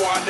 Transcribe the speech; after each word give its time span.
want. 0.00 0.28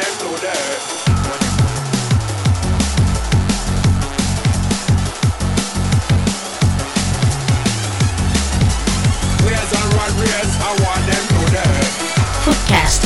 Footcast, 12.45 13.05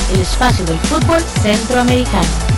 fútbol 0.87 1.21
centroamericano. 1.43 2.52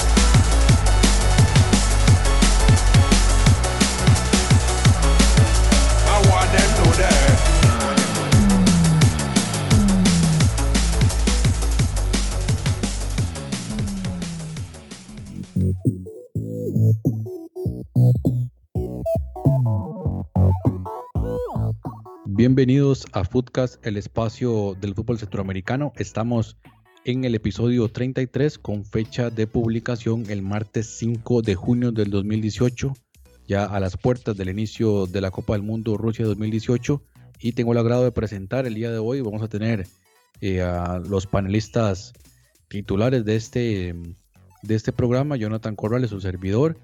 Bienvenidos 22.55 23.05
a 23.11 23.25
Footcast, 23.25 23.85
el 23.85 23.97
espacio 23.97 24.77
del 24.81 24.95
fútbol 24.95 25.19
centroamericano. 25.19 25.93
Estamos 25.97 26.57
en 27.05 27.25
el 27.25 27.35
episodio 27.35 27.89
33 27.89 28.59
con 28.61 28.85
fecha 28.85 29.29
de 29.29 29.49
publicación 29.49 30.31
el 30.31 30.43
martes 30.43 30.87
5 30.99 31.43
de 31.43 31.57
junio 31.57 31.91
del 31.91 32.11
2018, 32.11 32.93
ya 33.49 33.65
a 33.65 33.81
las 33.81 33.97
puertas 33.97 34.37
del 34.37 34.51
inicio 34.51 35.07
de 35.07 35.21
la 35.21 35.33
Copa 35.33 35.55
del 35.55 35.63
Mundo 35.63 35.97
Rusia 35.97 36.27
2018. 36.27 37.03
Y 37.41 37.55
tengo 37.55 37.73
el 37.73 37.79
agrado 37.79 38.05
de 38.05 38.13
presentar 38.13 38.69
el 38.69 38.75
día 38.75 38.93
de 38.93 38.99
hoy, 38.99 39.21
vamos 39.21 39.43
a 39.43 39.49
tener 39.49 39.89
eh, 40.41 40.63
a 40.63 41.01
los 41.01 41.27
panelistas 41.27 42.13
titulares 42.69 43.25
de 43.25 43.35
este, 43.35 43.97
de 44.63 44.75
este 44.77 44.93
programa, 44.93 45.35
Jonathan 45.35 45.75
Corrales, 45.75 46.11
su 46.11 46.21
servidor, 46.21 46.79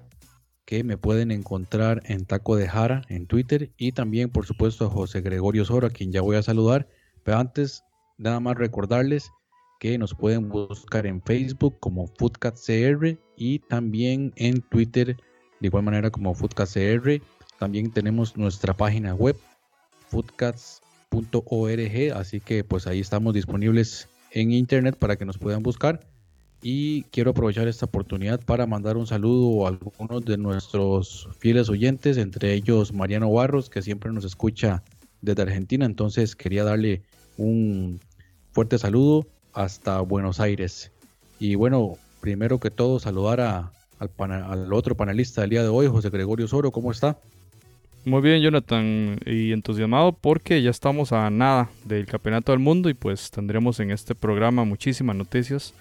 que 0.65 0.83
me 0.83 0.97
pueden 0.97 1.31
encontrar 1.31 2.01
en 2.05 2.25
Taco 2.25 2.55
de 2.55 2.67
Jara 2.67 3.03
en 3.09 3.27
Twitter 3.27 3.71
y 3.77 3.91
también 3.91 4.29
por 4.29 4.45
supuesto 4.45 4.85
a 4.85 4.89
José 4.89 5.21
Gregorio 5.21 5.65
Soro, 5.65 5.87
a 5.87 5.89
quien 5.89 6.11
ya 6.11 6.21
voy 6.21 6.37
a 6.37 6.43
saludar. 6.43 6.87
Pero 7.23 7.37
antes, 7.37 7.83
nada 8.17 8.39
más 8.39 8.57
recordarles 8.57 9.31
que 9.79 9.97
nos 9.97 10.13
pueden 10.13 10.49
buscar 10.49 11.07
en 11.07 11.21
Facebook 11.21 11.79
como 11.79 12.07
FoodcatCR 12.07 13.17
y 13.35 13.59
también 13.59 14.31
en 14.35 14.61
Twitter 14.61 15.17
de 15.59 15.67
igual 15.67 15.83
manera 15.83 16.11
como 16.11 16.35
FoodcatCR. 16.35 17.21
También 17.57 17.91
tenemos 17.91 18.37
nuestra 18.37 18.75
página 18.75 19.15
web 19.15 19.37
foodcats.org, 20.09 22.13
así 22.15 22.39
que 22.39 22.63
pues 22.63 22.85
ahí 22.85 22.99
estamos 22.99 23.33
disponibles 23.33 24.09
en 24.31 24.51
internet 24.51 24.95
para 24.97 25.15
que 25.15 25.25
nos 25.25 25.37
puedan 25.37 25.63
buscar. 25.63 26.10
Y 26.63 27.03
quiero 27.03 27.31
aprovechar 27.31 27.67
esta 27.67 27.85
oportunidad 27.87 28.39
para 28.39 28.67
mandar 28.67 28.95
un 28.95 29.07
saludo 29.07 29.65
a 29.65 29.69
algunos 29.69 30.23
de 30.25 30.37
nuestros 30.37 31.27
fieles 31.39 31.69
oyentes, 31.69 32.17
entre 32.17 32.53
ellos 32.53 32.93
Mariano 32.93 33.31
Barros, 33.31 33.69
que 33.69 33.81
siempre 33.81 34.11
nos 34.11 34.25
escucha 34.25 34.83
desde 35.21 35.41
Argentina. 35.41 35.85
Entonces 35.85 36.35
quería 36.35 36.63
darle 36.63 37.01
un 37.37 37.99
fuerte 38.51 38.77
saludo 38.77 39.25
hasta 39.53 40.01
Buenos 40.01 40.39
Aires. 40.39 40.91
Y 41.39 41.55
bueno, 41.55 41.97
primero 42.19 42.59
que 42.59 42.69
todo 42.69 42.99
saludar 42.99 43.41
a- 43.41 43.71
al, 43.97 44.73
otro 44.73 44.95
panelista 44.95 45.41
del 45.41 45.49
día 45.51 45.63
de 45.63 45.69
hoy, 45.69 45.87
José 45.87 46.09
Gregorio 46.11 46.47
Soro. 46.47 46.71
¿Cómo 46.71 46.91
está? 46.91 47.17
Muy 48.05 48.21
bien, 48.21 48.41
Jonathan, 48.41 49.19
y 49.27 49.51
entusiasmado 49.51 50.11
porque 50.11 50.61
ya 50.61 50.71
estamos 50.71 51.11
a 51.11 51.29
nada 51.29 51.69
del 51.85 52.05
Campeonato 52.07 52.51
del 52.51 52.59
Mundo 52.59 52.89
y 52.89 52.95
pues 52.95 53.29
tendremos 53.31 53.79
en 53.79 53.91
este 53.91 54.15
programa 54.15 54.63
muchísimas 54.65 55.15
noticias 55.15 55.73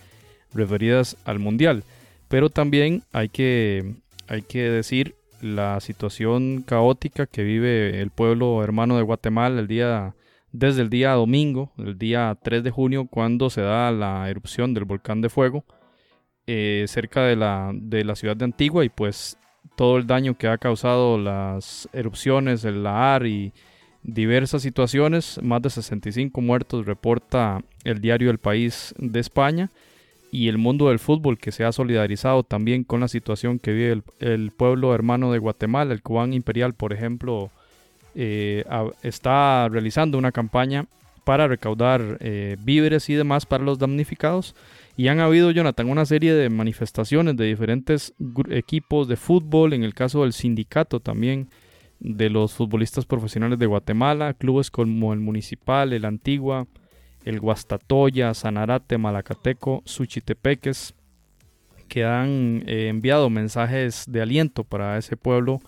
referidas 0.54 1.16
al 1.24 1.38
Mundial. 1.38 1.84
Pero 2.28 2.50
también 2.50 3.02
hay 3.12 3.28
que, 3.28 3.94
hay 4.28 4.42
que 4.42 4.62
decir 4.70 5.16
la 5.40 5.80
situación 5.80 6.62
caótica 6.62 7.26
que 7.26 7.42
vive 7.42 8.00
el 8.00 8.10
pueblo 8.10 8.62
hermano 8.62 8.96
de 8.96 9.02
Guatemala 9.02 9.60
el 9.60 9.66
día, 9.66 10.14
desde 10.52 10.82
el 10.82 10.90
día 10.90 11.12
domingo, 11.12 11.72
el 11.78 11.98
día 11.98 12.36
3 12.42 12.62
de 12.62 12.70
junio, 12.70 13.06
cuando 13.06 13.50
se 13.50 13.62
da 13.62 13.90
la 13.90 14.28
erupción 14.28 14.74
del 14.74 14.84
volcán 14.84 15.20
de 15.20 15.28
fuego 15.28 15.64
eh, 16.46 16.84
cerca 16.88 17.22
de 17.24 17.36
la, 17.36 17.70
de 17.74 18.04
la 18.04 18.16
ciudad 18.16 18.36
de 18.36 18.44
Antigua 18.44 18.84
y 18.84 18.88
pues 18.88 19.38
todo 19.76 19.98
el 19.98 20.06
daño 20.06 20.36
que 20.36 20.48
ha 20.48 20.58
causado 20.58 21.18
las 21.18 21.88
erupciones, 21.92 22.64
el 22.64 22.82
lahar 22.82 23.26
y 23.26 23.52
diversas 24.02 24.62
situaciones. 24.62 25.40
Más 25.42 25.62
de 25.62 25.70
65 25.70 26.40
muertos 26.40 26.86
reporta 26.86 27.62
el 27.84 28.00
diario 28.00 28.30
El 28.30 28.38
País 28.38 28.94
de 28.98 29.20
España 29.20 29.70
y 30.32 30.48
el 30.48 30.58
mundo 30.58 30.88
del 30.88 30.98
fútbol 30.98 31.38
que 31.38 31.52
se 31.52 31.64
ha 31.64 31.72
solidarizado 31.72 32.42
también 32.44 32.84
con 32.84 33.00
la 33.00 33.08
situación 33.08 33.58
que 33.58 33.72
vive 33.72 34.02
el, 34.20 34.50
pueblo 34.52 34.94
hermano 34.94 35.32
de 35.32 35.38
Guatemala. 35.38 35.92
El 35.92 36.02
Cubán 36.02 36.32
Imperial, 36.32 36.74
por 36.74 36.92
ejemplo, 36.92 37.50
eh, 38.14 38.64
a- 38.68 38.90
está 39.02 39.68
realizando 39.68 40.18
una 40.18 40.32
campaña 40.32 40.86
para 41.24 41.48
recaudar 41.48 42.18
eh, 42.20 42.56
víveres 42.60 43.08
y 43.10 43.14
demás 43.14 43.46
para 43.46 43.64
los 43.64 43.78
damnificados. 43.78 44.54
Y 44.96 45.08
han 45.08 45.20
habido, 45.20 45.50
Jonathan, 45.50 45.88
una 45.88 46.04
serie 46.04 46.34
de 46.34 46.48
manifestaciones 46.50 47.36
de 47.36 47.46
diferentes 47.46 48.14
equipos 48.50 49.08
de 49.08 49.16
fútbol, 49.16 49.72
en 49.72 49.82
el 49.82 49.94
caso 49.94 50.22
del 50.22 50.32
sindicato 50.32 51.00
también 51.00 51.48
de 52.00 52.30
los 52.30 52.54
futbolistas 52.54 53.04
profesionales 53.04 53.58
de 53.58 53.66
Guatemala, 53.66 54.34
clubes 54.34 54.70
como 54.70 55.12
el 55.12 55.20
Municipal, 55.20 55.92
el 55.92 56.04
Antigua, 56.04 56.66
el 57.24 57.40
Guastatoya, 57.40 58.34
Sanarate, 58.34 58.98
Malacateco, 58.98 59.82
Suchitepeques, 59.84 60.94
que 61.88 62.04
han 62.04 62.62
eh, 62.66 62.88
enviado 62.88 63.28
mensajes 63.30 64.04
de 64.08 64.22
aliento 64.22 64.64
para 64.64 64.96
ese 64.96 65.16
pueblo. 65.16 65.60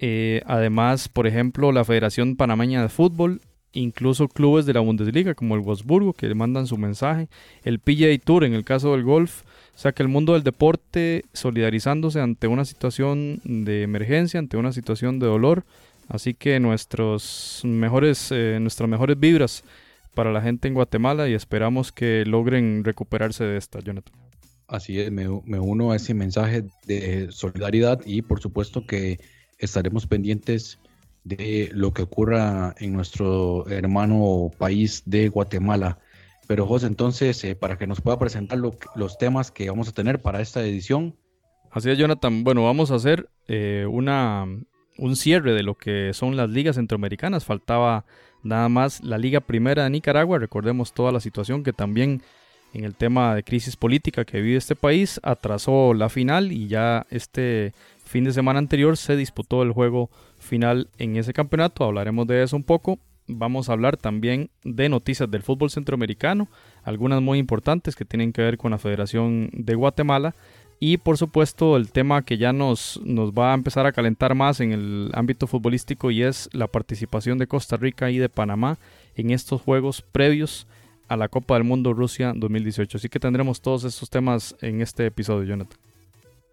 Eh, 0.00 0.42
además, 0.46 1.08
por 1.08 1.26
ejemplo, 1.26 1.70
la 1.70 1.84
Federación 1.84 2.36
Panameña 2.36 2.82
de 2.82 2.88
Fútbol, 2.88 3.40
incluso 3.72 4.28
clubes 4.28 4.66
de 4.66 4.72
la 4.72 4.80
Bundesliga 4.80 5.34
como 5.34 5.54
el 5.54 5.60
Wolfsburgo, 5.60 6.14
que 6.14 6.26
le 6.26 6.34
mandan 6.34 6.66
su 6.66 6.76
mensaje, 6.76 7.28
el 7.64 7.78
PGA 7.78 8.18
Tour 8.18 8.44
en 8.44 8.54
el 8.54 8.64
caso 8.64 8.92
del 8.92 9.04
golf, 9.04 9.42
o 9.74 9.78
sea 9.78 9.92
que 9.92 10.02
el 10.02 10.08
mundo 10.08 10.32
del 10.32 10.42
deporte 10.42 11.24
solidarizándose 11.32 12.20
ante 12.20 12.48
una 12.48 12.64
situación 12.64 13.40
de 13.44 13.82
emergencia, 13.82 14.40
ante 14.40 14.56
una 14.56 14.72
situación 14.72 15.18
de 15.18 15.26
dolor, 15.26 15.64
así 16.08 16.34
que 16.34 16.60
nuestros 16.60 17.62
mejores, 17.64 18.30
eh, 18.32 18.58
nuestras 18.60 18.88
mejores 18.88 19.18
vibras 19.18 19.64
para 20.14 20.32
la 20.32 20.40
gente 20.40 20.68
en 20.68 20.74
Guatemala 20.74 21.28
y 21.28 21.34
esperamos 21.34 21.92
que 21.92 22.24
logren 22.26 22.84
recuperarse 22.84 23.44
de 23.44 23.56
esta, 23.56 23.80
Jonathan. 23.80 24.14
Así 24.68 25.00
es, 25.00 25.10
me, 25.10 25.26
me 25.44 25.58
uno 25.58 25.92
a 25.92 25.96
ese 25.96 26.14
mensaje 26.14 26.64
de 26.86 27.28
solidaridad 27.30 28.00
y 28.06 28.22
por 28.22 28.40
supuesto 28.40 28.86
que 28.86 29.18
estaremos 29.58 30.06
pendientes 30.06 30.78
de 31.24 31.70
lo 31.72 31.92
que 31.92 32.02
ocurra 32.02 32.74
en 32.78 32.94
nuestro 32.94 33.66
hermano 33.68 34.50
país 34.58 35.02
de 35.06 35.28
Guatemala. 35.28 35.98
Pero 36.48 36.66
José, 36.66 36.86
entonces, 36.86 37.44
eh, 37.44 37.54
para 37.54 37.78
que 37.78 37.86
nos 37.86 38.00
pueda 38.00 38.18
presentar 38.18 38.58
lo 38.58 38.76
los 38.96 39.18
temas 39.18 39.50
que 39.50 39.68
vamos 39.70 39.88
a 39.88 39.92
tener 39.92 40.20
para 40.20 40.40
esta 40.40 40.64
edición, 40.64 41.14
Así 41.72 41.88
es, 41.88 41.96
Jonathan. 41.96 42.44
Bueno, 42.44 42.64
vamos 42.64 42.90
a 42.90 42.96
hacer 42.96 43.30
eh, 43.48 43.86
una, 43.90 44.44
un 44.98 45.16
cierre 45.16 45.54
de 45.54 45.62
lo 45.62 45.74
que 45.74 46.12
son 46.12 46.36
las 46.36 46.50
ligas 46.50 46.76
centroamericanas. 46.76 47.46
Faltaba 47.46 48.04
nada 48.42 48.68
más 48.68 49.02
la 49.02 49.18
Liga 49.18 49.40
Primera 49.40 49.84
de 49.84 49.90
Nicaragua. 49.90 50.38
Recordemos 50.38 50.92
toda 50.92 51.12
la 51.12 51.20
situación 51.20 51.62
que 51.62 51.72
también 51.72 52.22
en 52.72 52.84
el 52.84 52.94
tema 52.94 53.34
de 53.34 53.42
crisis 53.42 53.76
política 53.76 54.24
que 54.24 54.40
vive 54.40 54.56
este 54.56 54.76
país 54.76 55.20
atrasó 55.22 55.94
la 55.94 56.08
final 56.08 56.52
y 56.52 56.68
ya 56.68 57.06
este 57.10 57.72
fin 58.04 58.24
de 58.24 58.32
semana 58.32 58.58
anterior 58.58 58.96
se 58.96 59.16
disputó 59.16 59.62
el 59.62 59.72
juego 59.72 60.10
final 60.38 60.88
en 60.98 61.16
ese 61.16 61.32
campeonato. 61.32 61.84
Hablaremos 61.84 62.26
de 62.26 62.42
eso 62.42 62.56
un 62.56 62.64
poco. 62.64 62.98
Vamos 63.28 63.68
a 63.68 63.72
hablar 63.72 63.96
también 63.96 64.50
de 64.64 64.88
noticias 64.88 65.30
del 65.30 65.42
fútbol 65.42 65.70
centroamericano, 65.70 66.48
algunas 66.82 67.22
muy 67.22 67.38
importantes 67.38 67.94
que 67.94 68.04
tienen 68.04 68.32
que 68.32 68.42
ver 68.42 68.58
con 68.58 68.72
la 68.72 68.78
Federación 68.78 69.48
de 69.52 69.74
Guatemala 69.74 70.34
y 70.84 70.96
por 70.96 71.16
supuesto 71.16 71.76
el 71.76 71.92
tema 71.92 72.24
que 72.24 72.38
ya 72.38 72.52
nos, 72.52 73.00
nos 73.04 73.30
va 73.30 73.52
a 73.52 73.54
empezar 73.54 73.86
a 73.86 73.92
calentar 73.92 74.34
más 74.34 74.58
en 74.58 74.72
el 74.72 75.10
ámbito 75.14 75.46
futbolístico 75.46 76.10
y 76.10 76.24
es 76.24 76.48
la 76.52 76.66
participación 76.66 77.38
de 77.38 77.46
Costa 77.46 77.76
Rica 77.76 78.10
y 78.10 78.18
de 78.18 78.28
Panamá 78.28 78.78
en 79.14 79.30
estos 79.30 79.62
juegos 79.62 80.02
previos 80.02 80.66
a 81.06 81.16
la 81.16 81.28
Copa 81.28 81.54
del 81.54 81.62
Mundo 81.62 81.92
Rusia 81.92 82.32
2018. 82.34 82.98
Así 82.98 83.08
que 83.08 83.20
tendremos 83.20 83.60
todos 83.60 83.84
estos 83.84 84.10
temas 84.10 84.56
en 84.60 84.80
este 84.80 85.06
episodio, 85.06 85.44
Jonathan. 85.44 85.78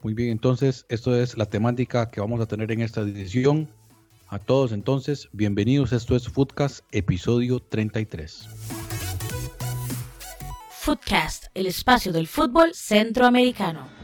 muy 0.03 0.13
bien, 0.13 0.29
entonces, 0.29 0.85
esto 0.89 1.19
es 1.19 1.35
la 1.35 1.47
temática 1.47 2.11
que 2.11 2.21
vamos 2.21 2.39
a 2.39 2.45
tener 2.45 2.71
en 2.71 2.81
esta 2.81 3.01
edición. 3.01 3.67
A 4.27 4.37
todos 4.37 4.73
entonces, 4.73 5.27
bienvenidos, 5.31 5.91
esto 5.91 6.15
es 6.15 6.27
Foodcast, 6.27 6.85
episodio 6.91 7.61
33. 7.61 8.47
Footcast, 10.69 11.45
el 11.55 11.65
espacio 11.65 12.13
del 12.13 12.27
fútbol 12.27 12.75
centroamericano. 12.75 13.98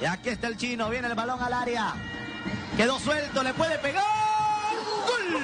Y 0.00 0.04
aquí 0.04 0.28
está 0.28 0.48
el 0.48 0.56
chino, 0.56 0.88
viene 0.90 1.08
el 1.08 1.14
balón 1.14 1.42
al 1.42 1.52
área. 1.52 1.94
Quedó 2.76 2.98
suelto, 2.98 3.42
le 3.42 3.54
puede 3.54 3.78
pegar. 3.78 4.04
¡Gol! 5.06 5.42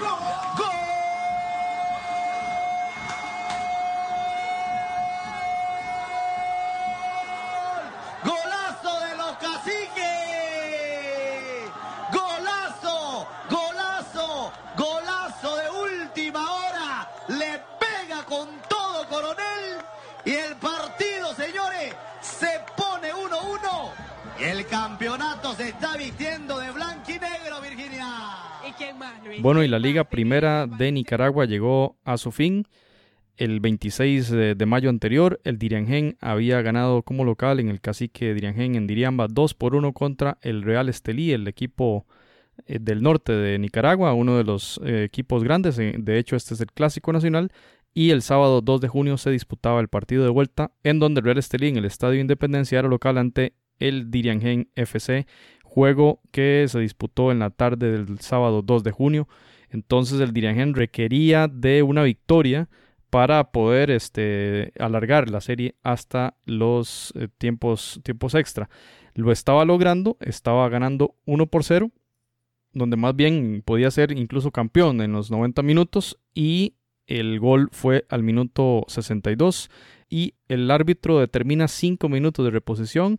¡Gol! 0.00 0.61
Se 25.56 25.68
está 25.68 25.96
vistiendo 25.96 26.58
de 26.58 26.70
blanco 26.72 27.10
y 27.10 27.12
negro, 27.12 27.60
Virginia. 27.62 28.06
Bueno, 29.40 29.62
y 29.62 29.68
la 29.68 29.78
Liga 29.78 30.04
Primera 30.04 30.66
de 30.66 30.90
Nicaragua 30.92 31.44
llegó 31.44 31.96
a 32.04 32.16
su 32.16 32.32
fin. 32.32 32.66
El 33.36 33.60
26 33.60 34.30
de, 34.30 34.54
de 34.54 34.66
mayo 34.66 34.88
anterior, 34.88 35.40
el 35.44 35.58
Diriangén 35.58 36.16
había 36.20 36.62
ganado 36.62 37.02
como 37.02 37.24
local 37.24 37.60
en 37.60 37.68
el 37.68 37.80
cacique 37.80 38.34
Diriangén 38.34 38.74
en 38.76 38.86
Diriamba 38.86 39.26
2 39.28 39.54
por 39.54 39.74
1 39.74 39.92
contra 39.92 40.38
el 40.42 40.62
Real 40.62 40.88
Estelí, 40.88 41.32
el 41.32 41.46
equipo 41.48 42.06
eh, 42.66 42.78
del 42.80 43.02
norte 43.02 43.32
de 43.32 43.58
Nicaragua, 43.58 44.14
uno 44.14 44.36
de 44.36 44.44
los 44.44 44.80
eh, 44.84 45.04
equipos 45.04 45.44
grandes. 45.44 45.78
eh, 45.78 45.94
De 45.98 46.18
hecho, 46.18 46.36
este 46.36 46.54
es 46.54 46.60
el 46.60 46.72
Clásico 46.72 47.12
Nacional. 47.12 47.52
Y 47.94 48.10
el 48.10 48.22
sábado 48.22 48.62
2 48.62 48.80
de 48.80 48.88
junio 48.88 49.18
se 49.18 49.30
disputaba 49.30 49.80
el 49.80 49.88
partido 49.88 50.24
de 50.24 50.30
vuelta, 50.30 50.70
en 50.82 50.98
donde 50.98 51.20
el 51.20 51.24
Real 51.26 51.38
Estelí 51.38 51.68
en 51.68 51.76
el 51.76 51.84
Estadio 51.84 52.20
Independencia 52.20 52.78
era 52.78 52.88
local 52.88 53.18
ante 53.18 53.52
el 53.78 54.10
Diriangén 54.10 54.68
FC, 54.74 55.26
juego 55.64 56.20
que 56.30 56.66
se 56.68 56.78
disputó 56.80 57.32
en 57.32 57.38
la 57.38 57.50
tarde 57.50 57.92
del 57.92 58.18
sábado 58.20 58.62
2 58.62 58.84
de 58.84 58.90
junio. 58.90 59.28
Entonces 59.70 60.20
el 60.20 60.32
Diriangén 60.32 60.74
requería 60.74 61.48
de 61.48 61.82
una 61.82 62.02
victoria 62.02 62.68
para 63.12 63.52
poder 63.52 63.90
este, 63.90 64.72
alargar 64.78 65.28
la 65.30 65.40
serie 65.40 65.74
hasta 65.82 66.34
los 66.46 67.12
eh, 67.14 67.28
tiempos, 67.36 68.00
tiempos 68.02 68.34
extra. 68.34 68.70
Lo 69.14 69.32
estaba 69.32 69.64
logrando, 69.64 70.16
estaba 70.20 70.68
ganando 70.70 71.14
1 71.26 71.46
por 71.46 71.64
0, 71.64 71.90
donde 72.72 72.96
más 72.96 73.14
bien 73.14 73.62
podía 73.64 73.90
ser 73.90 74.12
incluso 74.12 74.50
campeón 74.50 75.02
en 75.02 75.12
los 75.12 75.30
90 75.30 75.62
minutos 75.62 76.18
y 76.34 76.76
el 77.06 77.38
gol 77.38 77.68
fue 77.72 78.06
al 78.08 78.22
minuto 78.22 78.84
62 78.88 79.70
y 80.08 80.34
el 80.48 80.70
árbitro 80.70 81.18
determina 81.18 81.68
5 81.68 82.08
minutos 82.08 82.44
de 82.44 82.50
reposición 82.50 83.18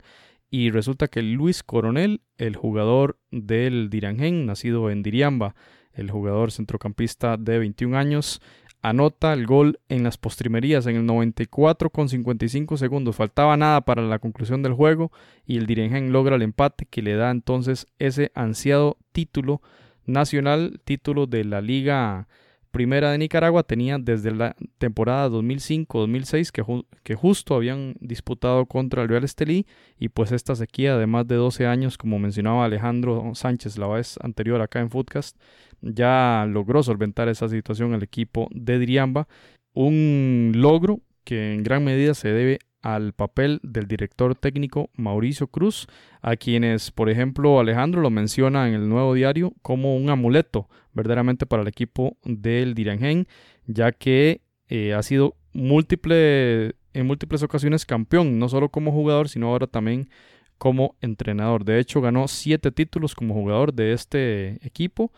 y 0.53 0.69
resulta 0.69 1.07
que 1.07 1.23
Luis 1.23 1.63
Coronel, 1.63 2.21
el 2.37 2.55
jugador 2.55 3.17
del 3.31 3.89
Dirangén, 3.89 4.45
nacido 4.45 4.91
en 4.91 5.01
Diriamba, 5.01 5.55
el 5.93 6.11
jugador 6.11 6.51
centrocampista 6.51 7.37
de 7.37 7.57
21 7.57 7.97
años, 7.97 8.39
anota 8.83 9.33
el 9.33 9.47
gol 9.47 9.79
en 9.89 10.03
las 10.03 10.19
postrimerías 10.19 10.85
en 10.85 10.97
el 10.97 11.07
94 11.07 11.89
con 11.89 12.07
55 12.07 12.77
segundos. 12.77 13.15
Faltaba 13.15 13.57
nada 13.57 13.81
para 13.81 14.03
la 14.03 14.19
conclusión 14.19 14.61
del 14.61 14.73
juego 14.73 15.11
y 15.43 15.57
el 15.57 15.65
Dirangén 15.65 16.11
logra 16.11 16.35
el 16.35 16.43
empate 16.43 16.85
que 16.85 17.01
le 17.01 17.15
da 17.15 17.31
entonces 17.31 17.87
ese 17.97 18.31
ansiado 18.35 18.97
título 19.11 19.59
nacional, 20.05 20.81
título 20.85 21.25
de 21.25 21.45
la 21.45 21.61
Liga 21.61 22.27
Primera 22.73 23.11
de 23.11 23.19
Nicaragua. 23.19 23.61
Tenía 23.61 23.99
desde 23.99 24.31
la 24.31 24.55
temporada 24.79 25.29
2005-2006 25.29 26.49
que, 26.51 26.63
ju- 26.63 26.85
que 27.03 27.13
justo 27.13 27.53
habían 27.53 27.93
disputado 27.99 28.65
contra 28.65 29.03
el 29.03 29.09
Real 29.09 29.23
Estelí 29.23 29.67
y 29.99 30.09
pues 30.09 30.31
esta 30.31 30.55
sequía 30.55 30.97
de 30.97 31.05
más 31.05 31.27
de 31.27 31.35
12 31.35 31.67
años, 31.67 31.99
como 31.99 32.17
mencionaba 32.17 32.65
Alejandro 32.65 33.31
Sánchez 33.35 33.77
la 33.77 33.87
vez 33.87 34.17
anterior 34.23 34.59
acá 34.59 34.79
en 34.79 34.89
Footcast, 34.89 35.37
ya 35.81 36.47
logró 36.49 36.81
solventar 36.81 37.29
esa 37.29 37.47
situación 37.47 37.93
el 37.93 38.01
equipo 38.01 38.47
de 38.51 38.79
Diriamba. 38.79 39.27
Un 39.75 40.53
logro 40.55 40.99
que 41.23 41.53
en 41.53 41.61
gran 41.63 41.83
medida 41.83 42.15
se 42.15 42.29
debe 42.29 42.57
al 42.83 43.13
papel 43.13 43.59
del 43.63 43.87
director 43.87 44.35
técnico 44.35 44.91
Mauricio 44.95 45.47
Cruz, 45.47 45.87
a 46.21 46.35
quienes, 46.35 46.91
por 46.91 47.09
ejemplo, 47.09 47.59
Alejandro 47.59 48.01
lo 48.01 48.11
menciona 48.11 48.67
en 48.67 48.75
el 48.75 48.87
nuevo 48.87 49.13
diario 49.15 49.53
como 49.61 49.95
un 49.95 50.09
amuleto 50.09 50.69
verdaderamente 50.93 51.45
para 51.45 51.63
el 51.63 51.67
equipo 51.67 52.17
del 52.23 52.75
Dirangén, 52.75 53.27
ya 53.65 53.91
que 53.93 54.41
eh, 54.67 54.93
ha 54.93 55.01
sido 55.01 55.35
múltiple, 55.53 56.75
en 56.93 57.07
múltiples 57.07 57.41
ocasiones 57.41 57.85
campeón, 57.85 58.37
no 58.37 58.49
solo 58.49 58.69
como 58.69 58.91
jugador, 58.91 59.29
sino 59.29 59.47
ahora 59.47 59.65
también 59.65 60.09
como 60.57 60.95
entrenador. 61.01 61.65
De 61.65 61.79
hecho, 61.79 62.01
ganó 62.01 62.27
siete 62.27 62.71
títulos 62.71 63.15
como 63.15 63.33
jugador 63.33 63.73
de 63.73 63.93
este 63.93 64.65
equipo 64.65 65.11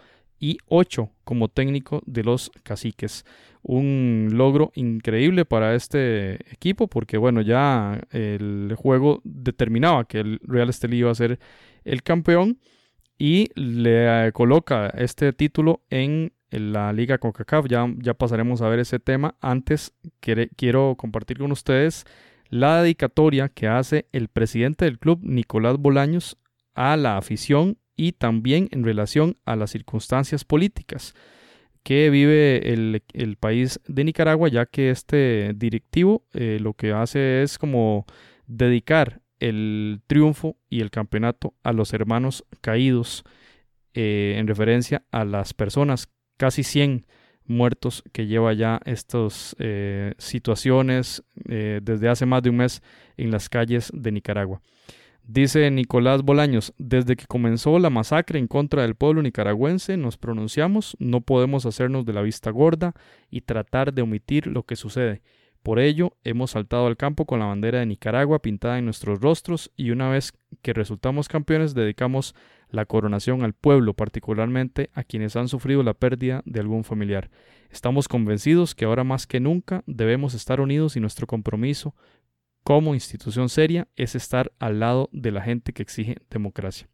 y 0.45 0.59
ocho 0.67 1.09
como 1.23 1.47
técnico 1.47 2.03
de 2.05 2.23
los 2.23 2.51
caciques. 2.61 3.25
Un 3.63 4.29
logro 4.33 4.71
increíble 4.75 5.43
para 5.43 5.73
este 5.73 6.35
equipo 6.53 6.87
porque 6.87 7.17
bueno, 7.17 7.41
ya 7.41 7.99
el 8.11 8.75
juego 8.77 9.21
determinaba 9.23 10.05
que 10.05 10.19
el 10.19 10.39
Real 10.43 10.69
Estelí 10.69 10.97
iba 10.97 11.09
a 11.09 11.15
ser 11.15 11.39
el 11.83 12.03
campeón 12.03 12.59
y 13.17 13.49
le 13.55 14.27
eh, 14.27 14.31
coloca 14.33 14.89
este 14.89 15.33
título 15.33 15.81
en 15.89 16.31
la 16.51 16.93
Liga 16.93 17.17
CONCACAF. 17.17 17.65
Ya, 17.67 17.91
ya 17.97 18.13
pasaremos 18.13 18.61
a 18.61 18.69
ver 18.69 18.77
ese 18.77 18.99
tema. 18.99 19.33
Antes 19.41 19.95
quiero 20.19 20.93
compartir 20.95 21.39
con 21.39 21.51
ustedes 21.51 22.05
la 22.49 22.83
dedicatoria 22.83 23.49
que 23.49 23.67
hace 23.67 24.05
el 24.11 24.27
presidente 24.27 24.85
del 24.85 24.99
club, 24.99 25.21
Nicolás 25.23 25.77
Bolaños, 25.79 26.37
a 26.75 26.97
la 26.97 27.17
afición 27.17 27.79
y 27.95 28.13
también 28.13 28.67
en 28.71 28.83
relación 28.83 29.37
a 29.45 29.55
las 29.55 29.71
circunstancias 29.71 30.43
políticas 30.43 31.13
que 31.85 32.09
vive 32.09 32.73
el, 32.73 33.37
país 33.37 33.79
de 33.87 34.03
Nicaragua, 34.03 34.49
ya 34.49 34.65
que 34.65 34.89
este 34.89 35.53
directivo 35.55 36.25
eh, 36.33 36.57
lo 36.59 36.73
que 36.73 36.91
hace 36.91 37.43
es 37.43 37.59
como 37.59 38.07
dedicar 38.47 39.21
el 39.39 40.01
triunfo 40.07 40.57
y 40.67 40.81
el 40.81 40.89
campeonato 40.89 41.53
a 41.61 41.73
los 41.73 41.93
hermanos 41.93 42.43
caídos 42.61 43.23
eh, 43.93 44.33
en 44.39 44.47
referencia 44.47 45.03
a 45.11 45.25
las 45.25 45.53
personas, 45.53 46.09
casi 46.37 46.63
100 46.63 47.05
muertos 47.45 48.03
que 48.11 48.25
lleva 48.25 48.53
ya 48.53 48.81
estas 48.85 49.55
eh, 49.59 50.15
situaciones 50.17 51.23
desde 51.35 52.09
hace 52.09 52.25
más 52.25 52.41
de 52.41 52.49
un 52.49 52.57
mes 52.57 52.81
en 53.15 53.29
las 53.29 53.47
calles 53.47 53.91
de 53.93 54.11
Nicaragua. 54.11 54.59
Dice 55.27 55.71
Nicolás 55.71 56.21
Bolaños, 56.21 56.71
desde 56.77 57.15
que 57.15 57.25
comenzó 57.25 57.79
la 57.79 57.89
masacre 57.89 58.37
en 58.37 58.45
contra 58.45 58.83
del 58.83 58.93
pueblo 58.93 59.23
nicaragüense 59.23 59.97
nos 59.97 60.17
pronunciamos, 60.17 60.95
no 60.99 61.21
podemos 61.21 61.65
hacernos 61.65 62.05
de 62.05 62.13
la 62.13 62.21
vista 62.21 62.51
gorda 62.51 62.93
y 63.31 63.41
tratar 63.41 63.91
de 63.91 64.03
omitir 64.03 64.45
lo 64.45 64.63
que 64.63 64.75
sucede. 64.75 65.23
Por 65.63 65.79
ello, 65.79 66.15
hemos 66.23 66.51
saltado 66.51 66.85
al 66.85 66.95
campo 66.95 67.25
con 67.25 67.39
la 67.39 67.47
bandera 67.47 67.79
de 67.79 67.87
Nicaragua 67.87 68.43
pintada 68.43 68.77
en 68.77 68.85
nuestros 68.85 69.19
rostros 69.19 69.71
y 69.75 69.89
una 69.89 70.09
vez 70.09 70.31
que 70.61 70.73
resultamos 70.73 71.27
campeones 71.27 71.73
dedicamos 71.73 72.35
la 72.69 72.85
coronación 72.85 73.43
al 73.43 73.53
pueblo, 73.53 73.95
particularmente 73.95 74.91
a 74.93 75.03
quienes 75.03 75.35
han 75.35 75.47
sufrido 75.47 75.81
la 75.81 75.95
pérdida 75.95 76.43
de 76.45 76.59
algún 76.59 76.83
familiar. 76.83 77.31
Estamos 77.71 78.07
convencidos 78.07 78.75
que 78.75 78.85
ahora 78.85 79.03
más 79.03 79.25
que 79.25 79.39
nunca 79.39 79.83
debemos 79.87 80.35
estar 80.35 80.61
unidos 80.61 80.95
y 80.97 80.99
nuestro 80.99 81.25
compromiso 81.25 81.95
como 82.65 82.95
institución 82.95 83.47
seria 83.47 83.87
es 83.95 84.15
estar 84.15 84.51
al 84.57 84.79
lado 84.79 85.07
de 85.11 85.31
la 85.31 85.43
gente 85.43 85.71
que 85.71 85.83
exige 85.83 86.17
democracia. 86.31 86.89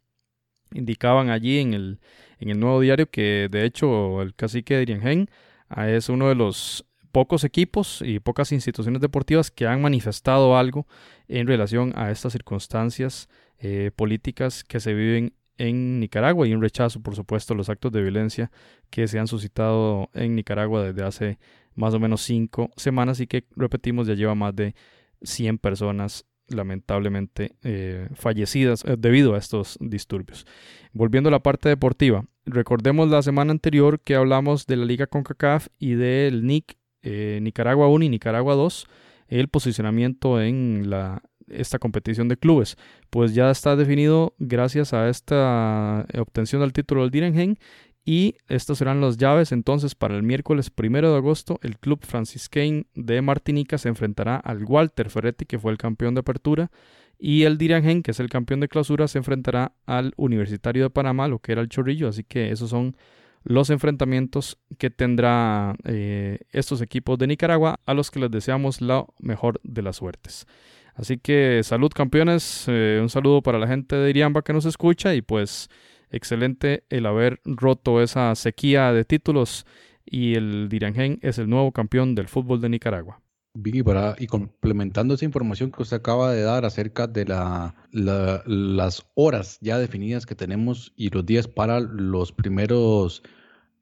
Indicaban 0.74 1.30
allí 1.30 1.60
en 1.60 1.72
el, 1.72 1.98
en 2.40 2.50
el 2.50 2.60
nuevo 2.60 2.78
diario 2.80 3.10
que 3.10 3.48
de 3.50 3.64
hecho 3.64 4.20
el 4.20 4.34
cacique 4.34 4.76
de 4.76 4.82
Iriangén 4.82 5.30
ah, 5.70 5.88
es 5.88 6.10
uno 6.10 6.28
de 6.28 6.34
los 6.34 6.84
pocos 7.10 7.42
equipos 7.44 8.02
y 8.04 8.20
pocas 8.20 8.52
instituciones 8.52 9.00
deportivas 9.00 9.50
que 9.50 9.66
han 9.66 9.80
manifestado 9.80 10.58
algo 10.58 10.86
en 11.26 11.46
relación 11.46 11.94
a 11.96 12.10
estas 12.10 12.34
circunstancias 12.34 13.30
eh, 13.58 13.92
políticas 13.96 14.64
que 14.64 14.78
se 14.78 14.92
viven 14.92 15.32
en 15.56 16.00
Nicaragua 16.00 16.46
y 16.46 16.52
un 16.52 16.60
rechazo, 16.60 17.00
por 17.00 17.16
supuesto, 17.16 17.54
a 17.54 17.56
los 17.56 17.70
actos 17.70 17.92
de 17.92 18.02
violencia 18.02 18.50
que 18.90 19.08
se 19.08 19.18
han 19.18 19.26
suscitado 19.26 20.10
en 20.12 20.36
Nicaragua 20.36 20.82
desde 20.82 21.02
hace 21.02 21.38
más 21.74 21.94
o 21.94 21.98
menos 21.98 22.20
cinco 22.20 22.70
semanas 22.76 23.20
y 23.20 23.26
que, 23.26 23.46
repetimos, 23.56 24.06
ya 24.06 24.12
lleva 24.12 24.34
más 24.34 24.54
de 24.54 24.74
100 25.22 25.58
personas 25.58 26.26
lamentablemente 26.48 27.52
eh, 27.62 28.08
fallecidas 28.14 28.84
eh, 28.84 28.96
debido 28.98 29.34
a 29.34 29.38
estos 29.38 29.78
disturbios. 29.80 30.46
Volviendo 30.92 31.28
a 31.28 31.32
la 31.32 31.42
parte 31.42 31.68
deportiva, 31.68 32.26
recordemos 32.44 33.08
la 33.08 33.22
semana 33.22 33.52
anterior 33.52 34.00
que 34.00 34.14
hablamos 34.14 34.66
de 34.66 34.76
la 34.76 34.84
Liga 34.84 35.06
CONCACAF 35.06 35.68
y 35.78 35.94
del 35.94 36.46
NIC 36.46 36.76
eh, 37.02 37.40
Nicaragua 37.42 37.88
1 37.88 38.04
y 38.04 38.08
Nicaragua 38.08 38.54
2, 38.54 38.86
el 39.28 39.48
posicionamiento 39.48 40.40
en 40.40 40.90
la, 40.90 41.22
esta 41.48 41.78
competición 41.78 42.28
de 42.28 42.36
clubes. 42.36 42.76
Pues 43.10 43.34
ya 43.34 43.50
está 43.50 43.76
definido 43.76 44.34
gracias 44.38 44.92
a 44.92 45.08
esta 45.08 46.06
obtención 46.18 46.60
del 46.60 46.72
título 46.72 47.02
del 47.02 47.10
Direngen 47.10 47.58
y 48.04 48.36
estas 48.48 48.78
serán 48.78 49.00
las 49.00 49.16
llaves 49.16 49.52
entonces 49.52 49.94
para 49.94 50.16
el 50.16 50.22
miércoles 50.22 50.70
primero 50.70 51.12
de 51.12 51.18
agosto. 51.18 51.60
El 51.62 51.78
club 51.78 52.00
franciscain 52.04 52.86
de 52.94 53.22
Martinica 53.22 53.78
se 53.78 53.88
enfrentará 53.88 54.36
al 54.36 54.64
Walter 54.64 55.08
Ferretti, 55.08 55.46
que 55.46 55.58
fue 55.58 55.70
el 55.70 55.78
campeón 55.78 56.14
de 56.14 56.20
apertura, 56.20 56.70
y 57.18 57.44
el 57.44 57.58
Dirangen, 57.58 58.02
que 58.02 58.10
es 58.10 58.18
el 58.18 58.28
campeón 58.28 58.58
de 58.58 58.66
clausura, 58.66 59.06
se 59.06 59.18
enfrentará 59.18 59.72
al 59.86 60.12
Universitario 60.16 60.82
de 60.82 60.90
Panamá, 60.90 61.28
lo 61.28 61.38
que 61.38 61.52
era 61.52 61.60
el 61.60 61.68
Chorrillo. 61.68 62.08
Así 62.08 62.24
que 62.24 62.50
esos 62.50 62.70
son 62.70 62.96
los 63.44 63.70
enfrentamientos 63.70 64.58
que 64.78 64.90
tendrá 64.90 65.76
eh, 65.84 66.40
estos 66.50 66.80
equipos 66.80 67.18
de 67.18 67.28
Nicaragua, 67.28 67.78
a 67.86 67.94
los 67.94 68.10
que 68.10 68.18
les 68.18 68.30
deseamos 68.32 68.80
la 68.80 69.06
mejor 69.20 69.60
de 69.62 69.82
las 69.82 69.96
suertes. 69.96 70.46
Así 70.94 71.18
que 71.18 71.60
salud 71.62 71.90
campeones, 71.94 72.64
eh, 72.66 72.98
un 73.00 73.08
saludo 73.08 73.40
para 73.40 73.58
la 73.60 73.68
gente 73.68 73.94
de 73.94 74.10
Iriamba 74.10 74.42
que 74.42 74.52
nos 74.52 74.66
escucha 74.66 75.14
y 75.14 75.22
pues 75.22 75.68
excelente 76.12 76.84
el 76.90 77.06
haber 77.06 77.40
roto 77.44 78.00
esa 78.02 78.34
sequía 78.34 78.92
de 78.92 79.04
títulos 79.04 79.66
y 80.04 80.34
el 80.34 80.68
Dirangen 80.68 81.18
es 81.22 81.38
el 81.38 81.48
nuevo 81.48 81.72
campeón 81.72 82.14
del 82.14 82.28
fútbol 82.28 82.60
de 82.60 82.68
Nicaragua. 82.68 83.20
Bien, 83.54 83.76
y, 83.76 83.82
para, 83.82 84.14
y 84.18 84.26
complementando 84.28 85.12
esa 85.14 85.26
información 85.26 85.70
que 85.72 85.82
usted 85.82 85.98
acaba 85.98 86.32
de 86.32 86.42
dar 86.42 86.64
acerca 86.64 87.06
de 87.06 87.26
la, 87.26 87.74
la- 87.90 88.42
las 88.46 89.04
horas 89.14 89.58
ya 89.60 89.78
definidas 89.78 90.24
que 90.24 90.34
tenemos 90.34 90.92
y 90.96 91.10
los 91.10 91.26
días 91.26 91.48
para 91.48 91.78
los 91.80 92.32
primeros, 92.32 93.22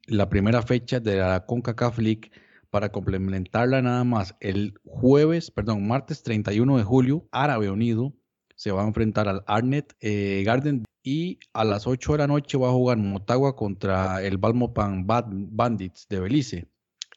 la 0.07 0.29
primera 0.29 0.61
fecha 0.61 0.99
de 0.99 1.17
la 1.17 1.45
CONCACAF 1.45 1.99
League, 1.99 2.31
para 2.69 2.91
complementarla 2.91 3.81
nada 3.81 4.03
más, 4.03 4.35
el 4.41 4.73
jueves, 4.85 5.51
perdón, 5.51 5.87
martes 5.87 6.21
31 6.23 6.77
de 6.77 6.83
julio, 6.83 7.27
Árabe 7.31 7.69
Unido 7.69 8.13
se 8.55 8.71
va 8.71 8.83
a 8.83 8.87
enfrentar 8.87 9.27
al 9.27 9.43
Arnet 9.47 9.93
eh, 10.01 10.43
Garden 10.45 10.83
y 11.03 11.39
a 11.53 11.63
las 11.63 11.87
8 11.87 12.13
de 12.13 12.17
la 12.19 12.27
noche 12.27 12.57
va 12.57 12.69
a 12.69 12.73
jugar 12.73 12.97
Motagua 12.97 13.55
contra 13.55 14.23
el 14.23 14.37
Balmopan 14.37 15.05
Bandits 15.07 16.07
de 16.07 16.19
Belice. 16.19 16.67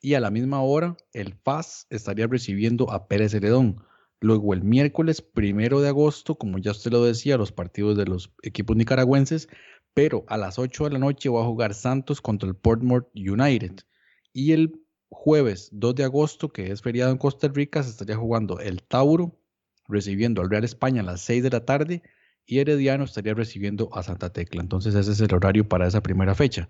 Y 0.00 0.14
a 0.14 0.20
la 0.20 0.30
misma 0.30 0.62
hora, 0.62 0.96
el 1.12 1.34
FAS 1.34 1.86
estaría 1.90 2.26
recibiendo 2.26 2.90
a 2.90 3.08
Pérez 3.08 3.32
Celedón. 3.32 3.82
Luego, 4.20 4.54
el 4.54 4.62
miércoles 4.62 5.22
primero 5.22 5.80
de 5.80 5.88
agosto, 5.88 6.36
como 6.36 6.58
ya 6.58 6.70
usted 6.70 6.92
lo 6.92 7.04
decía, 7.04 7.36
los 7.36 7.52
partidos 7.52 7.96
de 7.96 8.06
los 8.06 8.32
equipos 8.42 8.76
nicaragüenses, 8.76 9.48
pero 9.92 10.24
a 10.28 10.36
las 10.36 10.58
8 10.58 10.84
de 10.84 10.90
la 10.90 10.98
noche 10.98 11.28
va 11.28 11.42
a 11.42 11.46
jugar 11.46 11.74
Santos 11.74 12.20
contra 12.20 12.48
el 12.48 12.56
Portmore 12.56 13.06
United. 13.14 13.80
Y 14.32 14.52
el 14.52 14.80
jueves 15.08 15.68
2 15.72 15.94
de 15.94 16.04
agosto, 16.04 16.48
que 16.48 16.70
es 16.70 16.82
feriado 16.82 17.12
en 17.12 17.18
Costa 17.18 17.48
Rica, 17.48 17.82
se 17.82 17.90
estaría 17.90 18.16
jugando 18.16 18.60
el 18.60 18.82
Tauro, 18.82 19.38
recibiendo 19.86 20.42
al 20.42 20.50
Real 20.50 20.64
España 20.64 21.02
a 21.02 21.04
las 21.04 21.20
6 21.20 21.42
de 21.42 21.50
la 21.50 21.64
tarde, 21.64 22.02
y 22.46 22.58
Herediano 22.58 23.04
estaría 23.04 23.34
recibiendo 23.34 23.88
a 23.92 24.02
Santa 24.02 24.32
Tecla. 24.32 24.60
Entonces, 24.62 24.94
ese 24.94 25.12
es 25.12 25.20
el 25.20 25.34
horario 25.34 25.68
para 25.68 25.86
esa 25.86 26.02
primera 26.02 26.34
fecha. 26.34 26.68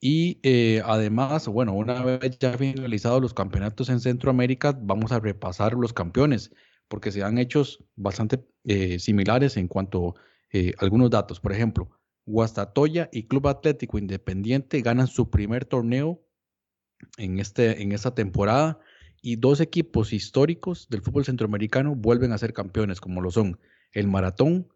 Y 0.00 0.40
eh, 0.42 0.82
además, 0.84 1.46
bueno, 1.48 1.74
una 1.74 2.02
vez 2.02 2.38
ya 2.38 2.56
finalizados 2.58 3.22
los 3.22 3.34
campeonatos 3.34 3.88
en 3.88 4.00
Centroamérica, 4.00 4.76
vamos 4.80 5.12
a 5.12 5.20
repasar 5.20 5.74
los 5.74 5.92
campeones, 5.92 6.52
porque 6.88 7.12
se 7.12 7.20
dan 7.20 7.38
hechos 7.38 7.84
bastante 7.94 8.44
eh, 8.64 8.98
similares 8.98 9.56
en 9.56 9.68
cuanto 9.68 10.14
a 10.54 10.84
algunos 10.84 11.08
datos. 11.08 11.40
Por 11.40 11.52
ejemplo, 11.52 11.88
Guastatoya 12.26 13.08
y 13.12 13.24
Club 13.24 13.48
Atlético 13.48 13.98
Independiente 13.98 14.80
ganan 14.80 15.06
su 15.06 15.30
primer 15.30 15.64
torneo 15.64 16.22
en, 17.16 17.38
este, 17.38 17.82
en 17.82 17.92
esta 17.92 18.14
temporada 18.14 18.78
y 19.20 19.36
dos 19.36 19.60
equipos 19.60 20.12
históricos 20.12 20.88
del 20.88 21.02
fútbol 21.02 21.24
centroamericano 21.24 21.94
vuelven 21.94 22.32
a 22.32 22.38
ser 22.38 22.52
campeones, 22.52 23.00
como 23.00 23.20
lo 23.20 23.30
son 23.30 23.58
el 23.92 24.08
Maratón 24.08 24.68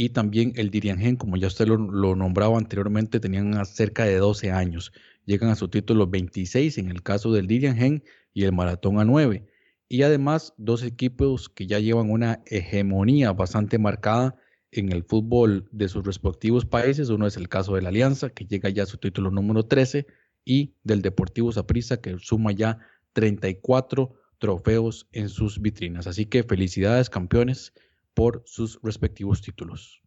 y 0.00 0.10
también 0.10 0.52
el 0.54 0.70
Diriangén, 0.70 1.16
como 1.16 1.36
ya 1.36 1.48
usted 1.48 1.66
lo, 1.66 2.14
nombraba 2.14 2.56
anteriormente, 2.56 3.18
tenían 3.18 3.66
cerca 3.66 4.04
de 4.04 4.14
12 4.18 4.52
años. 4.52 4.92
Llegan 5.24 5.50
a 5.50 5.56
su 5.56 5.66
título 5.66 6.06
26 6.06 6.78
en 6.78 6.88
el 6.88 7.02
caso 7.02 7.32
del 7.32 7.48
Diriangén 7.48 8.04
y 8.32 8.44
el 8.44 8.52
Maratón 8.52 9.00
a 9.00 9.04
9. 9.04 9.44
Y 9.88 10.02
además, 10.02 10.54
dos 10.56 10.84
equipos 10.84 11.48
que 11.48 11.66
ya 11.66 11.80
llevan 11.80 12.12
una 12.12 12.44
hegemonía 12.46 13.32
bastante 13.32 13.76
marcada 13.80 14.36
en 14.70 14.92
el 14.92 15.02
fútbol 15.02 15.68
de 15.72 15.88
sus 15.88 16.06
respectivos 16.06 16.64
países. 16.64 17.08
Uno 17.08 17.26
es 17.26 17.36
el 17.36 17.48
caso 17.48 17.74
de 17.74 17.82
la 17.82 17.88
Alianza, 17.88 18.30
que 18.30 18.44
llega 18.44 18.68
ya 18.68 18.84
a 18.84 18.86
su 18.86 18.98
título 18.98 19.32
número 19.32 19.64
13, 19.64 20.06
y 20.44 20.76
del 20.84 21.02
Deportivo 21.02 21.50
Saprissa, 21.50 22.00
que 22.00 22.16
suma 22.20 22.52
ya 22.52 22.78
34 23.14 24.14
trofeos 24.38 25.08
en 25.10 25.28
sus 25.28 25.60
vitrinas. 25.60 26.06
Así 26.06 26.24
que 26.26 26.44
felicidades, 26.44 27.10
campeones 27.10 27.72
por 28.18 28.42
sus 28.46 28.80
respectivos 28.82 29.40
títulos. 29.40 30.02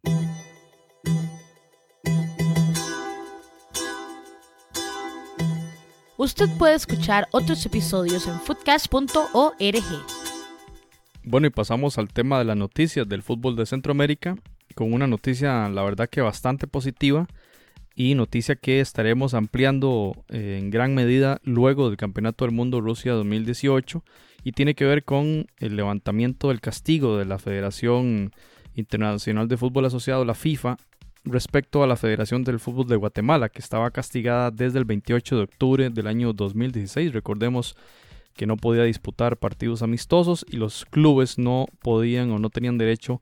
Usted 6.18 6.46
puede 6.58 6.74
escuchar 6.74 7.26
otros 7.30 7.64
episodios 7.64 8.26
en 8.26 8.38
footcast.org. 8.38 9.56
Bueno, 11.24 11.46
y 11.46 11.50
pasamos 11.50 11.96
al 11.96 12.12
tema 12.12 12.38
de 12.38 12.44
las 12.44 12.56
noticias 12.58 13.08
del 13.08 13.22
fútbol 13.22 13.56
de 13.56 13.64
Centroamérica, 13.64 14.36
con 14.74 14.92
una 14.92 15.06
noticia, 15.06 15.70
la 15.70 15.82
verdad 15.82 16.10
que 16.10 16.20
bastante 16.20 16.66
positiva, 16.66 17.26
y 17.94 18.14
noticia 18.14 18.56
que 18.56 18.80
estaremos 18.80 19.34
ampliando 19.34 20.24
eh, 20.28 20.58
en 20.60 20.70
gran 20.70 20.94
medida 20.94 21.40
luego 21.44 21.88
del 21.88 21.96
Campeonato 21.96 22.44
del 22.44 22.54
Mundo 22.54 22.80
Rusia 22.80 23.12
2018 23.12 24.04
y 24.44 24.52
tiene 24.52 24.74
que 24.74 24.84
ver 24.84 25.04
con 25.04 25.46
el 25.58 25.76
levantamiento 25.76 26.48
del 26.48 26.60
castigo 26.60 27.16
de 27.16 27.24
la 27.24 27.38
Federación 27.38 28.32
Internacional 28.74 29.48
de 29.48 29.56
Fútbol 29.56 29.84
Asociado, 29.84 30.24
la 30.24 30.34
FIFA, 30.34 30.76
respecto 31.24 31.82
a 31.82 31.86
la 31.86 31.96
Federación 31.96 32.42
del 32.44 32.58
Fútbol 32.58 32.86
de 32.88 32.96
Guatemala, 32.96 33.48
que 33.48 33.60
estaba 33.60 33.90
castigada 33.90 34.50
desde 34.50 34.78
el 34.78 34.84
28 34.84 35.36
de 35.36 35.42
octubre 35.42 35.90
del 35.90 36.06
año 36.06 36.32
2016. 36.32 37.12
Recordemos 37.12 37.76
que 38.34 38.46
no 38.46 38.56
podía 38.56 38.84
disputar 38.84 39.36
partidos 39.36 39.82
amistosos 39.82 40.44
y 40.48 40.56
los 40.56 40.84
clubes 40.86 41.38
no 41.38 41.66
podían 41.80 42.30
o 42.30 42.38
no 42.38 42.50
tenían 42.50 42.78
derecho 42.78 43.20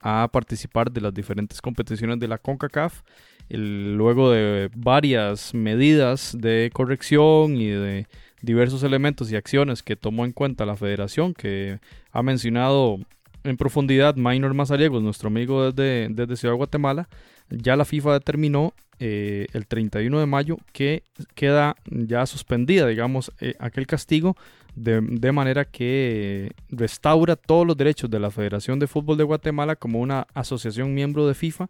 a 0.00 0.28
participar 0.32 0.90
de 0.90 1.00
las 1.00 1.14
diferentes 1.14 1.60
competiciones 1.60 2.18
de 2.18 2.28
la 2.28 2.38
CONCACAF. 2.38 3.02
Luego 3.48 4.30
de 4.30 4.70
varias 4.74 5.54
medidas 5.54 6.36
de 6.38 6.70
corrección 6.72 7.56
y 7.56 7.68
de 7.68 8.06
diversos 8.40 8.82
elementos 8.82 9.30
y 9.30 9.36
acciones 9.36 9.82
que 9.82 9.96
tomó 9.96 10.24
en 10.24 10.32
cuenta 10.32 10.66
la 10.66 10.76
federación, 10.76 11.34
que 11.34 11.78
ha 12.10 12.22
mencionado 12.22 12.98
en 13.44 13.56
profundidad 13.56 14.16
Minor 14.16 14.54
Mazariegos, 14.54 15.02
nuestro 15.02 15.28
amigo 15.28 15.70
desde, 15.70 16.08
desde 16.12 16.36
Ciudad 16.36 16.54
de 16.54 16.58
Guatemala, 16.58 17.08
ya 17.50 17.76
la 17.76 17.84
FIFA 17.84 18.14
determinó 18.14 18.74
eh, 18.98 19.46
el 19.52 19.66
31 19.66 20.20
de 20.20 20.26
mayo 20.26 20.58
que 20.72 21.02
queda 21.34 21.76
ya 21.86 22.24
suspendida, 22.26 22.86
digamos, 22.86 23.32
eh, 23.40 23.54
aquel 23.58 23.86
castigo 23.86 24.36
de, 24.74 25.00
de, 25.00 25.32
manera 25.32 25.64
que 25.64 26.52
restaura 26.70 27.36
todos 27.36 27.66
los 27.66 27.76
derechos 27.76 28.08
de 28.10 28.20
la 28.20 28.30
Federación 28.30 28.78
de 28.78 28.86
Fútbol 28.86 29.18
de 29.18 29.24
Guatemala 29.24 29.76
como 29.76 30.00
una 30.00 30.26
asociación 30.34 30.94
miembro 30.94 31.26
de 31.26 31.34
FIFA 31.34 31.68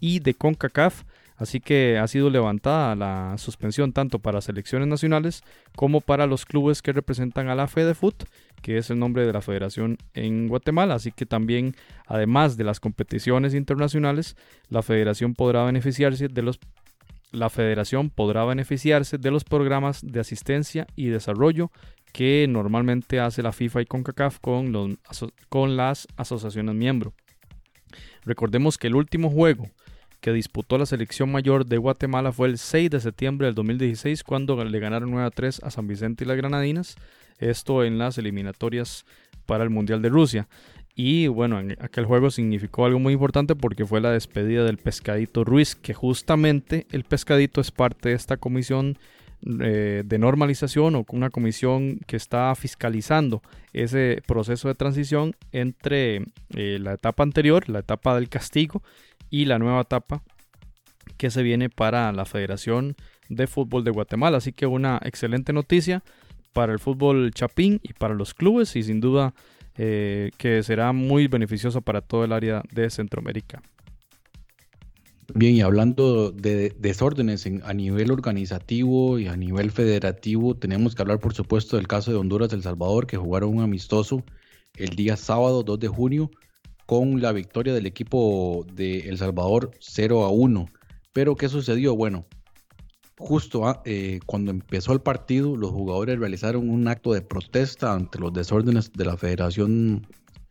y 0.00 0.18
de 0.18 0.34
CONCACAF. 0.34 1.04
Así 1.42 1.58
que 1.58 1.98
ha 1.98 2.06
sido 2.06 2.30
levantada 2.30 2.94
la 2.94 3.36
suspensión 3.36 3.92
tanto 3.92 4.20
para 4.20 4.40
selecciones 4.40 4.86
nacionales 4.86 5.42
como 5.74 6.00
para 6.00 6.28
los 6.28 6.46
clubes 6.46 6.82
que 6.82 6.92
representan 6.92 7.48
a 7.48 7.56
la 7.56 7.66
FEDEFUT, 7.66 8.26
que 8.62 8.78
es 8.78 8.90
el 8.90 9.00
nombre 9.00 9.26
de 9.26 9.32
la 9.32 9.42
federación 9.42 9.98
en 10.14 10.46
Guatemala. 10.46 10.94
Así 10.94 11.10
que 11.10 11.26
también, 11.26 11.74
además 12.06 12.56
de 12.56 12.62
las 12.62 12.78
competiciones 12.78 13.54
internacionales, 13.54 14.36
la 14.68 14.82
federación 14.82 15.34
podrá 15.34 15.64
beneficiarse 15.64 16.28
de 16.28 16.42
los 16.42 16.60
la 17.32 17.50
federación 17.50 18.10
podrá 18.10 18.44
beneficiarse 18.44 19.18
de 19.18 19.30
los 19.32 19.42
programas 19.42 20.00
de 20.06 20.20
asistencia 20.20 20.86
y 20.94 21.06
desarrollo 21.06 21.72
que 22.12 22.46
normalmente 22.48 23.18
hace 23.18 23.42
la 23.42 23.50
FIFA 23.50 23.82
y 23.82 23.86
CONCACAF 23.86 24.38
con, 24.38 24.70
los, 24.70 24.96
con 25.48 25.76
las 25.76 26.06
asociaciones 26.16 26.76
miembros. 26.76 27.14
Recordemos 28.24 28.78
que 28.78 28.86
el 28.86 28.94
último 28.94 29.28
juego 29.28 29.66
que 30.22 30.32
disputó 30.32 30.78
la 30.78 30.86
selección 30.86 31.32
mayor 31.32 31.66
de 31.66 31.78
Guatemala 31.78 32.30
fue 32.32 32.46
el 32.46 32.56
6 32.56 32.90
de 32.90 33.00
septiembre 33.00 33.46
del 33.46 33.56
2016 33.56 34.22
cuando 34.22 34.64
le 34.64 34.78
ganaron 34.78 35.10
9 35.10 35.26
a 35.26 35.30
3 35.30 35.60
a 35.64 35.70
San 35.70 35.88
Vicente 35.88 36.22
y 36.22 36.28
las 36.28 36.36
Granadinas, 36.36 36.96
esto 37.38 37.82
en 37.82 37.98
las 37.98 38.18
eliminatorias 38.18 39.04
para 39.46 39.64
el 39.64 39.70
Mundial 39.70 40.00
de 40.00 40.08
Rusia. 40.10 40.48
Y 40.94 41.26
bueno, 41.26 41.58
en 41.58 41.76
aquel 41.80 42.04
juego 42.04 42.30
significó 42.30 42.84
algo 42.84 43.00
muy 43.00 43.14
importante 43.14 43.56
porque 43.56 43.84
fue 43.84 44.00
la 44.00 44.12
despedida 44.12 44.64
del 44.64 44.78
Pescadito 44.78 45.42
Ruiz, 45.42 45.74
que 45.74 45.92
justamente 45.92 46.86
el 46.92 47.02
Pescadito 47.02 47.60
es 47.60 47.72
parte 47.72 48.10
de 48.10 48.14
esta 48.14 48.36
comisión 48.36 48.98
eh, 49.44 50.04
de 50.06 50.18
normalización 50.18 50.94
o 50.94 51.04
una 51.08 51.30
comisión 51.30 51.98
que 52.06 52.14
está 52.14 52.54
fiscalizando 52.54 53.42
ese 53.72 54.22
proceso 54.24 54.68
de 54.68 54.76
transición 54.76 55.34
entre 55.50 56.26
eh, 56.54 56.78
la 56.80 56.92
etapa 56.92 57.24
anterior, 57.24 57.68
la 57.68 57.80
etapa 57.80 58.14
del 58.14 58.28
castigo, 58.28 58.82
y 59.32 59.46
la 59.46 59.58
nueva 59.58 59.80
etapa 59.80 60.22
que 61.16 61.30
se 61.30 61.42
viene 61.42 61.70
para 61.70 62.12
la 62.12 62.26
Federación 62.26 62.94
de 63.28 63.48
Fútbol 63.48 63.82
de 63.82 63.90
Guatemala. 63.90 64.36
Así 64.36 64.52
que 64.52 64.66
una 64.66 65.00
excelente 65.02 65.52
noticia 65.52 66.04
para 66.52 66.72
el 66.72 66.78
fútbol 66.78 67.32
chapín 67.32 67.80
y 67.82 67.94
para 67.94 68.14
los 68.14 68.34
clubes 68.34 68.76
y 68.76 68.82
sin 68.82 69.00
duda 69.00 69.34
eh, 69.76 70.30
que 70.36 70.62
será 70.62 70.92
muy 70.92 71.28
beneficioso 71.28 71.80
para 71.80 72.02
todo 72.02 72.24
el 72.24 72.32
área 72.32 72.62
de 72.72 72.90
Centroamérica. 72.90 73.62
Bien, 75.34 75.54
y 75.54 75.62
hablando 75.62 76.30
de 76.30 76.74
desórdenes 76.78 77.46
en, 77.46 77.62
a 77.64 77.72
nivel 77.72 78.10
organizativo 78.10 79.18
y 79.18 79.28
a 79.28 79.36
nivel 79.36 79.70
federativo, 79.70 80.54
tenemos 80.56 80.94
que 80.94 81.00
hablar 81.00 81.20
por 81.20 81.32
supuesto 81.32 81.76
del 81.76 81.88
caso 81.88 82.10
de 82.10 82.18
Honduras 82.18 82.52
El 82.52 82.62
Salvador, 82.62 83.06
que 83.06 83.16
jugaron 83.16 83.56
un 83.56 83.62
amistoso 83.62 84.24
el 84.76 84.90
día 84.90 85.16
sábado 85.16 85.62
2 85.62 85.80
de 85.80 85.88
junio 85.88 86.30
con 86.92 87.22
la 87.22 87.32
victoria 87.32 87.72
del 87.72 87.86
equipo 87.86 88.66
de 88.70 89.08
El 89.08 89.16
Salvador 89.16 89.70
0 89.80 90.24
a 90.24 90.28
1. 90.28 90.66
Pero 91.14 91.36
¿qué 91.36 91.48
sucedió? 91.48 91.96
Bueno, 91.96 92.26
justo 93.16 93.66
a, 93.66 93.80
eh, 93.86 94.20
cuando 94.26 94.50
empezó 94.50 94.92
el 94.92 95.00
partido, 95.00 95.56
los 95.56 95.70
jugadores 95.70 96.18
realizaron 96.18 96.68
un 96.68 96.86
acto 96.88 97.14
de 97.14 97.22
protesta 97.22 97.94
ante 97.94 98.18
los 98.18 98.34
desórdenes 98.34 98.92
de 98.92 99.06
la 99.06 99.16
Federación 99.16 100.06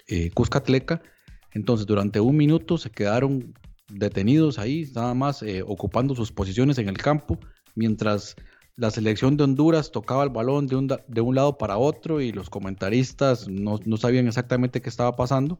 eh, 0.07 0.31
Cuscatleca. 0.31 1.03
Entonces, 1.51 1.85
durante 1.85 2.19
un 2.19 2.35
minuto 2.35 2.79
se 2.79 2.89
quedaron 2.89 3.53
detenidos 3.87 4.57
ahí, 4.57 4.91
nada 4.95 5.13
más 5.13 5.43
eh, 5.43 5.61
ocupando 5.61 6.15
sus 6.15 6.31
posiciones 6.31 6.79
en 6.79 6.89
el 6.89 6.97
campo, 6.97 7.37
mientras 7.75 8.35
la 8.77 8.89
selección 8.89 9.37
de 9.37 9.43
Honduras 9.43 9.91
tocaba 9.91 10.23
el 10.23 10.31
balón 10.31 10.65
de 10.65 10.75
un, 10.75 10.87
de 10.87 11.21
un 11.21 11.35
lado 11.35 11.59
para 11.59 11.77
otro 11.77 12.19
y 12.19 12.31
los 12.31 12.49
comentaristas 12.49 13.47
no, 13.47 13.79
no 13.85 13.97
sabían 13.97 14.25
exactamente 14.25 14.81
qué 14.81 14.89
estaba 14.89 15.15
pasando. 15.15 15.59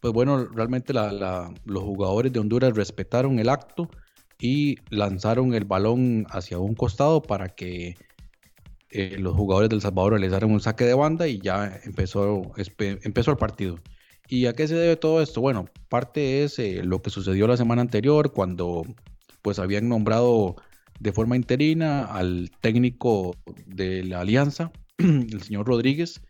Pues 0.00 0.12
bueno, 0.12 0.46
realmente 0.46 0.92
la- 0.92 1.12
la- 1.12 1.52
los 1.64 1.82
jugadores 1.82 2.32
de 2.32 2.40
Honduras 2.40 2.74
respetaron 2.74 3.38
el 3.38 3.48
acto 3.48 3.88
y 4.38 4.76
lanzaron 4.90 5.54
el 5.54 5.64
balón 5.64 6.26
hacia 6.30 6.58
un 6.58 6.74
costado 6.74 7.22
para 7.22 7.48
que 7.48 7.96
eh, 8.90 9.16
los 9.18 9.34
jugadores 9.34 9.68
del 9.68 9.80
Salvador 9.80 10.12
realizaran 10.12 10.50
un 10.50 10.60
saque 10.60 10.84
de 10.84 10.94
banda 10.94 11.26
y 11.26 11.38
ya 11.40 11.80
empezó, 11.84 12.52
empezó 12.78 13.30
el 13.32 13.36
partido. 13.36 13.78
¿Y 14.28 14.46
a 14.46 14.52
qué 14.54 14.66
se 14.68 14.74
debe 14.74 14.96
todo 14.96 15.20
esto? 15.22 15.40
Bueno, 15.40 15.66
parte 15.88 16.44
es 16.44 16.58
eh, 16.58 16.82
lo 16.84 17.02
que 17.02 17.10
sucedió 17.10 17.46
la 17.46 17.56
semana 17.56 17.82
anterior 17.82 18.32
cuando 18.32 18.84
pues 19.42 19.58
habían 19.58 19.88
nombrado 19.88 20.56
de 21.00 21.12
forma 21.12 21.36
interina 21.36 22.04
al 22.04 22.50
técnico 22.60 23.36
de 23.66 24.04
la 24.04 24.20
alianza, 24.20 24.72
el 24.98 25.42
señor 25.42 25.66
Rodríguez, 25.66 26.20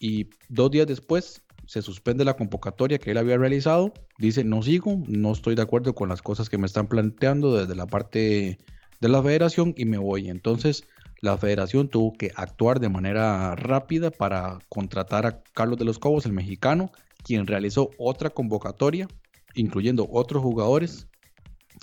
y 0.00 0.28
dos 0.48 0.70
días 0.70 0.86
después 0.86 1.41
se 1.66 1.82
suspende 1.82 2.24
la 2.24 2.34
convocatoria 2.34 2.98
que 2.98 3.10
él 3.12 3.18
había 3.18 3.38
realizado. 3.38 3.92
Dice, 4.18 4.44
no 4.44 4.62
sigo, 4.62 5.02
no 5.06 5.32
estoy 5.32 5.54
de 5.54 5.62
acuerdo 5.62 5.94
con 5.94 6.08
las 6.08 6.22
cosas 6.22 6.48
que 6.48 6.58
me 6.58 6.66
están 6.66 6.88
planteando 6.88 7.56
desde 7.56 7.74
la 7.74 7.86
parte 7.86 8.58
de 9.00 9.08
la 9.08 9.22
federación 9.22 9.74
y 9.76 9.84
me 9.84 9.98
voy. 9.98 10.28
Entonces, 10.28 10.84
la 11.20 11.38
federación 11.38 11.88
tuvo 11.88 12.12
que 12.12 12.32
actuar 12.34 12.80
de 12.80 12.88
manera 12.88 13.54
rápida 13.54 14.10
para 14.10 14.58
contratar 14.68 15.26
a 15.26 15.42
Carlos 15.54 15.78
de 15.78 15.84
los 15.84 15.98
Cobos, 15.98 16.26
el 16.26 16.32
mexicano, 16.32 16.90
quien 17.22 17.46
realizó 17.46 17.90
otra 17.98 18.30
convocatoria, 18.30 19.08
incluyendo 19.54 20.08
otros 20.10 20.42
jugadores, 20.42 21.06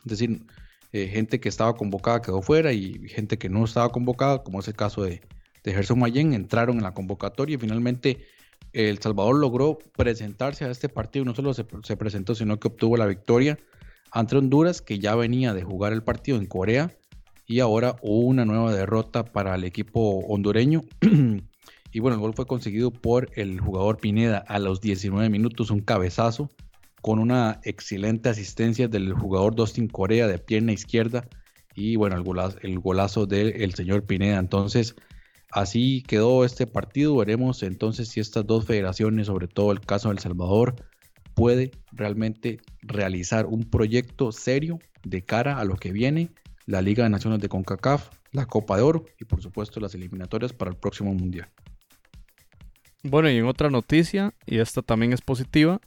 es 0.06 0.10
decir, 0.10 0.44
eh, 0.92 1.08
gente 1.08 1.40
que 1.40 1.50
estaba 1.50 1.76
convocada 1.76 2.22
quedó 2.22 2.42
fuera 2.42 2.74
y 2.74 3.08
gente 3.08 3.38
que 3.38 3.50
no 3.50 3.64
estaba 3.64 3.90
convocada, 3.90 4.44
como 4.44 4.60
es 4.60 4.68
el 4.68 4.76
caso 4.76 5.04
de, 5.04 5.22
de 5.64 5.74
Gerson 5.74 6.04
entraron 6.34 6.78
en 6.78 6.84
la 6.84 6.94
convocatoria 6.94 7.56
y 7.56 7.60
finalmente 7.60 8.26
El 8.74 9.00
Salvador 9.00 9.36
logró 9.36 9.80
presentarse 9.96 10.66
a 10.66 10.72
este 10.72 10.90
partido, 10.90 11.26
no 11.26 11.36
solo 11.36 11.54
se, 11.54 11.66
se 11.84 11.98
presentó, 11.98 12.36
sino 12.36 12.60
que 12.60 12.68
obtuvo 12.68 12.98
la 12.98 13.06
victoria 13.06 13.58
ante 14.12 14.38
Honduras, 14.38 14.82
que 14.82 15.00
ya 15.00 15.16
venía 15.16 15.54
de 15.54 15.64
jugar 15.64 15.94
el 15.94 16.04
partido 16.04 16.38
en 16.38 16.46
Corea, 16.46 16.92
y 17.46 17.60
ahora 17.62 17.96
hubo 18.02 18.28
una 18.28 18.46
nueva 18.46 18.74
derrota 18.74 19.26
para 19.26 19.56
el 19.56 19.64
equipo 19.64 20.20
hondureño. 20.28 20.84
y 21.92 22.00
bueno, 22.00 22.16
el 22.16 22.22
gol 22.22 22.34
fue 22.36 22.46
conseguido 22.46 22.92
por 22.92 23.30
el 23.36 23.60
jugador 23.60 23.98
Pineda 23.98 24.38
a 24.48 24.60
los 24.60 24.82
19 24.82 25.30
minutos, 25.30 25.72
un 25.72 25.82
cabezazo, 25.82 26.50
con 27.02 27.18
una 27.18 27.60
excelente 27.64 28.30
asistencia 28.30 28.88
del 28.88 29.14
jugador 29.14 29.56
Dustin 29.56 29.88
Corea 29.88 30.28
de 30.28 30.38
pierna 30.38 30.74
izquierda. 30.74 31.28
Y 31.76 31.96
bueno, 31.96 32.18
el 32.18 32.24
golazo, 32.24 32.58
el 32.62 32.78
golazo 32.80 33.26
del 33.26 33.74
señor 33.74 34.04
Pineda. 34.04 34.38
Entonces, 34.38 34.96
así 35.52 36.04
quedó 36.08 36.46
este 36.46 36.68
partido. 36.68 37.16
Veremos 37.16 37.64
entonces 37.64 38.10
si 38.10 38.20
estas 38.20 38.46
dos 38.46 38.66
federaciones, 38.66 39.28
sobre 39.28 39.48
todo 39.48 39.72
el 39.72 39.82
caso 39.82 40.10
de 40.10 40.14
El 40.14 40.20
Salvador, 40.20 40.76
puede 41.34 41.72
realmente 41.92 42.60
realizar 42.82 43.46
un 43.46 43.64
proyecto 43.64 44.32
serio 44.32 44.80
de 45.04 45.24
cara 45.24 45.60
a 45.60 45.66
lo 45.66 45.76
que 45.76 45.92
viene, 45.92 46.30
la 46.66 46.82
Liga 46.82 47.04
de 47.04 47.10
Naciones 47.10 47.40
de 47.40 47.50
CONCACAF, 47.50 48.10
la 48.32 48.46
Copa 48.46 48.78
de 48.78 48.84
Oro 48.84 49.06
y 49.20 49.26
por 49.26 49.42
supuesto 49.42 49.80
las 49.80 49.96
eliminatorias 49.96 50.54
para 50.54 50.72
el 50.72 50.78
próximo 50.78 51.14
Mundial. 51.14 51.50
Bueno, 53.04 53.30
y 53.30 53.38
en 53.38 53.46
otra 53.46 53.70
noticia, 53.70 54.34
y 54.46 54.60
esta 54.60 54.82
también 54.82 55.14
es 55.14 55.22
positiva, 55.22 55.80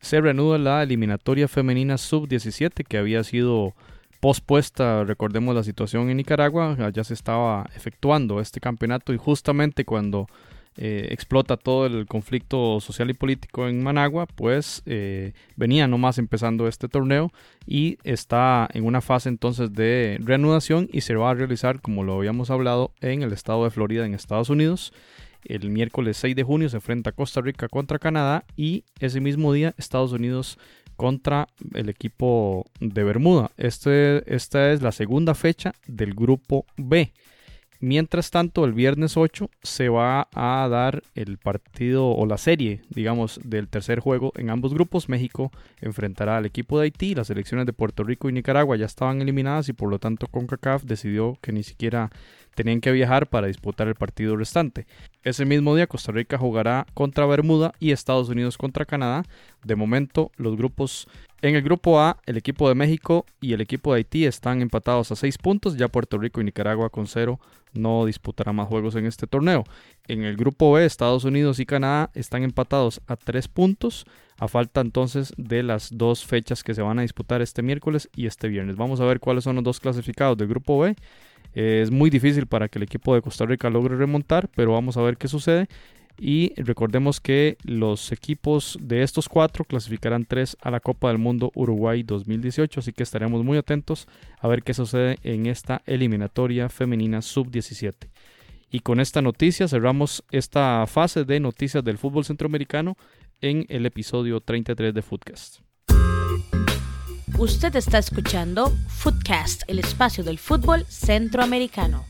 se 0.00 0.20
reanuda 0.20 0.56
la 0.56 0.82
eliminatoria 0.82 1.48
femenina 1.48 1.98
sub-17 1.98 2.86
que 2.86 2.96
había 2.96 3.24
sido 3.24 3.74
pospuesta, 4.20 5.04
recordemos 5.04 5.54
la 5.54 5.64
situación 5.64 6.10
en 6.10 6.18
Nicaragua, 6.18 6.76
ya 6.92 7.04
se 7.04 7.14
estaba 7.14 7.68
efectuando 7.74 8.40
este 8.40 8.60
campeonato 8.60 9.12
y 9.12 9.16
justamente 9.16 9.84
cuando 9.84 10.28
eh, 10.76 11.08
explota 11.10 11.56
todo 11.56 11.86
el 11.86 12.06
conflicto 12.06 12.80
social 12.80 13.10
y 13.10 13.14
político 13.14 13.66
en 13.66 13.82
Managua, 13.82 14.26
pues 14.26 14.82
eh, 14.86 15.32
venía 15.56 15.88
nomás 15.88 16.18
empezando 16.18 16.68
este 16.68 16.88
torneo 16.88 17.32
y 17.66 17.98
está 18.04 18.68
en 18.72 18.84
una 18.84 19.00
fase 19.00 19.28
entonces 19.28 19.72
de 19.72 20.18
reanudación 20.22 20.88
y 20.92 21.00
se 21.00 21.14
va 21.16 21.30
a 21.30 21.34
realizar, 21.34 21.80
como 21.80 22.04
lo 22.04 22.14
habíamos 22.14 22.50
hablado, 22.50 22.92
en 23.00 23.22
el 23.22 23.32
estado 23.32 23.64
de 23.64 23.70
Florida, 23.70 24.06
en 24.06 24.14
Estados 24.14 24.48
Unidos. 24.48 24.92
El 25.44 25.70
miércoles 25.70 26.18
6 26.18 26.36
de 26.36 26.42
junio 26.44 26.68
se 26.68 26.76
enfrenta 26.76 27.12
Costa 27.12 27.40
Rica 27.40 27.68
contra 27.68 27.98
Canadá 27.98 28.44
y 28.56 28.84
ese 29.00 29.20
mismo 29.20 29.52
día 29.52 29.74
Estados 29.76 30.12
Unidos 30.12 30.58
contra 31.00 31.48
el 31.72 31.88
equipo 31.88 32.66
de 32.78 33.02
Bermuda. 33.04 33.52
Este, 33.56 34.22
esta 34.34 34.70
es 34.70 34.82
la 34.82 34.92
segunda 34.92 35.34
fecha 35.34 35.72
del 35.86 36.12
grupo 36.12 36.66
B. 36.76 37.14
Mientras 37.82 38.30
tanto, 38.30 38.66
el 38.66 38.74
viernes 38.74 39.16
8 39.16 39.48
se 39.62 39.88
va 39.88 40.28
a 40.34 40.68
dar 40.68 41.02
el 41.14 41.38
partido 41.38 42.08
o 42.08 42.26
la 42.26 42.36
serie, 42.36 42.82
digamos, 42.90 43.40
del 43.42 43.68
tercer 43.68 44.00
juego 44.00 44.34
en 44.36 44.50
ambos 44.50 44.74
grupos. 44.74 45.08
México 45.08 45.50
enfrentará 45.80 46.36
al 46.36 46.44
equipo 46.44 46.78
de 46.78 46.84
Haití. 46.84 47.14
Las 47.14 47.28
selecciones 47.28 47.64
de 47.64 47.72
Puerto 47.72 48.04
Rico 48.04 48.28
y 48.28 48.34
Nicaragua 48.34 48.76
ya 48.76 48.84
estaban 48.84 49.22
eliminadas 49.22 49.70
y 49.70 49.72
por 49.72 49.88
lo 49.88 49.98
tanto 49.98 50.26
CONCACAF 50.26 50.82
decidió 50.82 51.38
que 51.40 51.52
ni 51.52 51.62
siquiera 51.62 52.10
tenían 52.54 52.80
que 52.80 52.92
viajar 52.92 53.28
para 53.28 53.46
disputar 53.46 53.88
el 53.88 53.94
partido 53.94 54.36
restante. 54.36 54.86
Ese 55.22 55.44
mismo 55.44 55.74
día 55.74 55.86
Costa 55.86 56.12
Rica 56.12 56.38
jugará 56.38 56.86
contra 56.94 57.26
Bermuda 57.26 57.72
y 57.78 57.92
Estados 57.92 58.28
Unidos 58.28 58.58
contra 58.58 58.84
Canadá. 58.84 59.24
De 59.64 59.76
momento 59.76 60.30
los 60.36 60.56
grupos 60.56 61.08
en 61.42 61.54
el 61.54 61.62
grupo 61.62 62.00
A, 62.00 62.18
el 62.26 62.36
equipo 62.36 62.68
de 62.68 62.74
México 62.74 63.24
y 63.40 63.54
el 63.54 63.62
equipo 63.62 63.92
de 63.92 63.98
Haití 63.98 64.26
están 64.26 64.60
empatados 64.60 65.10
a 65.10 65.16
6 65.16 65.38
puntos, 65.38 65.76
ya 65.76 65.88
Puerto 65.88 66.18
Rico 66.18 66.40
y 66.40 66.44
Nicaragua 66.44 66.90
con 66.90 67.06
0 67.06 67.40
no 67.72 68.04
disputará 68.04 68.52
más 68.52 68.68
juegos 68.68 68.94
en 68.96 69.06
este 69.06 69.26
torneo. 69.26 69.64
En 70.06 70.24
el 70.24 70.36
grupo 70.36 70.72
B, 70.72 70.84
Estados 70.84 71.24
Unidos 71.24 71.58
y 71.60 71.66
Canadá 71.66 72.10
están 72.14 72.42
empatados 72.42 73.00
a 73.06 73.16
3 73.16 73.48
puntos, 73.48 74.04
a 74.38 74.48
falta 74.48 74.80
entonces 74.80 75.32
de 75.36 75.62
las 75.62 75.96
dos 75.96 76.24
fechas 76.24 76.62
que 76.62 76.74
se 76.74 76.82
van 76.82 76.98
a 76.98 77.02
disputar 77.02 77.42
este 77.42 77.62
miércoles 77.62 78.08
y 78.14 78.26
este 78.26 78.48
viernes. 78.48 78.76
Vamos 78.76 79.00
a 79.00 79.04
ver 79.04 79.20
cuáles 79.20 79.44
son 79.44 79.56
los 79.56 79.64
dos 79.64 79.80
clasificados 79.80 80.36
del 80.36 80.48
grupo 80.48 80.78
B. 80.80 80.96
Es 81.54 81.90
muy 81.90 82.10
difícil 82.10 82.46
para 82.46 82.68
que 82.68 82.78
el 82.78 82.84
equipo 82.84 83.14
de 83.14 83.22
Costa 83.22 83.46
Rica 83.46 83.70
logre 83.70 83.96
remontar, 83.96 84.48
pero 84.54 84.72
vamos 84.72 84.96
a 84.96 85.02
ver 85.02 85.16
qué 85.16 85.28
sucede. 85.28 85.68
Y 86.18 86.52
recordemos 86.60 87.18
que 87.18 87.56
los 87.64 88.12
equipos 88.12 88.76
de 88.80 89.02
estos 89.02 89.26
cuatro 89.28 89.64
clasificarán 89.64 90.26
tres 90.26 90.56
a 90.60 90.70
la 90.70 90.80
Copa 90.80 91.08
del 91.08 91.16
Mundo 91.16 91.50
Uruguay 91.54 92.02
2018, 92.02 92.80
así 92.80 92.92
que 92.92 93.02
estaremos 93.02 93.42
muy 93.42 93.56
atentos 93.56 94.06
a 94.38 94.46
ver 94.46 94.62
qué 94.62 94.74
sucede 94.74 95.16
en 95.22 95.46
esta 95.46 95.80
eliminatoria 95.86 96.68
femenina 96.68 97.22
sub-17. 97.22 98.10
Y 98.70 98.80
con 98.80 99.00
esta 99.00 99.22
noticia 99.22 99.66
cerramos 99.66 100.22
esta 100.30 100.86
fase 100.86 101.24
de 101.24 101.40
noticias 101.40 101.82
del 101.82 101.96
fútbol 101.96 102.24
centroamericano 102.24 102.98
en 103.40 103.64
el 103.70 103.86
episodio 103.86 104.40
33 104.40 104.92
de 104.92 105.02
Footcast. 105.02 105.69
Usted 107.40 107.74
está 107.74 107.96
escuchando 107.96 108.70
Footcast, 108.88 109.62
el 109.66 109.78
espacio 109.78 110.22
del 110.22 110.38
fútbol 110.38 110.84
centroamericano. 110.84 112.04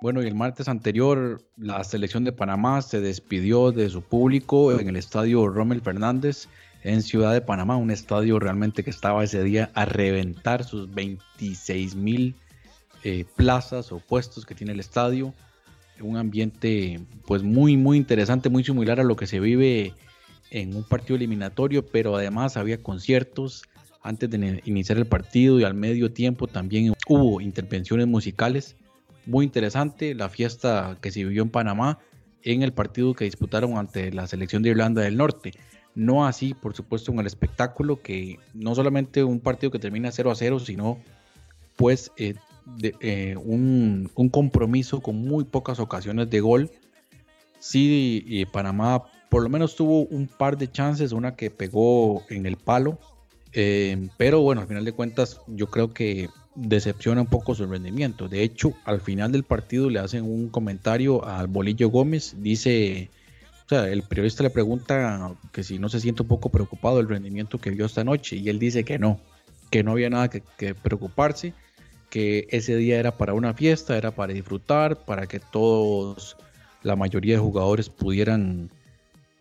Bueno, 0.00 0.22
y 0.22 0.26
el 0.26 0.34
martes 0.34 0.68
anterior 0.68 1.42
la 1.58 1.84
selección 1.84 2.24
de 2.24 2.32
Panamá 2.32 2.80
se 2.80 3.02
despidió 3.02 3.72
de 3.72 3.90
su 3.90 4.00
público 4.00 4.72
en 4.72 4.88
el 4.88 4.96
estadio 4.96 5.46
Rommel 5.48 5.82
Fernández 5.82 6.48
en 6.82 7.02
Ciudad 7.02 7.34
de 7.34 7.42
Panamá, 7.42 7.76
un 7.76 7.90
estadio 7.90 8.38
realmente 8.38 8.82
que 8.82 8.88
estaba 8.88 9.22
ese 9.22 9.42
día 9.42 9.70
a 9.74 9.84
reventar 9.84 10.64
sus 10.64 10.94
26 10.94 11.94
mil 11.94 12.34
eh, 13.04 13.26
plazas 13.36 13.92
o 13.92 13.98
puestos 13.98 14.46
que 14.46 14.54
tiene 14.54 14.72
el 14.72 14.80
estadio. 14.80 15.34
Un 16.00 16.16
ambiente 16.16 17.00
pues 17.26 17.42
muy 17.42 17.76
muy 17.76 17.98
interesante, 17.98 18.48
muy 18.48 18.64
similar 18.64 18.98
a 18.98 19.04
lo 19.04 19.14
que 19.14 19.26
se 19.26 19.40
vive 19.40 19.92
en 20.52 20.76
un 20.76 20.84
partido 20.84 21.16
eliminatorio, 21.16 21.84
pero 21.84 22.16
además 22.16 22.56
había 22.56 22.82
conciertos 22.82 23.64
antes 24.02 24.30
de 24.30 24.62
iniciar 24.64 24.98
el 24.98 25.06
partido 25.06 25.58
y 25.58 25.64
al 25.64 25.74
medio 25.74 26.12
tiempo 26.12 26.46
también 26.46 26.92
hubo 27.08 27.40
intervenciones 27.40 28.06
musicales 28.06 28.76
muy 29.26 29.44
interesante 29.44 30.14
la 30.14 30.28
fiesta 30.28 30.98
que 31.00 31.10
se 31.10 31.24
vivió 31.24 31.42
en 31.42 31.50
Panamá 31.50 31.98
en 32.42 32.62
el 32.62 32.72
partido 32.72 33.14
que 33.14 33.24
disputaron 33.24 33.76
ante 33.78 34.12
la 34.12 34.26
selección 34.26 34.62
de 34.62 34.70
Irlanda 34.70 35.02
del 35.02 35.16
Norte. 35.16 35.52
No 35.94 36.26
así, 36.26 36.54
por 36.54 36.74
supuesto, 36.74 37.12
en 37.12 37.20
el 37.20 37.26
espectáculo, 37.26 38.00
que 38.02 38.38
no 38.54 38.74
solamente 38.74 39.22
un 39.22 39.40
partido 39.40 39.70
que 39.70 39.78
termina 39.78 40.10
0 40.10 40.30
a 40.30 40.34
0, 40.34 40.58
sino 40.58 40.98
pues 41.76 42.10
eh, 42.16 42.34
eh, 43.00 43.36
un, 43.36 44.10
compromiso 44.30 45.00
con 45.00 45.16
muy 45.16 45.44
pocas 45.44 45.78
ocasiones 45.78 46.30
de 46.30 46.40
gol. 46.40 46.70
Sí, 47.60 48.24
y 48.26 48.44
Panamá 48.46 49.04
por 49.32 49.42
lo 49.42 49.48
menos 49.48 49.76
tuvo 49.76 50.02
un 50.02 50.28
par 50.28 50.58
de 50.58 50.70
chances, 50.70 51.12
una 51.12 51.36
que 51.36 51.50
pegó 51.50 52.22
en 52.28 52.44
el 52.44 52.58
palo, 52.58 52.98
eh, 53.54 54.10
pero 54.18 54.42
bueno, 54.42 54.60
al 54.60 54.66
final 54.66 54.84
de 54.84 54.92
cuentas 54.92 55.40
yo 55.46 55.68
creo 55.68 55.94
que 55.94 56.28
decepciona 56.54 57.22
un 57.22 57.28
poco 57.28 57.54
su 57.54 57.64
rendimiento. 57.64 58.28
De 58.28 58.42
hecho, 58.42 58.74
al 58.84 59.00
final 59.00 59.32
del 59.32 59.42
partido 59.42 59.88
le 59.88 60.00
hacen 60.00 60.24
un 60.24 60.50
comentario 60.50 61.24
al 61.24 61.46
Bolillo 61.46 61.88
Gómez. 61.88 62.34
Dice, 62.42 63.08
o 63.64 63.68
sea, 63.70 63.88
el 63.88 64.02
periodista 64.02 64.42
le 64.42 64.50
pregunta 64.50 65.34
que 65.50 65.64
si 65.64 65.78
no 65.78 65.88
se 65.88 66.00
siente 66.00 66.20
un 66.20 66.28
poco 66.28 66.50
preocupado 66.50 66.98
del 66.98 67.08
rendimiento 67.08 67.56
que 67.56 67.70
vio 67.70 67.86
esta 67.86 68.04
noche 68.04 68.36
y 68.36 68.50
él 68.50 68.58
dice 68.58 68.84
que 68.84 68.98
no, 68.98 69.18
que 69.70 69.82
no 69.82 69.92
había 69.92 70.10
nada 70.10 70.28
que, 70.28 70.42
que 70.58 70.74
preocuparse, 70.74 71.54
que 72.10 72.48
ese 72.50 72.76
día 72.76 72.98
era 72.98 73.16
para 73.16 73.32
una 73.32 73.54
fiesta, 73.54 73.96
era 73.96 74.10
para 74.10 74.34
disfrutar, 74.34 75.06
para 75.06 75.26
que 75.26 75.40
todos, 75.40 76.36
la 76.82 76.96
mayoría 76.96 77.36
de 77.36 77.40
jugadores 77.40 77.88
pudieran 77.88 78.68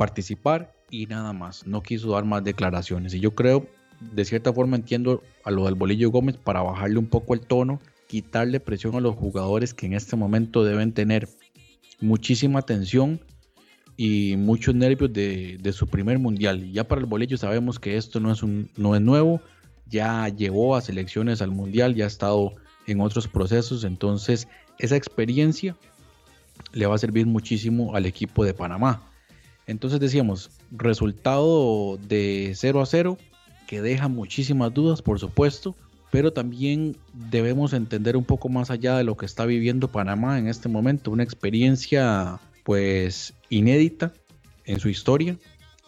participar 0.01 0.73
y 0.89 1.05
nada 1.05 1.31
más. 1.31 1.67
No 1.67 1.83
quiso 1.83 2.09
dar 2.09 2.25
más 2.25 2.43
declaraciones. 2.43 3.13
Y 3.13 3.19
yo 3.19 3.35
creo, 3.35 3.67
de 3.99 4.25
cierta 4.25 4.51
forma 4.51 4.75
entiendo 4.75 5.21
a 5.43 5.51
lo 5.51 5.65
del 5.65 5.75
Bolillo 5.75 6.09
Gómez 6.09 6.37
para 6.37 6.63
bajarle 6.63 6.97
un 6.97 7.05
poco 7.05 7.35
el 7.35 7.41
tono, 7.41 7.79
quitarle 8.07 8.59
presión 8.59 8.95
a 8.95 8.99
los 8.99 9.15
jugadores 9.15 9.75
que 9.75 9.85
en 9.85 9.93
este 9.93 10.15
momento 10.15 10.63
deben 10.63 10.91
tener 10.91 11.29
muchísima 11.99 12.63
tensión 12.63 13.21
y 13.95 14.37
muchos 14.37 14.73
nervios 14.73 15.13
de, 15.13 15.71
su 15.71 15.85
primer 15.85 16.17
mundial. 16.17 16.63
Y 16.63 16.71
ya 16.71 16.87
para 16.87 17.01
el 17.01 17.05
Bolillo 17.05 17.37
sabemos 17.37 17.77
que 17.77 17.97
esto 17.97 18.19
no 18.19 18.31
es, 18.31 18.41
un, 18.41 18.71
no 18.77 18.95
es 18.95 19.01
nuevo 19.03 19.39
ya 19.87 20.29
llevó 20.29 20.75
a 20.75 20.81
selecciones 20.81 21.43
al 21.43 21.51
mundial, 21.51 21.93
ya 21.93 22.05
ha 22.05 22.07
estado 22.07 22.55
en 22.87 23.01
otros 23.01 23.27
procesos, 23.27 23.83
entonces 23.83 24.47
esa 24.79 24.95
experiencia 24.95 25.75
le 26.71 26.87
va 26.87 26.95
a 26.95 26.97
servir 26.97 27.27
muchísimo 27.27 27.93
al 27.93 28.05
equipo 28.05 28.45
de 28.45 28.53
Panamá. 28.53 29.10
Entonces 29.71 29.99
decíamos, 29.99 30.51
resultado 30.71 31.97
de 31.97 32.53
0 32.55 32.81
a 32.81 32.85
0, 32.85 33.17
que 33.67 33.81
deja 33.81 34.07
muchísimas 34.07 34.73
dudas, 34.73 35.01
por 35.01 35.19
supuesto, 35.19 35.75
pero 36.11 36.33
también 36.33 36.97
debemos 37.13 37.73
entender 37.73 38.17
un 38.17 38.25
poco 38.25 38.49
más 38.49 38.69
allá 38.69 38.97
de 38.97 39.03
lo 39.03 39.15
que 39.15 39.25
está 39.25 39.45
viviendo 39.45 39.87
Panamá 39.87 40.37
en 40.37 40.47
este 40.47 40.69
momento, 40.69 41.09
una 41.09 41.23
experiencia 41.23 42.39
pues 42.63 43.33
inédita 43.49 44.13
en 44.65 44.79
su 44.79 44.89
historia 44.89 45.37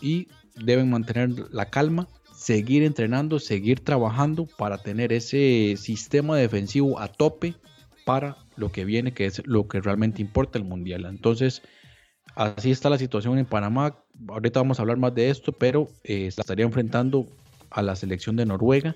y 0.01 0.27
deben 0.55 0.89
mantener 0.89 1.29
la 1.51 1.69
calma 1.69 2.07
seguir 2.33 2.83
entrenando, 2.83 3.39
seguir 3.39 3.79
trabajando 3.81 4.45
para 4.45 4.77
tener 4.77 5.13
ese 5.13 5.75
sistema 5.77 6.35
defensivo 6.37 6.99
a 6.99 7.07
tope 7.07 7.55
para 8.05 8.37
lo 8.55 8.71
que 8.71 8.85
viene, 8.85 9.13
que 9.13 9.25
es 9.25 9.41
lo 9.45 9.67
que 9.67 9.81
realmente 9.81 10.21
importa 10.21 10.57
el 10.57 10.65
mundial. 10.65 11.05
Entonces, 11.05 11.61
así 12.35 12.71
está 12.71 12.89
la 12.89 12.97
situación 12.97 13.37
en 13.37 13.45
Panamá. 13.45 13.95
Ahorita 14.27 14.59
vamos 14.59 14.79
a 14.79 14.83
hablar 14.83 14.97
más 14.97 15.13
de 15.13 15.29
esto, 15.29 15.51
pero 15.51 15.87
eh, 16.03 16.27
estaría 16.27 16.65
enfrentando 16.65 17.27
a 17.69 17.81
la 17.81 17.95
selección 17.95 18.35
de 18.35 18.45
Noruega 18.45 18.95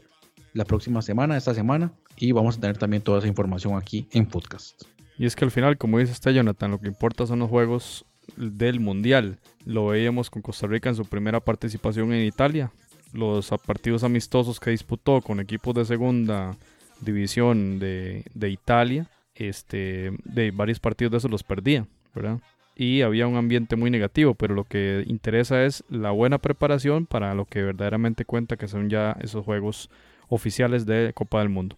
la 0.54 0.66
próxima 0.66 1.02
semana, 1.02 1.38
esta 1.38 1.54
semana, 1.54 1.94
y 2.16 2.32
vamos 2.32 2.58
a 2.58 2.62
tener 2.62 2.78
también 2.78 3.04
toda 3.04 3.20
esa 3.20 3.28
información 3.28 3.76
aquí 3.76 4.08
en 4.12 4.26
podcast. 4.26 4.82
Y 5.18 5.26
es 5.26 5.36
que 5.36 5.46
al 5.46 5.52
final, 5.52 5.78
como 5.78 6.00
dice 6.00 6.12
este 6.12 6.34
Jonathan, 6.34 6.72
lo 6.72 6.80
que 6.80 6.88
importa 6.88 7.26
son 7.26 7.40
los 7.40 7.50
juegos 7.50 8.06
del 8.36 8.80
Mundial. 8.80 9.40
Lo 9.66 9.88
veíamos 9.88 10.30
con 10.30 10.42
Costa 10.42 10.68
Rica 10.68 10.90
en 10.90 10.96
su 10.96 11.06
primera 11.06 11.40
participación 11.40 12.14
en 12.14 12.26
Italia 12.26 12.72
los 13.14 13.50
partidos 13.66 14.04
amistosos 14.04 14.60
que 14.60 14.72
disputó 14.72 15.22
con 15.22 15.40
equipos 15.40 15.74
de 15.76 15.86
segunda 15.86 16.56
división 17.02 17.80
de, 17.80 18.24
Italia, 18.50 19.10
este, 19.36 20.12
de 20.24 20.52
varios 20.52 20.80
partidos 20.80 21.12
de 21.12 21.18
esos 21.18 21.32
los 21.32 21.44
perdía, 21.44 21.88
¿verdad? 22.14 22.40
Y 22.80 23.02
había 23.02 23.26
un 23.26 23.38
ambiente 23.38 23.76
muy 23.76 23.90
negativo, 23.90 24.36
pero 24.36 24.54
lo 24.54 24.64
que 24.64 25.04
interesa 25.08 25.66
es 25.66 25.84
la 25.90 26.12
buena 26.12 26.38
preparación 26.38 27.08
para 27.08 27.34
lo 27.34 27.46
que 27.46 27.64
verdaderamente 27.64 28.24
cuenta 28.24 28.56
que 28.56 28.68
son 28.68 28.88
ya 28.88 29.18
esos 29.20 29.44
juegos 29.44 29.90
oficiales 30.30 30.86
de 30.86 31.12
Copa 31.16 31.40
del 31.40 31.50
Mundo. 31.50 31.76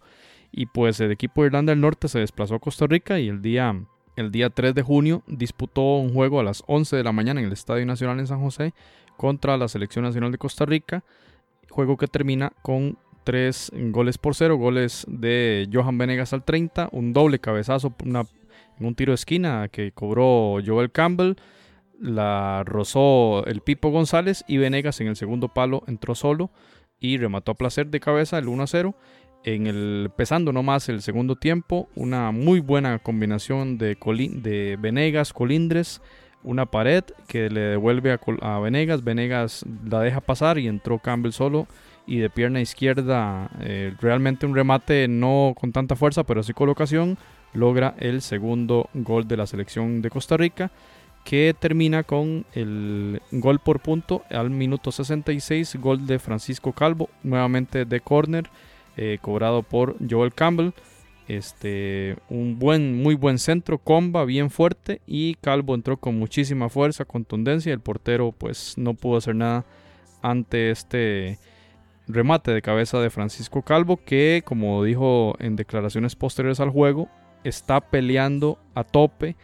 Y 0.52 0.66
pues 0.66 1.00
el 1.00 1.12
equipo 1.12 1.42
de 1.42 1.48
Irlanda 1.48 1.72
del 1.72 1.80
Norte 1.80 2.10
se 2.10 2.20
desplazó 2.20 2.56
a 2.56 2.60
Costa 2.60 2.86
Rica 2.86 3.18
y 3.18 3.30
el 3.30 3.42
día, 3.42 3.82
el 4.18 4.30
día 4.30 4.50
3 4.50 4.76
de 4.76 4.82
junio 4.82 5.24
disputó 5.26 6.00
un 6.00 6.14
juego 6.14 6.42
a 6.42 6.44
las 6.44 6.64
11 6.68 6.98
de 6.98 7.04
la 7.06 7.14
mañana 7.14 7.40
en 7.40 7.48
el 7.48 7.54
Estadio 7.54 7.86
Nacional 7.86 8.20
en 8.20 8.28
San 8.28 8.42
José 8.42 8.74
contra 9.16 9.56
la 9.56 9.70
Selección 9.70 10.04
Nacional 10.04 10.34
de 10.34 10.38
Costa 10.38 10.66
Rica, 10.66 11.06
juego 11.70 11.96
que 11.96 12.08
termina 12.08 12.52
con 12.62 12.98
tres 13.24 13.72
goles 13.74 14.18
por 14.18 14.36
cero, 14.36 14.58
goles 14.58 15.06
de 15.08 15.70
Johan 15.72 15.98
Venegas 15.98 16.34
al 16.34 16.44
30, 16.44 16.90
un 16.92 17.14
doble 17.14 17.40
cabezazo 17.40 17.94
en 18.04 18.18
un 18.88 18.96
tiro 18.96 19.12
de 19.12 19.16
esquina 19.16 19.68
que 19.70 19.92
cobró 19.92 20.58
Joel 20.66 20.92
Campbell, 20.92 21.36
la 22.00 22.64
rozó 22.66 23.46
el 23.46 23.62
Pipo 23.62 23.90
González 23.90 24.44
y 24.48 24.58
Venegas 24.58 25.02
en 25.02 25.08
el 25.08 25.16
segundo 25.16 25.50
palo 25.50 25.84
entró 25.88 26.16
solo 26.16 26.50
y 27.00 27.18
remató 27.18 27.52
a 27.52 27.56
placer 27.56 27.88
de 27.88 28.00
cabeza 28.00 28.38
el 28.38 28.48
1 28.48 28.64
a 28.64 28.68
0. 28.68 28.96
En 29.44 29.68
el 29.68 30.12
pesando 30.16 30.52
nomás 30.52 30.90
el 30.90 31.02
segundo 31.02 31.36
tiempo, 31.36 31.88
una 31.96 32.32
muy 32.32 32.60
buena 32.60 33.00
combinación 33.00 33.78
de, 33.78 33.96
de 33.96 34.78
Venegas, 34.80 35.32
Colindres, 35.32 36.02
una 36.44 36.66
pared 36.66 37.04
que 37.28 37.50
le 37.50 37.62
devuelve 37.62 38.18
a, 38.42 38.60
Venegas. 38.60 39.04
Venegas 39.04 39.66
la 39.86 40.02
deja 40.02 40.22
pasar 40.22 40.58
y 40.58 40.68
entró 40.68 41.00
Campbell 41.00 41.32
solo. 41.32 41.68
Y 42.06 42.18
de 42.18 42.30
pierna 42.30 42.60
izquierda, 42.60 43.52
eh, 43.62 43.94
realmente 44.02 44.48
un 44.48 44.56
remate 44.56 45.08
no 45.08 45.54
con 45.56 45.72
tanta 45.72 45.96
fuerza, 45.96 46.24
pero 46.24 46.42
sí 46.42 46.54
colocación, 46.54 47.20
logra 47.54 47.96
el 47.98 48.22
segundo 48.22 48.90
gol 48.94 49.28
de 49.28 49.38
la 49.38 49.48
selección 49.48 50.02
de 50.02 50.10
Costa 50.10 50.38
Rica, 50.38 50.72
que 51.24 51.56
termina 51.58 52.04
con 52.04 52.46
el 52.54 53.22
gol 53.32 53.60
por 53.60 53.80
punto 53.82 54.24
al 54.30 54.50
minuto 54.50 54.92
66, 54.92 55.76
gol 55.80 56.08
de 56.08 56.20
Francisco 56.20 56.72
Calvo, 56.74 57.10
nuevamente 57.24 57.86
de 57.86 58.00
córner, 58.00 58.50
eh, 58.98 59.20
cobrado 59.22 59.64
por 59.64 59.96
Joel 60.10 60.34
Campbell. 60.34 60.72
Este, 61.28 62.18
un 62.30 62.58
buen, 62.58 63.04
muy 63.04 63.14
buen 63.14 63.38
centro, 63.38 63.78
comba 63.78 64.26
bien 64.26 64.50
fuerte 64.50 65.02
y 65.06 65.36
Calvo 65.36 65.76
entró 65.76 65.98
con 65.98 66.18
muchísima 66.18 66.70
fuerza, 66.70 67.06
contundencia. 67.06 67.72
El 67.72 67.82
portero 67.82 68.32
pues 68.32 68.74
no 68.78 68.96
pudo 68.96 69.18
hacer 69.18 69.36
nada 69.36 69.64
ante 70.24 70.72
este 70.72 71.38
remate 72.08 72.52
de 72.52 72.64
cabeza 72.64 73.00
de 73.00 73.12
Francisco 73.12 73.62
Calvo 73.62 73.98
que 73.98 74.42
como 74.44 74.84
dijo 74.84 75.36
en 75.40 75.56
declaraciones 75.56 76.16
posteriores 76.16 76.60
al 76.60 76.72
juego 76.72 77.08
está 77.44 77.82
peleando 77.82 78.58
a 78.76 78.84
tope 78.84 79.36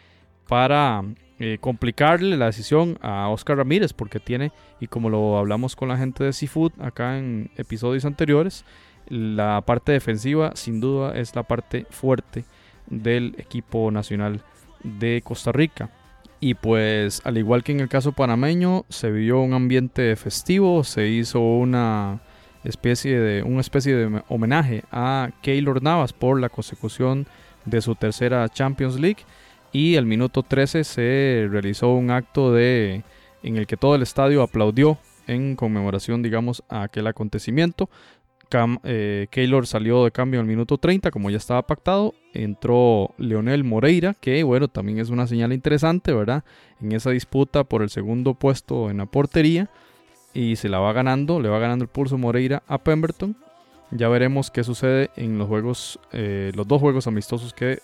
para 0.48 1.04
eh, 1.40 1.58
complicarle 1.60 2.38
la 2.38 2.48
decisión 2.48 2.98
a 3.02 3.30
Oscar 3.30 3.58
Ramírez 3.58 3.94
porque 3.94 4.20
tiene 4.20 4.52
y 4.80 4.88
como 4.88 5.10
lo 5.10 5.38
hablamos 5.38 5.76
con 5.76 5.90
la 5.90 5.98
gente 5.98 6.24
de 6.24 6.34
Seafood 6.34 6.72
acá 6.80 7.18
en 7.18 7.50
episodios 7.58 8.06
anteriores 8.06 8.66
la 9.08 9.62
parte 9.66 9.92
defensiva 9.92 10.52
sin 10.56 10.80
duda 10.80 11.18
es 11.18 11.36
la 11.36 11.44
parte 11.44 11.86
fuerte 11.90 12.46
del 12.88 13.36
equipo 13.38 13.92
nacional 13.92 14.42
de 14.84 15.22
Costa 15.24 15.52
Rica. 15.52 15.90
Y 16.40 16.54
pues 16.54 17.22
al 17.24 17.38
igual 17.38 17.64
que 17.64 17.72
en 17.72 17.80
el 17.80 17.90
caso 17.90 18.12
panameño, 18.12 18.86
se 18.90 19.10
vio 19.12 19.42
un 19.42 19.54
ambiente 19.54 20.16
festivo, 20.16 20.84
se 20.84 21.08
hizo 21.08 21.40
una 21.40 22.22
especie 22.64 23.20
de, 23.20 23.44
una 23.44 23.62
especie 23.62 23.96
de 23.96 24.22
homenaje 24.28 24.84
a 24.92 25.32
Keylor 25.42 25.82
Navas 25.82 26.14
por 26.14 26.40
la 26.40 26.50
consecución 26.50 27.28
de 27.66 27.82
su 27.82 27.96
tercera 27.96 28.48
Champions 28.50 29.00
League. 29.00 29.24
Y 29.72 29.98
al 29.98 30.06
minuto 30.06 30.44
13 30.44 30.84
se 30.84 31.48
realizó 31.50 31.94
un 31.94 32.10
acto 32.10 32.54
de, 32.54 33.04
en 33.44 33.58
el 33.58 33.68
que 33.68 33.78
todo 33.78 33.96
el 33.96 34.02
estadio 34.02 34.42
aplaudió 34.42 34.98
en 35.28 35.56
conmemoración, 35.56 36.24
digamos, 36.24 36.64
a 36.70 36.84
aquel 36.84 37.08
acontecimiento. 37.08 37.90
Cam, 38.50 38.80
eh, 38.84 39.28
Keylor 39.32 39.66
salió 39.66 40.04
de 40.04 40.12
cambio 40.12 40.40
en 40.40 40.46
el 40.46 40.50
minuto 40.50 40.78
30, 40.78 41.12
como 41.12 41.30
ya 41.30 41.38
estaba 41.38 41.66
pactado. 41.66 42.14
Entró 42.34 43.14
Leonel 43.18 43.64
Moreira, 43.64 44.14
que 44.14 44.44
bueno, 44.44 44.68
también 44.68 45.00
es 45.00 45.10
una 45.10 45.28
señal 45.28 45.52
interesante, 45.52 46.14
¿verdad? 46.14 46.44
En 46.80 46.92
esa 46.92 47.10
disputa 47.10 47.64
por 47.64 47.82
el 47.82 47.90
segundo 47.90 48.34
puesto 48.36 48.90
en 48.90 48.98
la 48.98 49.08
portería. 49.08 49.70
Y 50.34 50.58
se 50.58 50.70
la 50.70 50.80
va 50.80 50.94
ganando, 50.94 51.40
le 51.40 51.50
va 51.50 51.60
ganando 51.60 51.84
el 51.84 51.90
pulso 51.90 52.18
Moreira 52.18 52.62
a 52.68 52.78
Pemberton. 52.78 53.36
Ya 53.98 54.10
veremos 54.10 54.52
qué 54.52 54.64
sucede 54.64 55.10
en 55.16 55.38
los 55.38 55.48
juegos, 55.48 56.00
eh, 56.12 56.52
los 56.54 56.68
dos 56.68 56.82
juegos 56.82 57.08
amistosos 57.08 57.54
que, 57.54 57.80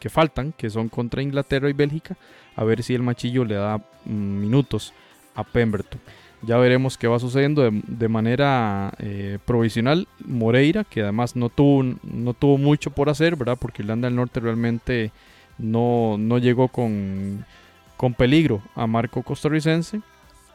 que 0.00 0.08
faltan, 0.10 0.52
que 0.52 0.70
son 0.70 0.88
contra 0.88 1.22
Inglaterra 1.22 1.70
y 1.70 1.72
Bélgica. 1.72 2.16
A 2.56 2.64
ver 2.64 2.82
si 2.82 2.94
el 2.94 3.02
machillo 3.02 3.44
le 3.44 3.54
da 3.54 3.78
mm, 3.78 4.40
minutos 4.40 4.92
a 5.34 5.44
Pemberton. 5.44 6.00
Ya 6.42 6.56
veremos 6.56 6.96
qué 6.96 7.06
va 7.06 7.18
sucediendo 7.18 7.70
de, 7.70 8.08
manera 8.08 8.92
eh, 8.98 9.38
provisional. 9.44 10.08
Moreira, 10.24 10.84
que 10.84 11.02
además 11.02 11.36
no 11.36 11.48
tuvo, 11.48 11.84
no 12.02 12.34
tuvo 12.34 12.56
mucho 12.58 12.90
por 12.90 13.10
hacer, 13.10 13.36
¿verdad? 13.36 13.58
Porque 13.60 13.82
Irlanda 13.82 14.08
del 14.08 14.16
Norte 14.16 14.40
realmente 14.40 15.12
no, 15.58 16.16
no 16.18 16.38
llegó 16.38 16.68
con, 16.68 17.44
con 17.96 18.14
peligro 18.14 18.62
a 18.74 18.86
Marco 18.86 19.22
costarricense. 19.22 20.00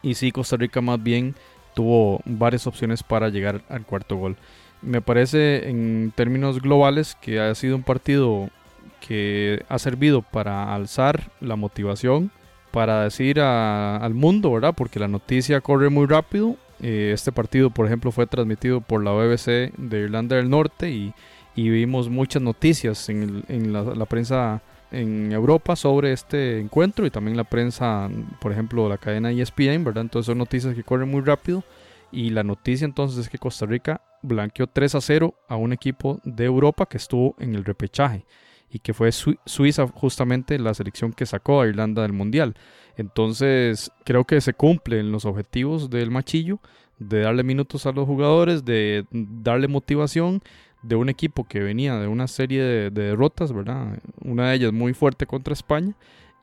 Y 0.02 0.16
sí, 0.16 0.32
Costa 0.32 0.58
Rica 0.58 0.82
más 0.82 1.02
bien 1.02 1.36
tuvo 1.76 2.20
varias 2.26 2.66
opciones 2.66 3.04
para 3.04 3.30
llegar 3.30 3.62
al 3.70 3.86
cuarto 3.86 4.16
gol. 4.16 4.38
Me 4.86 5.02
parece 5.02 5.68
en 5.68 6.14
términos 6.16 6.62
globales 6.62 7.18
que 7.20 7.40
ha 7.40 7.54
sido 7.56 7.76
un 7.76 7.84
partido 7.84 8.50
que 9.06 9.64
ha 9.68 9.80
servido 9.80 10.22
para 10.22 10.74
alzar 10.74 11.32
la 11.42 11.56
motivación 11.56 12.32
para 12.72 13.04
decir 13.04 13.40
al 13.40 14.14
mundo, 14.14 14.52
¿verdad? 14.52 14.74
Porque 14.76 15.00
la 15.00 15.08
noticia 15.08 15.62
corre 15.62 15.90
muy 15.90 16.06
rápido. 16.06 16.56
Eh, 16.82 17.12
este 17.14 17.32
partido, 17.32 17.70
por 17.70 17.86
ejemplo, 17.86 18.12
fue 18.12 18.28
transmitido 18.28 18.82
por 18.82 19.04
la 19.04 19.12
BBC 19.12 19.72
de 19.78 20.00
Irlanda 20.02 20.36
del 20.36 20.50
Norte 20.50 20.92
y, 20.92 21.14
vimos 21.56 22.10
muchas 22.10 22.42
noticias 22.42 23.08
en, 23.08 23.72
la, 23.72 24.06
prensa 24.06 24.62
en 24.92 25.32
Europa 25.32 25.78
sobre 25.78 26.12
este 26.12 26.60
encuentro 26.60 27.06
y 27.06 27.10
también 27.10 27.38
la 27.38 27.46
prensa, 27.46 28.10
por 28.42 28.52
ejemplo, 28.52 28.90
la 28.90 28.98
cadena 28.98 29.32
ESPN, 29.32 29.86
¿verdad? 29.86 30.02
Entonces 30.02 30.28
son 30.28 30.38
noticias 30.38 30.76
que 30.76 30.84
corren 30.84 31.10
muy 31.10 31.22
rápido 31.22 31.64
Y 32.16 32.30
la 32.30 32.44
noticia 32.44 32.86
entonces 32.86 33.20
es 33.20 33.30
que 33.30 33.38
Costa 33.38 33.66
Rica 33.66 34.02
blanqueó 34.22 34.68
3 34.68 34.96
a 34.96 35.02
0 35.02 35.36
a 35.50 35.58
un 35.58 35.74
equipo 35.74 36.22
de 36.24 36.46
Europa 36.46 36.86
que 36.86 36.96
estuvo 36.96 37.36
en 37.40 37.56
el 37.56 37.66
repechaje 37.66 38.26
y 38.72 38.80
que 38.80 38.94
fue 38.94 39.12
Suiza 39.12 39.86
justamente 39.88 40.58
la 40.58 40.74
selección 40.74 41.12
que 41.12 41.26
sacó 41.26 41.60
a 41.60 41.68
Irlanda 41.68 42.04
del 42.04 42.14
Mundial. 42.14 42.56
Entonces 42.96 43.92
creo 44.06 44.24
que 44.24 44.40
se 44.40 44.54
cumplen 44.54 45.12
los 45.12 45.26
objetivos 45.26 45.90
del 45.90 46.10
machillo 46.10 46.62
de 47.00 47.20
darle 47.20 47.44
minutos 47.44 47.86
a 47.86 47.92
los 47.92 48.08
jugadores, 48.08 48.64
de 48.64 49.06
darle 49.12 49.68
motivación 49.68 50.42
de 50.84 50.96
un 50.96 51.10
equipo 51.10 51.44
que 51.44 51.60
venía 51.60 51.98
de 51.98 52.08
una 52.08 52.28
serie 52.28 52.64
de, 52.64 52.92
derrotas, 52.92 53.52
¿verdad? 53.52 54.00
Una 54.24 54.52
de 54.52 54.56
ellas 54.56 54.72
muy 54.72 54.94
fuerte 54.94 55.26
contra 55.26 55.52
España 55.52 55.94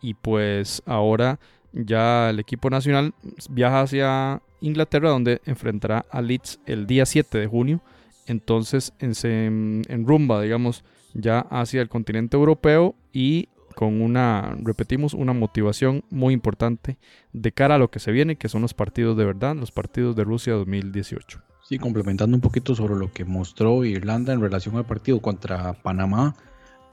y 0.03 0.13
pues 0.13 0.83
ahora 0.85 1.41
ya 1.73 2.29
el 2.29 2.41
equipo 2.41 2.69
nacional 2.69 3.15
viaja 3.49 3.81
hacia 3.81 4.43
Inglaterra 4.63 5.11
donde 5.11 5.41
enfrentará 5.45 6.07
a 6.11 6.23
Leeds 6.23 6.61
el 6.67 6.87
día 6.87 7.05
7 7.05 7.39
de 7.39 7.47
junio. 7.47 7.83
Entonces 8.27 8.95
en, 9.01 9.83
en 9.89 10.07
rumba, 10.07 10.41
digamos, 10.41 10.85
ya 11.15 11.41
hacia 11.51 11.83
el 11.83 11.89
continente 11.89 12.37
europeo 12.37 12.95
y 13.13 13.49
con 13.73 14.01
una, 14.01 14.57
repetimos, 14.63 15.15
una 15.15 15.33
motivación 15.33 16.05
muy 16.11 16.35
importante 16.35 16.99
de 17.33 17.53
cara 17.53 17.77
a 17.77 17.79
lo 17.79 17.91
que 17.91 17.99
se 17.99 18.13
viene, 18.13 18.37
que 18.37 18.49
son 18.49 18.63
los 18.63 18.75
partidos 18.75 19.17
de 19.17 19.25
verdad, 19.25 19.57
los 19.57 19.73
partidos 19.73 20.15
de 20.15 20.25
Rusia 20.25 20.53
2018. 20.55 21.43
Sí, 21.69 21.79
complementando 21.79 22.37
un 22.37 22.41
poquito 22.41 22.75
sobre 22.75 22.97
lo 22.97 23.13
que 23.13 23.25
mostró 23.25 23.85
Irlanda 23.85 24.33
en 24.33 24.41
relación 24.41 24.77
al 24.77 24.85
partido 24.85 25.21
contra 25.21 25.73
Panamá, 25.73 26.35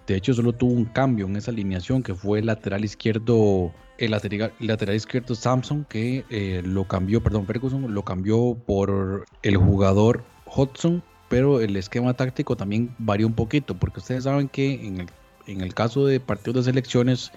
de 0.08 0.16
hecho 0.16 0.34
solo 0.34 0.54
tuvo 0.54 0.72
un 0.72 0.86
cambio 0.86 1.26
en 1.26 1.36
esa 1.36 1.52
alineación 1.52 2.02
que 2.02 2.16
fue 2.16 2.40
el 2.40 2.48
lateral 2.48 2.84
izquierdo, 2.84 3.74
el 4.00 4.12
lateral, 4.12 4.96
izquierdo 4.96 5.36
Samson 5.36 5.86
que 5.90 6.26
eh, 6.30 6.62
lo 6.66 6.86
cambió, 6.86 7.22
perdón, 7.22 7.46
Ferguson 7.46 7.94
lo 7.94 8.04
cambió 8.04 8.58
por 8.66 9.26
el 9.44 9.58
jugador 9.58 10.24
Hudson, 10.46 11.04
pero 11.28 11.62
el 11.62 11.76
esquema 11.76 12.14
táctico 12.14 12.56
también 12.56 12.96
varió 12.98 13.28
un 13.28 13.34
poquito, 13.34 13.76
porque 13.76 14.00
ustedes 14.00 14.24
saben 14.24 14.50
que 14.50 14.86
en 14.86 15.02
el 15.02 15.10
en 15.50 15.62
el 15.62 15.74
caso 15.74 16.06
de 16.06 16.20
partidos 16.20 16.66
de 16.66 16.72
selecciones, 16.72 17.32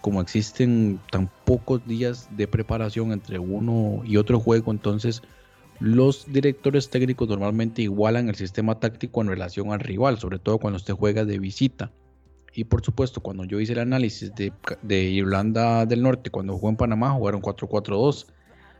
como 0.00 0.20
existen 0.20 1.00
tan 1.10 1.30
pocos 1.44 1.86
días 1.86 2.28
de 2.36 2.46
preparación 2.46 3.12
entre 3.12 3.38
uno 3.38 4.02
y 4.04 4.18
otro 4.18 4.38
juego, 4.38 4.70
entonces 4.70 5.22
los 5.80 6.30
directores 6.30 6.90
técnicos 6.90 7.28
normalmente 7.28 7.82
igualan 7.82 8.28
el 8.28 8.34
sistema 8.34 8.78
táctico 8.78 9.22
en 9.22 9.28
relación 9.28 9.72
al 9.72 9.80
rival, 9.80 10.18
sobre 10.18 10.38
todo 10.38 10.58
cuando 10.58 10.76
usted 10.76 10.94
juega 10.94 11.24
de 11.24 11.38
visita. 11.38 11.90
Y 12.54 12.64
por 12.64 12.84
supuesto, 12.84 13.20
cuando 13.20 13.44
yo 13.44 13.60
hice 13.60 13.72
el 13.72 13.80
análisis 13.80 14.32
de, 14.34 15.02
Irlanda 15.02 15.86
del 15.86 16.02
Norte, 16.02 16.30
cuando 16.30 16.54
jugó 16.54 16.68
en 16.68 16.76
Panamá, 16.76 17.10
jugaron 17.10 17.42
4-4-2. 17.42 18.26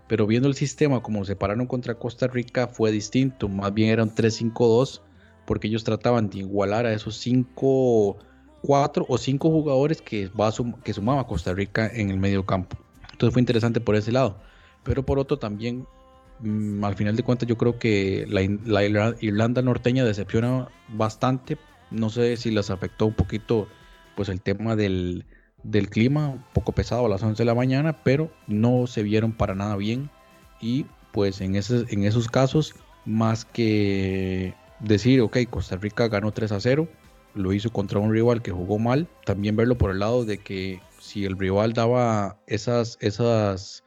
Pero 0.07 0.27
viendo 0.27 0.49
el 0.49 0.55
sistema 0.55 1.03
como 1.03 1.25
se 1.25 1.35
pararon 1.35 1.67
contra 1.67 1.95
Costa 1.95 2.27
Rica 2.27 2.69
fue 2.69 2.93
distinto, 2.93 3.49
más 3.49 3.73
bien 3.73 3.91
eran 3.91 4.15
3-5-2, 4.15 5.01
porque 5.47 5.69
ellos 5.69 5.83
trataban 5.83 6.29
de 6.29 6.39
igualar 6.41 6.87
a 6.87 6.93
esos 6.93 7.17
5 7.17 8.19
cuatro 8.65 9.05
o 9.09 9.19
cinco 9.19 9.51
jugadores 9.51 10.01
que, 10.01 10.29
va 10.29 10.51
que 10.83 10.95
sumaba 10.95 11.27
Costa 11.27 11.53
Rica 11.53 11.87
en 11.93 12.11
el 12.11 12.19
medio 12.19 12.47
campo. 12.47 12.79
Entonces 13.13 13.35
fue 13.35 13.43
interesante 13.43 13.81
por 13.81 13.95
ese 13.95 14.11
lado. 14.11 14.39
Pero 14.83 15.05
por 15.05 15.19
otro 15.19 15.39
también, 15.39 15.87
mm, 16.41 16.83
al 16.83 16.95
final 16.95 17.15
de 17.15 17.23
cuentas, 17.23 17.47
yo 17.47 17.59
creo 17.59 17.79
que 17.79 18.27
la, 18.27 18.43
Irlanda 19.21 19.61
norteña 19.61 20.05
decepciona 20.05 20.69
bastante. 20.89 21.59
No 21.95 22.11
sé 22.11 22.37
si 22.37 22.51
les 22.51 22.71
afectó 22.71 23.07
un 23.07 23.15
poquito 23.15 23.69
pues 24.17 24.29
el 24.29 24.41
tema 24.41 24.77
del, 24.77 25.25
del 25.63 25.89
clima, 25.89 26.29
un 26.29 26.45
poco 26.53 26.73
pesado 26.73 27.07
a 27.07 27.09
las 27.09 27.23
11 27.23 27.43
de 27.43 27.47
la 27.47 27.55
mañana, 27.55 28.05
pero 28.05 28.31
no 28.47 28.87
se 28.87 29.03
vieron 29.03 29.33
para 29.33 29.55
nada 29.55 29.77
bien. 29.77 30.11
Y 30.61 30.87
pues 31.13 31.41
en, 31.41 31.55
en 31.55 32.05
esos 32.05 32.29
casos, 32.29 32.75
más 33.05 33.45
que 33.45 34.55
decir, 34.81 35.21
ok, 35.21 35.39
Costa 35.51 35.77
Rica 35.77 36.09
ganó 36.09 36.33
3 36.33 36.53
a 36.53 36.61
0, 36.61 36.89
lo 37.35 37.53
hizo 37.53 37.71
contra 37.71 37.99
un 37.99 38.13
rival 38.13 38.43
que 38.43 38.53
jugó 38.53 38.79
mal, 38.79 39.09
también 39.25 39.57
verlo 39.57 39.77
por 39.77 39.91
el 39.91 39.99
lado 39.99 40.25
de 40.25 40.39
que 40.39 40.81
si 41.01 41.25
el 41.25 41.39
rival 41.39 41.73
daba 41.73 42.39
esas, 42.47 42.97
esas, 43.01 43.85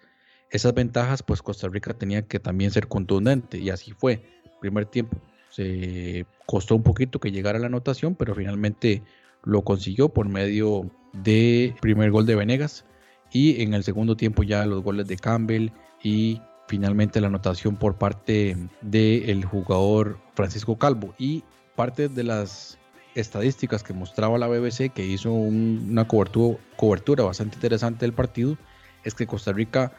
esas 0.51 0.73
ventajas, 0.73 1.23
pues 1.23 1.41
Costa 1.41 1.67
Rica 1.67 1.93
tenía 1.93 2.21
que 2.21 2.39
también 2.39 2.71
ser 2.71 2.87
contundente 2.87 3.57
y 3.57 3.69
así 3.69 3.91
fue. 3.91 4.23
Primer 4.61 4.85
tiempo 4.85 5.17
se 5.49 6.25
costó 6.47 6.75
un 6.75 6.81
poquito 6.81 7.19
que 7.19 7.31
llegara 7.31 7.59
la 7.59 7.67
anotación, 7.67 8.15
pero 8.15 8.33
finalmente 8.33 9.03
lo 9.43 9.61
consiguió 9.63 10.09
por 10.09 10.27
medio 10.27 10.89
de 11.13 11.75
primer 11.81 12.09
gol 12.09 12.25
de 12.25 12.35
Venegas 12.35 12.85
y 13.31 13.61
en 13.61 13.73
el 13.73 13.83
segundo 13.83 14.15
tiempo 14.15 14.43
ya 14.43 14.65
los 14.65 14.81
goles 14.81 15.07
de 15.07 15.17
Campbell 15.17 15.69
y 16.01 16.41
finalmente 16.67 17.21
la 17.21 17.27
anotación 17.27 17.75
por 17.75 17.97
parte 17.97 18.57
del 18.81 19.45
jugador 19.45 20.19
Francisco 20.35 20.77
Calvo. 20.77 21.13
Y 21.19 21.43
parte 21.75 22.07
de 22.07 22.23
las 22.23 22.79
estadísticas 23.13 23.83
que 23.83 23.93
mostraba 23.93 24.37
la 24.37 24.47
BBC, 24.47 24.93
que 24.93 25.05
hizo 25.05 25.31
una 25.31 26.07
cobertura, 26.07 26.57
cobertura 26.77 27.23
bastante 27.25 27.55
interesante 27.55 28.05
del 28.05 28.13
partido, 28.13 28.57
es 29.03 29.13
que 29.13 29.27
Costa 29.27 29.51
Rica 29.51 29.91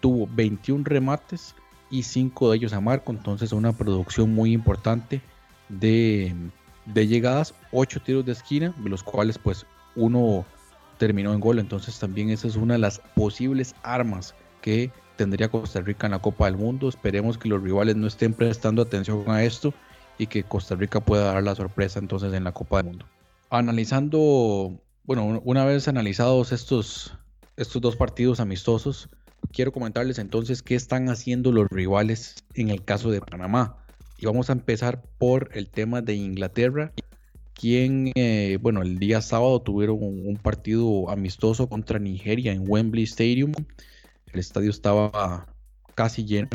tuvo 0.00 0.28
21 0.30 0.84
remates 0.84 1.54
y 1.90 2.02
5 2.02 2.50
de 2.50 2.56
ellos 2.58 2.72
a 2.74 2.80
marco, 2.80 3.10
entonces 3.10 3.52
una 3.52 3.72
producción 3.72 4.34
muy 4.34 4.52
importante 4.52 5.22
de, 5.68 6.34
llegadas, 6.94 7.54
8 7.72 8.00
tiros 8.00 8.24
de 8.24 8.32
esquina, 8.32 8.74
de 8.78 8.90
los 8.90 9.02
cuales 9.02 9.38
pues 9.38 9.66
uno 9.96 10.44
terminó 10.98 11.32
en 11.32 11.40
gol, 11.40 11.58
entonces 11.58 11.98
también 11.98 12.30
esa 12.30 12.46
es 12.46 12.56
una 12.56 12.74
de 12.74 12.80
las 12.80 13.00
posibles 13.14 13.74
armas 13.82 14.34
que 14.60 14.90
tendría 15.16 15.48
Costa 15.48 15.80
Rica 15.80 16.06
en 16.06 16.12
la 16.12 16.18
Copa 16.20 16.46
del 16.46 16.56
Mundo. 16.56 16.88
Esperemos 16.88 17.38
que 17.38 17.48
los 17.48 17.62
rivales 17.62 17.96
no 17.96 18.06
estén 18.06 18.32
prestando 18.32 18.82
atención 18.82 19.24
a 19.28 19.44
esto 19.44 19.74
y 20.18 20.26
que 20.26 20.44
Costa 20.44 20.74
Rica 20.74 21.00
pueda 21.00 21.32
dar 21.32 21.42
la 21.42 21.54
sorpresa 21.54 21.98
entonces 21.98 22.32
en 22.32 22.44
la 22.44 22.52
Copa 22.52 22.78
del 22.78 22.86
Mundo. 22.86 23.06
Analizando, 23.50 24.80
bueno, 25.04 25.40
una 25.44 25.64
vez 25.64 25.88
analizados 25.88 26.52
estos, 26.52 27.16
estos 27.56 27.82
dos 27.82 27.96
partidos 27.96 28.40
amistosos, 28.40 29.08
quiero 29.52 29.72
comentarles 29.72 30.18
entonces 30.18 30.62
qué 30.62 30.74
están 30.74 31.08
haciendo 31.08 31.52
los 31.52 31.68
rivales 31.70 32.36
en 32.54 32.70
el 32.70 32.84
caso 32.84 33.10
de 33.10 33.20
Panamá. 33.20 33.83
Y 34.18 34.26
vamos 34.26 34.50
a 34.50 34.52
empezar 34.52 35.02
por 35.18 35.50
el 35.54 35.68
tema 35.68 36.02
de 36.02 36.14
Inglaterra, 36.14 36.92
quien, 37.54 38.12
eh, 38.14 38.58
bueno, 38.60 38.82
el 38.82 38.98
día 38.98 39.20
sábado 39.20 39.60
tuvieron 39.62 39.98
un 40.00 40.36
partido 40.36 41.10
amistoso 41.10 41.68
contra 41.68 41.98
Nigeria 41.98 42.52
en 42.52 42.64
Wembley 42.66 43.04
Stadium. 43.04 43.52
El 44.32 44.40
estadio 44.40 44.70
estaba 44.70 45.46
casi 45.94 46.24
lleno 46.24 46.48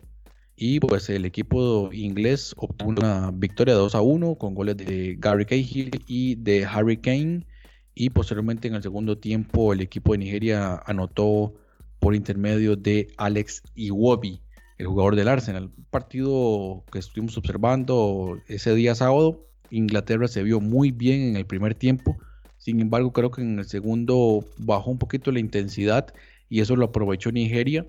y 0.61 0.81
pues 0.81 1.09
el 1.09 1.23
equipo 1.23 1.89
inglés 1.93 2.53
obtuvo 2.57 2.89
una 2.89 3.31
victoria 3.33 3.75
2 3.75 3.95
a 3.95 4.01
1 4.01 4.35
con 4.35 4.53
goles 4.53 4.75
de 4.75 5.15
Gary 5.17 5.45
Cahill 5.45 6.03
y 6.05 6.35
de 6.35 6.65
Harry 6.65 6.97
Kane. 6.97 7.47
Y 7.95 8.09
posteriormente 8.09 8.67
en 8.67 8.75
el 8.75 8.83
segundo 8.83 9.17
tiempo 9.17 9.71
el 9.71 9.79
equipo 9.79 10.11
de 10.11 10.17
Nigeria 10.17 10.81
anotó 10.85 11.53
por 11.99 12.13
intermedio 12.13 12.75
de 12.75 13.07
Alex 13.15 13.63
Iwobi, 13.75 14.41
el 14.79 14.87
jugador 14.87 15.15
del 15.15 15.27
Arsenal. 15.27 15.71
Un 15.77 15.85
partido 15.91 16.83
que 16.91 16.99
estuvimos 16.99 17.37
observando 17.37 18.39
ese 18.47 18.73
día 18.73 18.95
sábado. 18.95 19.45
Inglaterra 19.69 20.27
se 20.27 20.41
vio 20.41 20.59
muy 20.61 20.91
bien 20.91 21.21
en 21.21 21.35
el 21.35 21.45
primer 21.45 21.75
tiempo. 21.75 22.17
Sin 22.57 22.79
embargo, 22.79 23.11
creo 23.13 23.29
que 23.29 23.41
en 23.41 23.59
el 23.59 23.65
segundo 23.65 24.43
bajó 24.57 24.89
un 24.89 24.97
poquito 24.97 25.31
la 25.31 25.39
intensidad 25.39 26.07
y 26.47 26.61
eso 26.61 26.75
lo 26.75 26.85
aprovechó 26.85 27.31
Nigeria 27.31 27.85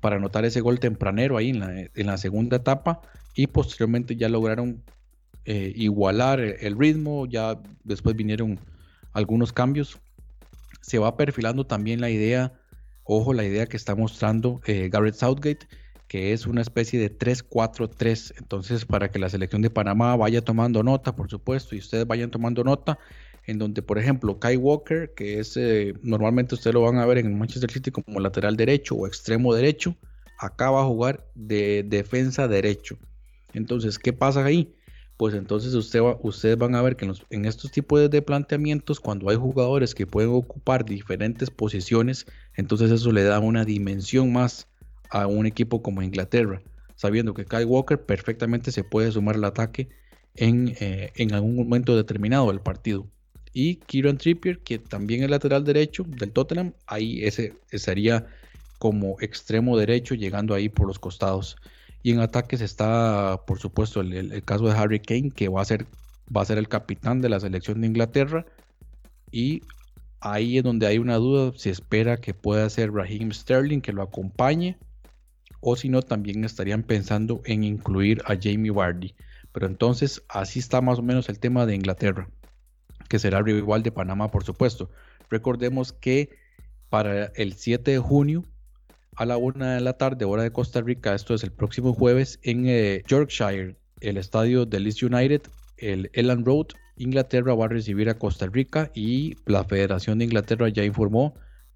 para 0.00 0.16
anotar 0.16 0.44
ese 0.44 0.60
gol 0.60 0.80
tempranero 0.80 1.36
ahí 1.36 1.50
en 1.50 2.06
la, 2.06 2.18
segunda 2.18 2.58
etapa 2.58 3.00
y 3.34 3.48
posteriormente 3.48 4.16
ya 4.16 4.28
lograron 4.28 4.82
eh, 5.44 5.72
igualar 5.74 6.40
el 6.40 6.78
ritmo, 6.78 7.26
ya 7.26 7.60
después 7.82 8.14
vinieron 8.14 8.60
algunos 9.12 9.52
cambios. 9.52 9.98
Se 10.80 10.98
va 10.98 11.16
perfilando 11.16 11.66
también 11.66 12.00
la 12.00 12.10
idea, 12.10 12.52
ojo, 13.02 13.32
la 13.32 13.44
idea 13.44 13.66
que 13.66 13.76
está 13.76 13.94
mostrando 13.94 14.60
eh, 14.66 14.88
Garrett 14.90 15.14
Southgate, 15.14 15.66
que 16.08 16.32
es 16.32 16.46
una 16.46 16.62
especie 16.62 17.00
de 17.00 17.16
3-4-3. 17.16 18.34
Entonces, 18.38 18.84
para 18.84 19.10
que 19.10 19.18
la 19.18 19.28
selección 19.28 19.62
de 19.62 19.70
Panamá 19.70 20.16
vaya 20.16 20.42
tomando 20.42 20.82
nota, 20.82 21.16
por 21.16 21.30
supuesto, 21.30 21.74
y 21.74 21.78
ustedes 21.78 22.06
vayan 22.06 22.30
tomando 22.30 22.64
nota, 22.64 22.98
en 23.46 23.58
donde, 23.58 23.82
por 23.82 23.98
ejemplo, 23.98 24.38
Kai 24.38 24.56
Walker, 24.56 25.12
que 25.14 25.38
es 25.38 25.56
eh, 25.56 25.94
normalmente 26.02 26.54
ustedes 26.54 26.74
lo 26.74 26.82
van 26.82 26.98
a 26.98 27.06
ver 27.06 27.18
en 27.18 27.38
Manchester 27.38 27.70
City 27.70 27.90
como 27.90 28.20
lateral 28.20 28.56
derecho 28.56 28.94
o 28.94 29.06
extremo 29.06 29.54
derecho, 29.54 29.96
acá 30.38 30.70
va 30.70 30.82
a 30.82 30.86
jugar 30.86 31.26
de 31.34 31.84
defensa 31.86 32.48
derecho. 32.48 32.98
Entonces, 33.52 33.98
¿qué 33.98 34.12
pasa 34.12 34.44
ahí? 34.44 34.74
Pues 35.16 35.34
entonces 35.34 35.74
usted 35.74 36.00
ustedes 36.22 36.58
van 36.58 36.74
a 36.74 36.82
ver 36.82 36.96
que 36.96 37.08
en, 37.30 37.44
estos 37.44 37.70
tipos 37.70 38.10
de 38.10 38.22
planteamientos, 38.22 38.98
cuando 38.98 39.30
hay 39.30 39.36
jugadores 39.36 39.94
que 39.94 40.08
pueden 40.08 40.30
ocupar 40.30 40.84
diferentes 40.84 41.50
posiciones, 41.50 42.26
entonces 42.54 42.90
eso 42.90 43.12
le 43.12 43.22
da 43.22 43.38
una 43.38 43.64
dimensión 43.64 44.32
más 44.32 44.66
a 45.14 45.26
un 45.26 45.46
equipo 45.46 45.82
como 45.82 46.02
Inglaterra, 46.02 46.60
sabiendo 46.96 47.34
que 47.34 47.44
Kai 47.46 47.64
Walker 47.64 47.98
perfectamente 48.04 48.72
se 48.72 48.84
puede 48.84 49.12
sumar 49.12 49.36
al 49.36 49.44
ataque 49.44 49.88
en, 50.34 50.74
eh, 50.80 51.12
en 51.16 51.32
algún 51.34 51.56
momento 51.56 51.96
determinado 51.96 52.48
del 52.48 52.60
partido 52.60 53.06
y 53.52 53.76
Kieran 53.76 54.18
Trippier, 54.18 54.58
que 54.60 54.78
también 54.78 55.22
es 55.22 55.30
lateral 55.30 55.64
derecho 55.64 56.04
del 56.06 56.32
Tottenham, 56.32 56.72
ahí 56.86 57.22
ese, 57.24 57.54
sería 57.72 58.26
como 58.78 59.16
extremo 59.20 59.76
derecho 59.78 60.14
llegando 60.16 60.54
ahí 60.54 60.68
por 60.68 60.86
los 60.88 60.98
costados. 60.98 61.56
Y 62.02 62.10
en 62.12 62.18
ataques 62.20 62.60
está, 62.60 63.40
por 63.46 63.58
supuesto, 63.60 64.00
el, 64.00 64.12
el- 64.12 64.32
el 64.32 64.42
caso 64.44 64.66
de 64.66 64.72
Harry 64.72 65.00
Kane, 65.00 65.30
que 65.30 65.48
va 65.48 65.62
a, 65.62 65.64
ser, 65.64 65.86
va 66.36 66.42
a 66.42 66.44
ser 66.44 66.58
el 66.58 66.68
capitán 66.68 67.20
de 67.20 67.28
la 67.28 67.40
selección 67.40 67.80
de 67.80 67.86
Inglaterra. 67.86 68.44
Y 69.30 69.62
ahí 70.20 70.58
es 70.58 70.64
donde 70.64 70.86
hay 70.86 70.98
una 70.98 71.16
duda. 71.16 71.52
Se 71.56 71.70
espera 71.70 72.16
que 72.18 72.34
pueda 72.34 72.68
ser 72.70 72.92
Raheem 72.92 73.32
Sterling, 73.32 73.80
que 73.80 73.92
lo 73.92 74.02
acompañe. 74.02 74.76
O 75.66 75.76
si 75.76 75.88
no, 75.88 76.02
también 76.02 76.44
estarían 76.44 76.82
pensando 76.82 77.40
en 77.46 77.64
incluir 77.64 78.20
a 78.26 78.36
Jamie 78.40 78.70
Vardy. 78.70 79.14
Pero 79.50 79.66
entonces, 79.66 80.22
así 80.28 80.58
está 80.58 80.82
más 80.82 80.98
o 80.98 81.02
menos 81.02 81.30
el 81.30 81.38
tema 81.38 81.64
de 81.64 81.74
Inglaterra, 81.74 82.28
que 83.08 83.18
será 83.18 83.40
rival 83.40 83.82
de 83.82 83.90
Panamá, 83.90 84.30
por 84.30 84.44
supuesto. 84.44 84.90
Recordemos 85.30 85.94
que 85.94 86.36
para 86.90 87.32
el 87.36 87.54
7 87.54 87.92
de 87.92 87.98
junio 87.98 88.44
a 89.16 89.24
la 89.24 89.38
una 89.38 89.76
de 89.76 89.80
la 89.80 89.94
tarde, 89.94 90.26
hora 90.26 90.42
de 90.42 90.50
Costa 90.50 90.82
Rica. 90.82 91.14
Esto 91.14 91.32
es 91.32 91.42
el 91.42 91.50
próximo 91.50 91.94
jueves 91.94 92.38
en 92.42 92.66
eh, 92.66 93.02
Yorkshire, 93.06 93.76
el 94.00 94.18
estadio 94.18 94.66
de 94.66 94.80
Leeds 94.80 95.02
United, 95.02 95.42
el 95.78 96.10
Elland 96.12 96.46
Road. 96.46 96.66
Inglaterra 96.96 97.54
va 97.54 97.64
a 97.64 97.68
recibir 97.68 98.10
a 98.10 98.18
Costa 98.18 98.46
Rica 98.48 98.90
y 98.94 99.38
la 99.46 99.64
Federación 99.64 100.18
de 100.18 100.26
Inglaterra 100.26 100.68
ya 100.68 100.84
informó 100.84 101.34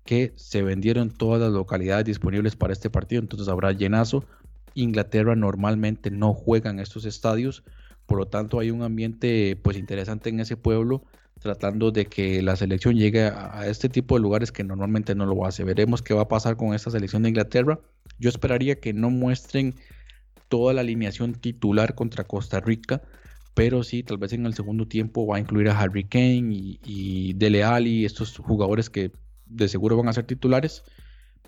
que 0.08 0.32
se 0.36 0.62
vendieron 0.62 1.10
todas 1.10 1.38
las 1.38 1.52
localidades 1.52 2.06
disponibles 2.06 2.56
para 2.56 2.72
este 2.72 2.88
partido, 2.88 3.20
entonces 3.20 3.46
habrá 3.46 3.72
llenazo. 3.72 4.24
Inglaterra 4.72 5.36
normalmente 5.36 6.10
no 6.10 6.32
juega 6.32 6.70
en 6.70 6.80
estos 6.80 7.04
estadios, 7.04 7.62
por 8.06 8.16
lo 8.16 8.26
tanto 8.26 8.58
hay 8.58 8.70
un 8.70 8.80
ambiente 8.80 9.60
pues 9.62 9.76
interesante 9.76 10.30
en 10.30 10.40
ese 10.40 10.56
pueblo 10.56 11.04
tratando 11.40 11.90
de 11.90 12.06
que 12.06 12.40
la 12.40 12.56
selección 12.56 12.96
llegue 12.96 13.24
a, 13.24 13.66
este 13.66 13.90
tipo 13.90 14.14
de 14.14 14.22
lugares 14.22 14.50
que 14.50 14.64
normalmente 14.64 15.14
no 15.14 15.26
lo 15.26 15.44
hace. 15.44 15.62
Veremos 15.62 16.00
qué 16.00 16.14
va 16.14 16.22
a 16.22 16.28
pasar 16.28 16.56
con 16.56 16.72
esta 16.72 16.90
selección 16.90 17.22
de 17.22 17.28
Inglaterra. 17.28 17.78
Yo 18.18 18.30
esperaría 18.30 18.80
que 18.80 18.94
no 18.94 19.10
muestren 19.10 19.74
toda 20.48 20.72
la 20.72 20.80
alineación 20.80 21.34
titular 21.34 21.94
contra 21.94 22.24
Costa 22.24 22.60
Rica, 22.60 23.02
pero 23.52 23.82
sí, 23.82 24.02
tal 24.04 24.16
vez 24.16 24.32
en 24.32 24.46
el 24.46 24.54
segundo 24.54 24.88
tiempo 24.88 25.26
va 25.26 25.36
a 25.36 25.40
incluir 25.40 25.68
a 25.68 25.78
Harry 25.78 26.04
Kane 26.04 26.48
y, 26.50 26.80
y 26.82 27.34
Dele 27.34 27.62
Alli, 27.62 28.06
estos 28.06 28.38
jugadores 28.38 28.88
que 28.88 29.12
de 29.48 29.68
seguro 29.68 29.96
van 29.96 30.08
a 30.08 30.12
ser 30.12 30.24
titulares. 30.26 30.84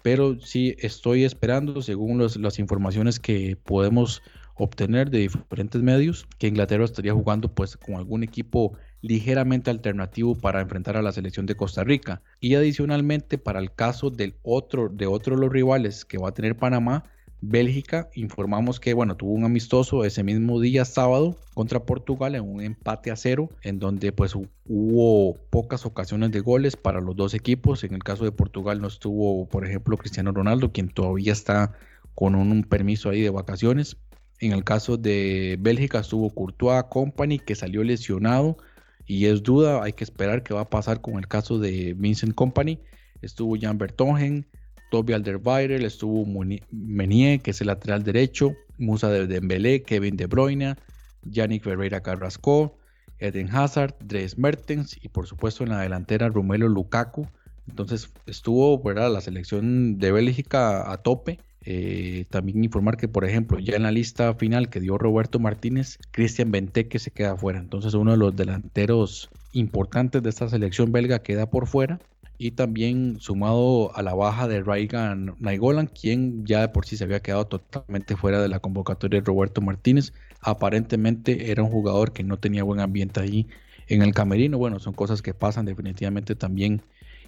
Pero 0.02 0.40
sí 0.40 0.76
estoy 0.78 1.24
esperando, 1.24 1.82
según 1.82 2.18
los- 2.18 2.36
las 2.36 2.58
informaciones 2.58 3.20
que 3.20 3.56
podemos 3.56 4.22
obtener 4.54 5.10
de 5.10 5.18
diferentes 5.20 5.82
medios, 5.82 6.26
que 6.38 6.48
Inglaterra 6.48 6.84
estaría 6.84 7.12
jugando 7.14 7.54
pues 7.54 7.76
con 7.76 7.94
algún 7.96 8.22
equipo 8.22 8.76
ligeramente 9.02 9.70
alternativo 9.70 10.38
para 10.38 10.60
enfrentar 10.60 10.96
a 10.96 11.02
la 11.02 11.12
selección 11.12 11.46
de 11.46 11.56
Costa 11.56 11.84
Rica. 11.84 12.22
Y 12.40 12.54
adicionalmente, 12.54 13.38
para 13.38 13.58
el 13.60 13.74
caso 13.74 14.10
del 14.10 14.36
otro, 14.42 14.88
de 14.90 15.06
otro 15.06 15.34
de 15.34 15.40
los 15.42 15.52
rivales 15.52 16.04
que 16.04 16.18
va 16.18 16.28
a 16.30 16.34
tener 16.34 16.56
Panamá, 16.56 17.04
Bélgica, 17.42 18.10
informamos 18.14 18.80
que 18.80 18.92
bueno, 18.92 19.16
tuvo 19.16 19.32
un 19.32 19.44
amistoso 19.44 20.04
ese 20.04 20.22
mismo 20.22 20.60
día 20.60 20.84
sábado 20.84 21.38
contra 21.54 21.84
Portugal 21.86 22.34
en 22.34 22.42
un 22.42 22.60
empate 22.62 23.10
a 23.10 23.16
cero, 23.16 23.48
en 23.62 23.78
donde 23.78 24.12
pues 24.12 24.34
hu- 24.36 24.48
hubo 24.66 25.36
pocas 25.50 25.86
ocasiones 25.86 26.32
de 26.32 26.40
goles 26.40 26.76
para 26.76 27.00
los 27.00 27.16
dos 27.16 27.32
equipos. 27.32 27.82
En 27.84 27.94
el 27.94 28.02
caso 28.02 28.24
de 28.24 28.32
Portugal 28.32 28.80
no 28.82 28.88
estuvo, 28.88 29.48
por 29.48 29.64
ejemplo, 29.66 29.96
Cristiano 29.96 30.32
Ronaldo, 30.32 30.70
quien 30.72 30.90
todavía 30.90 31.32
está 31.32 31.72
con 32.14 32.34
un, 32.34 32.52
un 32.52 32.62
permiso 32.64 33.08
ahí 33.08 33.22
de 33.22 33.30
vacaciones. 33.30 33.96
En 34.38 34.52
el 34.52 34.62
caso 34.64 34.96
de 34.98 35.56
Bélgica 35.60 36.00
estuvo 36.00 36.30
Courtois 36.34 36.84
Company, 36.90 37.38
que 37.38 37.54
salió 37.54 37.82
lesionado 37.84 38.58
y 39.06 39.26
es 39.26 39.42
duda, 39.42 39.82
hay 39.82 39.94
que 39.94 40.04
esperar 40.04 40.42
qué 40.42 40.52
va 40.54 40.62
a 40.62 40.70
pasar 40.70 41.00
con 41.00 41.18
el 41.18 41.26
caso 41.26 41.58
de 41.58 41.94
Vincent 41.96 42.34
Company. 42.34 42.80
Estuvo 43.22 43.56
Jan 43.60 43.78
Bertongen, 43.78 44.46
Toby 44.90 45.14
Alderweireld, 45.14 45.84
estuvo 45.84 46.26
Menier, 46.70 47.40
que 47.40 47.52
es 47.52 47.60
el 47.60 47.68
lateral 47.68 48.02
derecho, 48.02 48.54
Musa 48.78 49.08
de 49.08 49.26
Dembélé, 49.26 49.82
Kevin 49.82 50.16
De 50.16 50.26
Bruyne, 50.26 50.76
Yannick 51.22 51.64
Ferreira 51.64 52.02
Carrasco, 52.02 52.76
Eden 53.18 53.48
Hazard, 53.54 53.94
Dres 54.00 54.38
Mertens 54.38 54.98
y 55.02 55.08
por 55.08 55.26
supuesto 55.26 55.64
en 55.64 55.70
la 55.70 55.80
delantera 55.80 56.28
Romelu 56.28 56.68
Lukaku. 56.68 57.26
Entonces 57.68 58.10
estuvo 58.26 58.82
¿verdad? 58.82 59.12
la 59.12 59.20
selección 59.20 59.98
de 59.98 60.12
Bélgica 60.12 60.90
a 60.90 60.96
tope. 60.98 61.38
Eh, 61.62 62.24
también 62.30 62.64
informar 62.64 62.96
que, 62.96 63.06
por 63.06 63.24
ejemplo, 63.24 63.58
ya 63.58 63.76
en 63.76 63.82
la 63.82 63.92
lista 63.92 64.34
final 64.34 64.70
que 64.70 64.80
dio 64.80 64.96
Roberto 64.96 65.38
Martínez, 65.38 65.98
Cristian 66.10 66.50
Benteke 66.50 66.98
se 66.98 67.10
queda 67.10 67.36
fuera. 67.36 67.58
Entonces, 67.58 67.92
uno 67.92 68.12
de 68.12 68.16
los 68.16 68.34
delanteros 68.34 69.28
importantes 69.52 70.22
de 70.22 70.30
esta 70.30 70.48
selección 70.48 70.90
belga 70.90 71.22
queda 71.22 71.50
por 71.50 71.66
fuera. 71.66 72.00
Y 72.42 72.52
también 72.52 73.20
sumado 73.20 73.94
a 73.94 74.02
la 74.02 74.14
baja 74.14 74.48
de 74.48 74.62
Raigan 74.62 75.36
Naigolan, 75.40 75.88
quien 75.88 76.46
ya 76.46 76.62
de 76.62 76.68
por 76.70 76.86
sí 76.86 76.96
se 76.96 77.04
había 77.04 77.20
quedado 77.20 77.46
totalmente 77.46 78.16
fuera 78.16 78.40
de 78.40 78.48
la 78.48 78.60
convocatoria 78.60 79.20
de 79.20 79.26
Roberto 79.26 79.60
Martínez. 79.60 80.14
Aparentemente 80.40 81.50
era 81.50 81.62
un 81.62 81.68
jugador 81.68 82.14
que 82.14 82.24
no 82.24 82.38
tenía 82.38 82.62
buen 82.62 82.80
ambiente 82.80 83.20
ahí 83.20 83.46
en 83.88 84.00
el 84.00 84.14
camerino. 84.14 84.56
Bueno, 84.56 84.78
son 84.78 84.94
cosas 84.94 85.20
que 85.20 85.34
pasan 85.34 85.66
definitivamente 85.66 86.34
también 86.34 86.80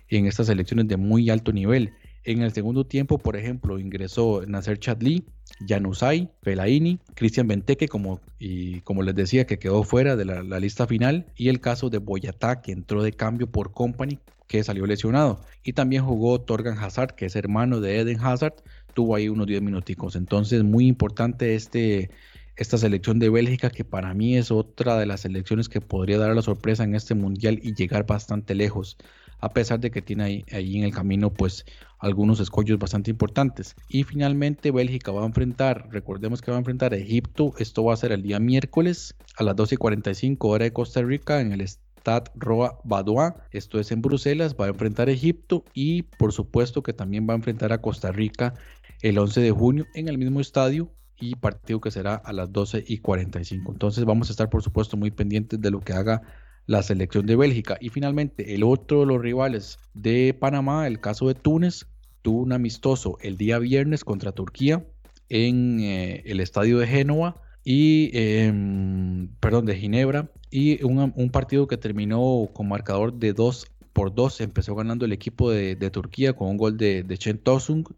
en 0.09 0.25
estas 0.25 0.47
selecciones 0.47 0.89
de 0.89 0.97
muy 0.97 1.29
alto 1.29 1.53
nivel. 1.53 1.93
En 2.25 2.43
el 2.43 2.53
segundo 2.53 2.85
tiempo, 2.85 3.19
por 3.19 3.37
ejemplo, 3.37 3.81
ingresó 3.81 4.45
Nasser 4.47 4.79
Chadli, 4.79 5.25
Januzaj, 5.67 6.29
Fellaini, 6.43 7.01
Cristian 7.15 7.49
Benteke, 7.49 7.89
como, 7.89 8.21
y 8.39 8.81
como 8.83 9.03
les 9.03 9.15
decía, 9.15 9.45
que 9.45 9.59
quedó 9.59 9.83
fuera 9.83 10.15
de 10.15 10.25
la, 10.25 10.43
la 10.45 10.61
lista 10.61 10.87
final, 10.87 11.27
y 11.37 11.49
el 11.49 11.61
caso 11.61 11.91
de 11.91 11.99
Boyatá, 11.99 12.63
que 12.63 12.71
entró 12.71 13.03
de 13.03 13.13
cambio 13.13 13.49
por 13.49 13.73
Company, 13.73 14.21
que 14.47 14.63
salió 14.63 14.87
lesionado. 14.87 15.41
Y 15.65 15.73
también 15.73 16.05
jugó 16.05 16.41
Torgan 16.41 16.79
Hazard, 16.79 17.15
que 17.17 17.27
es 17.27 17.35
hermano 17.35 17.81
de 17.81 17.99
Eden 17.99 18.21
Hazard, 18.21 18.55
tuvo 18.95 19.17
ahí 19.17 19.29
unos 19.29 19.47
10 19.47 19.63
minuticos. 19.63 20.15
Entonces, 20.15 20.63
muy 20.63 20.87
importante 20.87 21.57
este, 21.57 22.11
esta 22.57 22.79
selección 22.79 23.19
de 23.19 23.31
Bélgica, 23.31 23.71
que 23.71 23.85
para 23.85 24.15
mí 24.15 24.37
es 24.37 24.51
otra 24.51 24.97
de 24.97 25.07
las 25.07 25.23
selecciones 25.23 25.69
que 25.69 25.81
podría 25.81 26.19
dar 26.19 26.35
la 26.37 26.43
sorpresa 26.43 26.85
en 26.85 26.95
este 26.95 27.15
mundial 27.15 27.59
y 27.63 27.75
llegar 27.75 28.07
bastante 28.07 28.55
lejos 28.55 28.97
a 29.43 29.53
pesar 29.53 29.81
de 29.81 29.91
que 29.91 30.01
tiene 30.01 30.45
ahí, 30.53 30.77
en 30.77 30.85
el 30.85 30.95
camino 30.95 31.29
pues 31.31 31.67
algunos 31.99 32.39
escollos 32.39 32.79
bastante 32.79 33.11
importantes. 33.11 33.75
Y 33.89 34.05
finalmente 34.05 34.71
Bélgica 34.71 35.11
va 35.11 35.25
a 35.25 35.27
enfrentar, 35.27 35.89
recordemos 35.91 36.41
que 36.41 36.53
va 36.53 36.57
a 36.57 36.61
enfrentar 36.61 36.95
a 36.95 36.97
Egipto, 36.97 37.53
esto 37.59 37.85
va 37.85 37.93
a 37.93 37.97
ser 37.97 38.13
el 38.13 38.23
día 38.23 38.39
miércoles 38.39 39.17
a 39.37 39.43
las 39.43 39.57
12.45 39.57 40.37
hora 40.43 40.65
de 40.65 40.73
Costa 40.73 41.03
Rica 41.03 41.41
en 41.41 41.53
el 41.53 41.61
Stade 41.61 42.31
Roa 42.37 42.79
Badois, 42.85 43.35
esto 43.51 43.81
es 43.81 43.91
en 43.91 44.01
Bruselas, 44.01 44.55
va 44.59 44.67
a 44.67 44.69
enfrentar 44.69 45.09
a 45.09 45.13
Egipto 45.13 45.65
y 45.75 46.03
por 46.03 46.33
supuesto 46.33 46.85
que 46.85 46.93
también 46.93 47.27
va 47.29 47.33
a 47.35 47.37
enfrentar 47.37 47.73
a 47.73 47.79
Costa 47.79 48.13
Rica 48.13 48.55
el 49.03 49.19
11 49.19 49.41
de 49.41 49.51
junio 49.51 49.87
en 49.95 50.07
el 50.07 50.19
mismo 50.19 50.41
estadio 50.41 50.89
y 51.19 51.35
partido 51.35 51.81
que 51.81 51.91
será 51.91 52.15
a 52.15 52.33
las 52.33 52.53
12 52.53 52.85
y 52.87 52.99
45. 52.99 53.73
Entonces 53.73 54.05
vamos 54.05 54.31
a 54.31 54.33
estar 54.35 54.49
por 54.49 54.63
supuesto 54.63 54.97
muy 54.97 55.11
pendientes 55.11 55.61
de 55.61 55.71
lo 55.73 55.81
que 55.81 55.95
haga 55.95 56.23
la 56.67 56.83
selección 56.83 57.27
de 57.27 57.37
Bélgica. 57.37 57.77
Y 57.81 57.89
finalmente, 57.89 58.55
el 58.55 58.63
otro 58.63 59.01
de 59.01 59.07
los 59.07 59.21
rivales 59.21 59.79
de 59.95 60.35
Panamá, 60.39 60.87
el 60.87 61.01
caso 61.01 61.29
de 61.29 61.35
Túnez, 61.35 61.87
tuvo 62.23 62.43
un 62.43 62.53
amistoso 62.53 63.19
el 63.21 63.37
día 63.37 63.59
viernes 63.59 64.05
contra 64.05 64.33
Turquía 64.33 64.85
en 65.29 65.81
eh, 65.81 66.23
el 66.27 66.41
estadio 66.41 66.79
de 66.79 66.87
Génova 66.87 67.41
y, 67.65 68.11
eh, 68.15 68.53
perdón, 69.41 69.67
de 69.67 69.77
Ginebra. 69.77 70.31
Y 70.51 70.83
un, 70.85 71.13
un, 71.17 71.31
partido 71.31 71.67
que 71.67 71.79
terminó 71.79 72.51
con 72.53 72.69
marcador 72.69 73.15
de 73.15 73.33
2 73.33 73.72
por 73.93 74.15
2. 74.15 74.41
Empezó 74.41 74.75
ganando 74.75 75.05
el 75.05 75.13
equipo 75.13 75.51
de, 75.51 75.77
Turquía 75.91 76.33
con 76.35 76.49
un 76.49 76.57
gol 76.57 76.77
de, 76.77 77.03
de 77.03 77.19
Chen. 77.19 77.41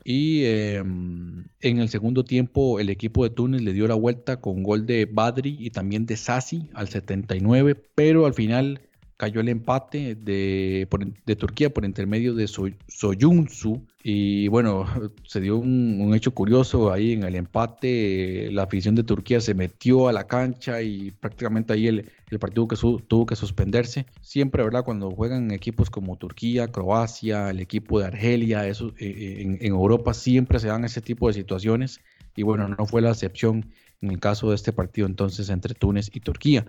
Y 0.05 0.43
eh, 0.45 0.77
en 0.77 1.49
el 1.61 1.89
segundo 1.89 2.25
tiempo, 2.25 2.81
el 2.81 2.91
equipo 2.91 3.25
de 3.25 3.31
Túnez 3.31 3.63
le 3.63 3.73
dio 3.73 3.87
la 3.87 3.95
vuelta 3.95 4.41
con 4.41 4.57
un 4.57 4.63
gol 4.63 4.87
de 4.87 5.07
Badri 5.07 5.57
y 5.59 5.71
también 5.71 6.07
de 6.07 6.17
Sassi 6.17 6.69
al 6.75 6.89
79. 6.89 7.77
Pero 7.95 8.27
al 8.27 8.35
final 8.35 8.81
cayó 9.17 9.41
el 9.41 9.49
empate 9.49 10.15
de, 10.15 10.89
de 11.25 11.37
Turquía 11.37 11.73
por 11.73 11.85
intermedio 11.85 12.35
de 12.35 12.47
so. 12.49 12.67
Y 14.03 14.49
bueno, 14.49 14.87
se 15.27 15.41
dio 15.41 15.57
un, 15.57 16.01
un, 16.01 16.15
hecho 16.15 16.33
curioso 16.33 16.93
ahí 16.93 17.13
en 17.13 17.23
el 17.23 17.35
empate. 17.35 18.51
La 18.53 18.65
afición 18.65 18.95
de 18.95 19.05
Turquía 19.05 19.41
se 19.41 19.55
metió 19.55 20.09
a 20.09 20.13
la 20.13 20.27
cancha 20.27 20.83
y 20.83 21.11
prácticamente 21.13 21.73
ahí 21.73 21.87
el, 21.87 22.11
el 22.31 22.39
partido 22.39 22.69
que 22.69 22.77
su, 22.77 22.99
tuvo 23.01 23.27
que 23.27 23.37
suspenderse. 23.37 24.07
Siempre, 24.21 24.63
¿verdad? 24.63 24.85
Cuando 24.85 25.11
juegan 25.11 25.51
equipos 25.53 25.91
como 25.91 26.17
Turquía, 26.17 26.69
Croacia, 26.69 27.51
el 27.51 27.61
equipo 27.61 28.01
de 28.01 28.07
Argelia, 28.07 28.67
eso, 28.67 28.93
eh, 28.99 29.39
en, 29.41 29.59
en 29.61 29.73
Europa 29.73 30.13
siempre 30.13 30.59
se 30.59 30.69
dan 30.69 30.85
ese 30.85 31.01
tipo 31.01 31.29
de 31.29 31.35
situaciones. 31.35 32.01
Y 32.37 32.43
bueno, 32.43 32.69
no 32.69 32.87
fue 32.87 33.01
la 33.01 33.11
excepción 33.11 33.71
en 34.03 34.11
el 34.11 34.21
caso 34.21 34.51
de 34.51 34.57
este 34.57 34.73
partido 34.73 35.07
entonces 35.07 35.49
entre 35.49 35.75
Túnez 35.75 36.11
y 36.13 36.21
Turquía. 36.21 36.67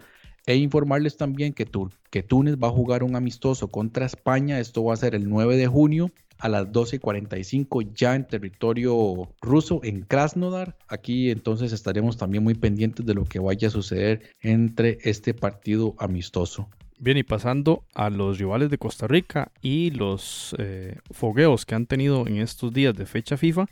E 0.47 0.55
informarles 0.55 1.17
también 1.17 1.53
que, 1.53 1.65
Tur 1.65 1.91
que 2.11 2.21
Túnez 2.21 2.55
va 2.55 2.67
a 2.67 2.71
jugar 2.71 3.03
un 3.03 3.15
amistoso 3.15 3.67
contra 3.69 4.05
España. 4.05 4.59
Esto 4.59 4.83
va 4.83 4.93
a 4.93 4.97
ser 4.97 5.15
el 5.15 5.27
9 5.27 5.57
de 5.57 5.67
junio 5.67 6.11
a 6.37 6.49
las 6.49 6.67
12.45 6.67 7.93
ya 7.93 8.15
en 8.15 8.27
territorio 8.27 9.29
ruso 9.41 9.79
en 9.83 10.03
Krasnodar. 10.03 10.77
Aquí 10.87 11.31
entonces 11.31 11.71
estaremos 11.71 12.17
también 12.17 12.43
muy 12.43 12.53
pendientes 12.53 13.05
de 13.05 13.13
lo 13.13 13.23
que 13.23 13.39
vaya 13.39 13.69
a 13.69 13.71
suceder 13.71 14.21
entre 14.41 14.99
este 15.03 15.33
partido 15.33 15.95
amistoso. 15.97 16.69
Bien, 16.97 17.17
y 17.17 17.23
pasando 17.23 17.83
a 17.93 18.09
los 18.09 18.37
rivales 18.37 18.69
de 18.69 18.77
Costa 18.77 19.07
Rica 19.07 19.51
y 19.61 19.89
los 19.91 20.55
eh, 20.59 20.97
fogueos 21.11 21.65
que 21.65 21.75
han 21.75 21.87
tenido 21.87 22.25
en 22.25 22.37
estos 22.37 22.71
días 22.71 22.95
de 22.95 23.05
fecha 23.05 23.35
FIFA. 23.35 23.65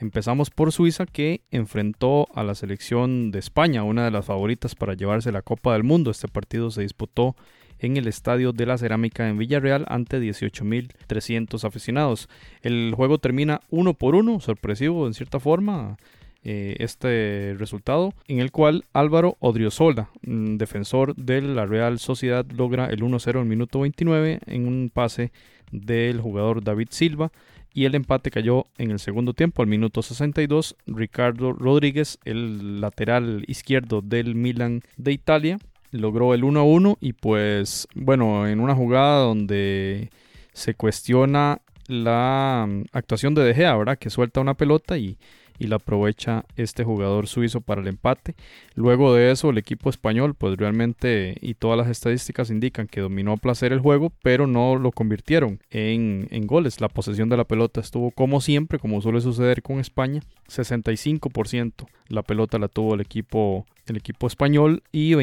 Empezamos 0.00 0.48
por 0.48 0.72
Suiza 0.72 1.04
que 1.04 1.42
enfrentó 1.50 2.26
a 2.34 2.42
la 2.42 2.54
selección 2.54 3.30
de 3.30 3.38
España, 3.38 3.84
una 3.84 4.02
de 4.02 4.10
las 4.10 4.24
favoritas 4.24 4.74
para 4.74 4.94
llevarse 4.94 5.30
la 5.30 5.42
Copa 5.42 5.74
del 5.74 5.84
Mundo. 5.84 6.10
Este 6.10 6.26
partido 6.26 6.70
se 6.70 6.80
disputó 6.80 7.36
en 7.78 7.98
el 7.98 8.08
Estadio 8.08 8.54
de 8.54 8.64
la 8.64 8.78
Cerámica 8.78 9.28
en 9.28 9.36
Villarreal 9.36 9.84
ante 9.88 10.18
18.300 10.18 11.64
aficionados. 11.64 12.30
El 12.62 12.94
juego 12.96 13.18
termina 13.18 13.60
uno 13.68 13.92
por 13.92 14.14
uno, 14.14 14.40
sorpresivo 14.40 15.06
en 15.06 15.12
cierta 15.12 15.38
forma. 15.38 15.98
Eh, 16.42 16.76
este 16.78 17.54
resultado, 17.58 18.14
en 18.26 18.38
el 18.38 18.50
cual 18.50 18.86
Álvaro 18.94 19.36
Odriozola, 19.40 20.08
mm, 20.22 20.56
defensor 20.56 21.14
de 21.14 21.42
la 21.42 21.66
Real 21.66 21.98
Sociedad, 21.98 22.46
logra 22.50 22.86
el 22.86 23.02
1-0 23.02 23.42
en 23.42 23.48
minuto 23.48 23.80
29 23.80 24.40
en 24.46 24.66
un 24.66 24.90
pase 24.90 25.32
del 25.70 26.20
jugador 26.20 26.62
David 26.62 26.88
Silva 26.90 27.30
y 27.72 27.84
el 27.84 27.94
empate 27.94 28.30
cayó 28.30 28.66
en 28.78 28.90
el 28.90 28.98
segundo 28.98 29.32
tiempo 29.32 29.62
al 29.62 29.68
minuto 29.68 30.02
62. 30.02 30.76
Ricardo 30.86 31.52
Rodríguez, 31.52 32.18
el 32.24 32.80
lateral 32.80 33.44
izquierdo 33.46 34.02
del 34.02 34.34
Milan 34.34 34.82
de 34.96 35.12
Italia, 35.12 35.58
logró 35.92 36.34
el 36.34 36.42
1-1 36.42 36.96
y 37.00 37.12
pues 37.12 37.86
bueno, 37.94 38.46
en 38.46 38.60
una 38.60 38.74
jugada 38.74 39.20
donde 39.20 40.10
se 40.52 40.74
cuestiona 40.74 41.60
la 41.86 42.66
mm, 42.68 42.84
actuación 42.92 43.34
de 43.34 43.44
De 43.44 43.54
Gea, 43.54 43.76
¿verdad? 43.76 43.98
Que 43.98 44.10
suelta 44.10 44.40
una 44.40 44.54
pelota 44.54 44.98
y 44.98 45.18
y 45.60 45.66
la 45.66 45.76
aprovecha 45.76 46.46
este 46.56 46.82
jugador 46.82 47.28
suizo 47.28 47.60
para 47.60 47.82
el 47.82 47.86
empate. 47.86 48.34
Luego 48.74 49.14
de 49.14 49.30
eso, 49.30 49.50
el 49.50 49.58
equipo 49.58 49.90
español, 49.90 50.34
pues 50.34 50.56
realmente, 50.56 51.36
y 51.40 51.54
todas 51.54 51.76
las 51.76 51.88
estadísticas 51.88 52.50
indican 52.50 52.86
que 52.86 53.02
dominó 53.02 53.32
a 53.32 53.36
placer 53.36 53.72
el 53.72 53.80
juego, 53.80 54.10
pero 54.22 54.46
no 54.46 54.76
lo 54.76 54.90
convirtieron 54.90 55.60
en, 55.70 56.26
en 56.30 56.46
goles. 56.46 56.80
La 56.80 56.88
posesión 56.88 57.28
de 57.28 57.36
la 57.36 57.44
pelota 57.44 57.80
estuvo 57.80 58.10
como 58.10 58.40
siempre, 58.40 58.78
como 58.78 59.02
suele 59.02 59.20
suceder 59.20 59.62
con 59.62 59.78
España, 59.78 60.22
65%. 60.48 61.86
La 62.08 62.22
pelota 62.22 62.58
la 62.58 62.68
tuvo 62.68 62.94
el 62.94 63.02
equipo 63.02 63.66
el 63.90 63.96
equipo 63.96 64.26
español 64.26 64.82
y 64.92 65.14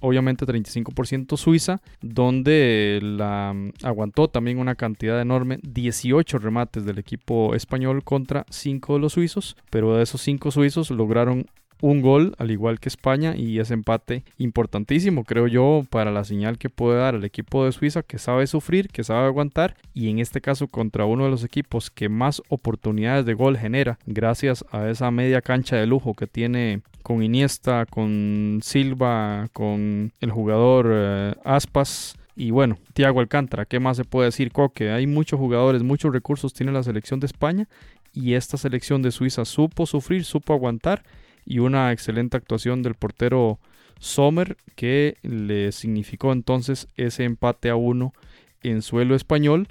obviamente 0.00 0.46
35% 0.46 1.36
Suiza, 1.36 1.80
donde 2.00 3.00
la 3.02 3.54
aguantó 3.82 4.28
también 4.28 4.58
una 4.58 4.74
cantidad 4.74 5.20
enorme, 5.20 5.58
18 5.62 6.38
remates 6.38 6.84
del 6.84 6.98
equipo 6.98 7.54
español 7.54 8.04
contra 8.04 8.46
5 8.50 8.94
de 8.94 9.00
los 9.00 9.12
suizos, 9.12 9.56
pero 9.70 9.96
de 9.96 10.02
esos 10.02 10.20
5 10.22 10.50
suizos 10.50 10.90
lograron 10.90 11.46
un 11.80 12.02
gol, 12.02 12.34
al 12.38 12.50
igual 12.50 12.80
que 12.80 12.88
España, 12.88 13.36
y 13.36 13.58
ese 13.58 13.74
empate 13.74 14.24
importantísimo, 14.36 15.24
creo 15.24 15.46
yo, 15.46 15.82
para 15.90 16.10
la 16.10 16.24
señal 16.24 16.58
que 16.58 16.70
puede 16.70 16.98
dar 16.98 17.14
el 17.14 17.24
equipo 17.24 17.64
de 17.64 17.72
Suiza, 17.72 18.02
que 18.02 18.18
sabe 18.18 18.46
sufrir, 18.46 18.88
que 18.88 19.04
sabe 19.04 19.26
aguantar, 19.26 19.76
y 19.94 20.10
en 20.10 20.18
este 20.18 20.40
caso 20.40 20.68
contra 20.68 21.04
uno 21.04 21.24
de 21.24 21.30
los 21.30 21.44
equipos 21.44 21.90
que 21.90 22.08
más 22.08 22.42
oportunidades 22.48 23.26
de 23.26 23.34
gol 23.34 23.56
genera, 23.56 23.98
gracias 24.06 24.64
a 24.70 24.88
esa 24.88 25.10
media 25.10 25.40
cancha 25.40 25.76
de 25.76 25.86
lujo 25.86 26.14
que 26.14 26.26
tiene 26.26 26.82
con 27.02 27.22
Iniesta, 27.22 27.86
con 27.86 28.60
Silva, 28.62 29.48
con 29.52 30.12
el 30.20 30.30
jugador 30.30 30.88
eh, 30.90 31.34
Aspas. 31.44 32.16
Y 32.36 32.50
bueno, 32.50 32.76
Thiago 32.92 33.20
Alcántara, 33.20 33.64
¿qué 33.64 33.80
más 33.80 33.96
se 33.96 34.04
puede 34.04 34.26
decir, 34.26 34.52
Coque? 34.52 34.90
Hay 34.90 35.06
muchos 35.06 35.40
jugadores, 35.40 35.82
muchos 35.82 36.12
recursos 36.12 36.52
tiene 36.52 36.70
la 36.70 36.82
selección 36.82 37.18
de 37.18 37.26
España 37.26 37.66
y 38.12 38.34
esta 38.34 38.56
selección 38.56 39.02
de 39.02 39.10
Suiza 39.10 39.44
supo 39.44 39.86
sufrir, 39.86 40.24
supo 40.24 40.52
aguantar 40.52 41.02
y 41.48 41.60
una 41.60 41.92
excelente 41.92 42.36
actuación 42.36 42.82
del 42.82 42.94
portero 42.94 43.58
Sommer 43.98 44.58
que 44.76 45.16
le 45.22 45.72
significó 45.72 46.32
entonces 46.32 46.88
ese 46.96 47.24
empate 47.24 47.70
a 47.70 47.74
uno 47.74 48.12
en 48.62 48.82
suelo 48.82 49.14
español. 49.14 49.66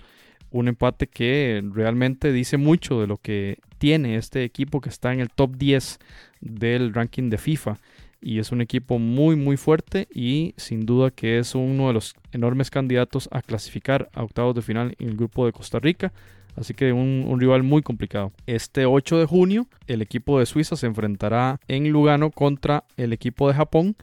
Un 0.50 0.68
empate 0.68 1.06
que 1.06 1.64
realmente 1.72 2.32
dice 2.32 2.58
mucho 2.58 3.00
de 3.00 3.06
lo 3.06 3.18
que 3.18 3.60
tiene 3.78 4.16
este 4.16 4.44
equipo 4.44 4.82
que 4.82 4.90
está 4.90 5.14
en 5.14 5.20
el 5.20 5.30
top 5.30 5.56
10 5.56 6.00
del 6.42 6.96
ranking 6.96 7.30
de 7.30 7.38
FIFA. 7.38 7.78
Y 8.22 8.40
es 8.40 8.52
un 8.52 8.62
equipo 8.62 8.98
muy 8.98 9.36
muy 9.36 9.56
fuerte 9.56 10.08
y 10.12 10.56
sin 10.58 10.88
duda 10.88 11.12
que 11.12 11.38
es 11.38 11.54
uno 11.54 11.88
de 11.88 11.94
los 11.94 12.16
enormes 12.32 12.72
candidatos 12.72 13.30
a 13.32 13.44
clasificar 13.44 14.10
a 14.14 14.24
octavos 14.24 14.56
de 14.56 14.64
final 14.64 14.96
en 14.98 15.10
el 15.10 15.16
grupo 15.16 15.46
de 15.46 15.52
Costa 15.52 15.80
Rica. 15.80 16.12
Así 16.58 16.74
que 16.74 16.92
un, 16.92 17.40
rival 17.40 17.62
muy 17.62 17.84
complicado. 17.84 18.32
Este 18.48 18.88
8 18.88 19.20
de 19.20 19.26
junio, 19.26 19.68
el 19.86 20.02
equipo 20.02 20.40
de 20.40 20.48
Suiza 20.48 20.76
se 20.76 20.88
enfrentará 20.88 21.60
en 21.68 21.90
Lugano 21.92 22.32
contra 22.32 22.84
el 22.98 23.14
equipo 23.14 23.48
de 23.48 23.54
Japón 23.54 23.96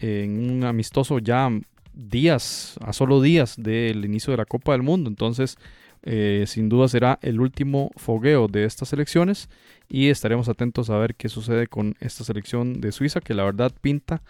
en 0.00 0.50
un 0.50 0.64
amistoso 0.64 1.18
ya 1.18 1.50
días, 1.92 2.78
a 2.80 2.94
solo 2.94 3.20
días 3.20 3.56
del 3.58 4.02
inicio 4.06 4.30
de 4.30 4.38
la 4.38 4.46
Copa 4.46 4.72
del 4.72 4.82
Mundo. 4.82 5.10
Entonces, 5.10 5.58
eh, 6.02 6.44
sin 6.46 6.70
duda 6.70 6.88
será 6.88 7.18
el 7.20 7.38
último 7.38 7.90
fogueo 7.96 8.48
de 8.48 8.64
estas 8.64 8.94
elecciones 8.94 9.50
y 9.86 10.08
estaremos 10.08 10.48
atentos 10.48 10.88
a 10.88 10.96
ver 10.96 11.14
qué 11.14 11.28
sucede 11.28 11.66
con 11.66 11.96
esta 12.00 12.24
selección 12.24 12.80
de 12.80 12.92
Suiza 12.92 13.20
que 13.20 13.34
la 13.34 13.44
verdad 13.44 13.72
pinta 13.78 14.22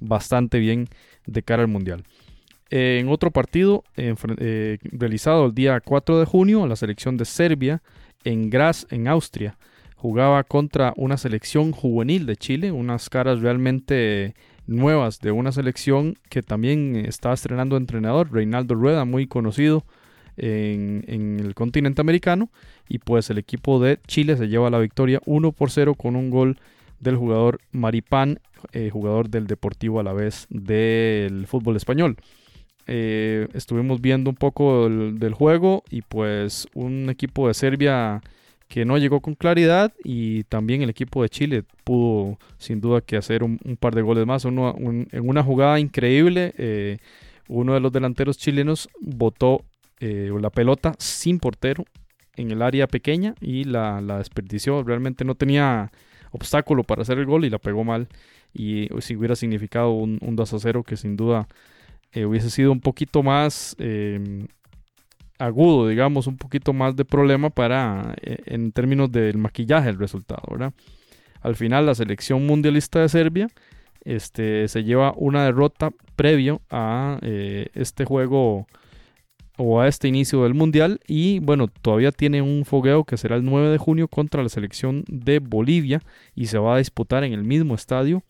bastante 0.00 0.58
bien 0.58 0.88
de 1.26 1.42
cara 1.42 1.60
al 1.60 1.68
Mundial 1.68 2.04
en 2.70 3.08
otro 3.08 3.30
partido 3.30 3.84
eh, 3.96 4.78
realizado 4.82 5.46
el 5.46 5.54
día 5.54 5.80
4 5.80 6.18
de 6.18 6.26
junio, 6.26 6.66
la 6.66 6.76
selección 6.76 7.16
de 7.16 7.24
Serbia 7.24 7.82
en 8.24 8.50
Graz, 8.50 8.86
en 8.90 9.08
Austria, 9.08 9.56
jugaba 9.96 10.44
contra 10.44 10.92
una 10.96 11.16
selección 11.16 11.72
juvenil 11.72 12.26
de 12.26 12.36
Chile, 12.36 12.72
unas 12.72 13.08
caras 13.08 13.40
realmente 13.40 14.34
nuevas 14.66 15.18
de 15.20 15.32
una 15.32 15.50
selección 15.50 16.16
que 16.28 16.42
también 16.42 16.94
está 16.94 17.32
estrenando 17.32 17.76
entrenador, 17.76 18.30
Reinaldo 18.30 18.74
Rueda, 18.74 19.04
muy 19.04 19.26
conocido 19.26 19.84
en, 20.36 21.04
el 21.40 21.54
continente 21.54 22.00
americano. 22.00 22.50
Y 22.88 22.98
pues 22.98 23.28
el 23.30 23.38
equipo 23.38 23.80
de 23.80 23.98
Chile 24.06 24.36
se 24.36 24.48
lleva 24.48 24.70
la 24.70 24.78
victoria 24.78 25.20
1 25.26 25.52
por 25.52 25.70
0 25.70 25.94
con 25.94 26.16
un 26.16 26.30
gol 26.30 26.58
del 27.00 27.16
jugador 27.16 27.60
Maripán, 27.72 28.40
eh, 28.72 28.90
jugador 28.90 29.28
del 29.28 29.46
Deportivo 29.46 30.00
a 30.00 30.02
la 30.02 30.12
vez 30.12 30.46
del 30.50 31.46
fútbol 31.46 31.76
español. 31.76 32.16
Eh, 32.90 33.48
estuvimos 33.52 34.00
viendo 34.00 34.30
un 34.30 34.36
poco 34.36 34.88
del, 34.88 35.34
juego 35.34 35.84
y 35.90 36.00
pues 36.00 36.66
un 36.72 37.10
equipo 37.10 37.46
de 37.46 37.52
Serbia 37.52 38.22
que 38.66 38.86
no 38.86 38.96
llegó 38.96 39.20
con 39.20 39.34
claridad 39.34 39.92
y 40.02 40.44
también 40.44 40.80
el 40.80 40.88
equipo 40.88 41.22
de 41.22 41.28
Chile 41.28 41.64
pudo 41.84 42.38
sin 42.56 42.80
duda 42.80 43.02
que 43.02 43.18
hacer 43.18 43.42
un, 43.42 43.58
par 43.78 43.94
de 43.94 44.00
goles 44.00 44.24
más. 44.26 44.46
en 44.46 45.06
una 45.12 45.42
jugada 45.42 45.78
increíble, 45.78 46.54
eh, 46.56 46.96
uno 47.46 47.74
de 47.74 47.80
los 47.80 47.92
delanteros 47.92 48.38
chilenos 48.38 48.88
botó 49.00 49.66
eh, 50.00 50.30
la 50.40 50.48
pelota 50.48 50.94
sin 50.98 51.40
portero 51.40 51.84
en 52.36 52.50
el 52.52 52.62
área 52.62 52.86
pequeña 52.86 53.34
y 53.38 53.64
la, 53.64 54.00
desperdició. 54.00 54.82
Realmente 54.82 55.26
no 55.26 55.34
tenía 55.34 55.92
obstáculo 56.30 56.84
para 56.84 57.02
hacer 57.02 57.18
el 57.18 57.26
gol 57.26 57.44
y 57.44 57.50
la 57.50 57.58
pegó 57.58 57.84
mal. 57.84 58.08
Y 58.54 58.88
si 59.00 59.14
hubiera 59.14 59.36
significado 59.36 59.90
un, 59.90 60.18
un 60.22 60.36
2 60.36 60.54
a 60.54 60.58
0 60.58 60.84
que 60.84 60.96
sin 60.96 61.16
duda 61.16 61.46
eh, 62.12 62.24
hubiese 62.24 62.50
sido 62.50 62.72
un 62.72 62.80
poquito 62.80 63.22
más 63.22 63.76
em, 63.78 64.46
agudo, 65.38 65.88
digamos, 65.88 66.26
un 66.26 66.36
poquito 66.36 66.72
más 66.72 66.96
de 66.96 67.04
problema 67.04 67.50
para, 67.50 68.14
eh, 68.22 68.38
en 68.46 68.72
términos 68.72 69.10
del 69.12 69.38
maquillaje, 69.38 69.90
el 69.90 69.98
resultado, 69.98 70.42
¿verdad? 70.50 70.72
Al 71.40 71.54
final, 71.54 71.86
la 71.86 71.94
selección 71.94 72.46
mundialista 72.46 73.00
de 73.00 73.08
Serbia 73.08 73.48
este, 74.04 74.68
se 74.68 74.84
lleva 74.84 75.12
una 75.16 75.44
derrota 75.44 75.90
previo 76.16 76.62
a 76.70 77.18
eh, 77.22 77.68
este 77.74 78.04
juego 78.04 78.66
o 79.56 79.80
a 79.80 79.88
este 79.88 80.08
inicio 80.08 80.44
del 80.44 80.54
mundial 80.54 81.00
y 81.06 81.40
bueno, 81.40 81.68
todavía 81.68 82.12
tiene 82.12 82.40
un 82.42 82.64
fogueo 82.64 83.04
que 83.04 83.16
será 83.16 83.36
el 83.36 83.44
9 83.44 83.70
de 83.70 83.78
junio 83.78 84.08
contra 84.08 84.42
la 84.42 84.48
selección 84.48 85.04
de 85.08 85.40
Bolivia 85.40 86.00
y 86.34 86.46
se 86.46 86.58
va 86.58 86.76
a 86.76 86.78
disputar 86.78 87.24
en 87.24 87.32
el 87.32 87.44
mismo 87.44 87.74
estadio 87.74 88.22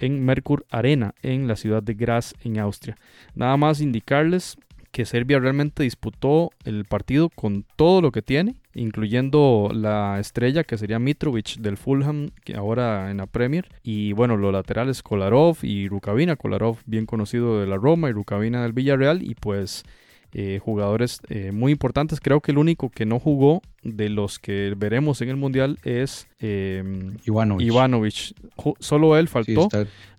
en 0.00 0.24
Mercur 0.24 0.66
Arena, 0.70 1.14
en 1.22 1.46
la 1.46 1.56
ciudad 1.56 1.82
de 1.82 1.94
Graz, 1.94 2.34
en 2.42 2.58
Austria. 2.58 2.96
Nada 3.34 3.56
más 3.56 3.80
indicarles 3.80 4.56
que 4.90 5.04
Serbia 5.04 5.38
realmente 5.38 5.82
disputó 5.82 6.50
el 6.64 6.84
partido 6.84 7.28
con 7.28 7.64
todo 7.76 8.00
lo 8.00 8.10
que 8.10 8.22
tiene, 8.22 8.56
incluyendo 8.74 9.70
la 9.72 10.18
estrella 10.18 10.64
que 10.64 10.78
sería 10.78 10.98
Mitrovic 10.98 11.58
del 11.58 11.76
Fulham, 11.76 12.30
que 12.44 12.56
ahora 12.56 13.10
en 13.10 13.18
la 13.18 13.26
Premier, 13.26 13.68
y 13.82 14.12
bueno, 14.12 14.36
los 14.36 14.52
laterales 14.52 15.02
Kolarov 15.02 15.58
y 15.62 15.88
Rukavina, 15.88 16.36
Kolarov 16.36 16.78
bien 16.86 17.06
conocido 17.06 17.60
de 17.60 17.66
la 17.66 17.76
Roma 17.76 18.08
y 18.10 18.12
Rukavina 18.12 18.62
del 18.62 18.72
Villarreal, 18.72 19.22
y 19.22 19.34
pues 19.34 19.84
eh, 20.32 20.60
jugadores 20.62 21.20
eh, 21.28 21.50
muy 21.50 21.72
importantes. 21.72 22.20
Creo 22.20 22.40
que 22.40 22.52
el 22.52 22.58
único 22.58 22.88
que 22.90 23.04
no 23.04 23.18
jugó 23.18 23.62
de 23.82 24.08
los 24.08 24.38
que 24.38 24.74
veremos 24.76 25.20
en 25.22 25.28
el 25.28 25.36
Mundial 25.36 25.78
es 25.82 26.28
eh, 26.38 26.84
Ivanovic. 27.24 28.34
Solo 28.78 29.16
él 29.16 29.28
faltó. 29.28 29.68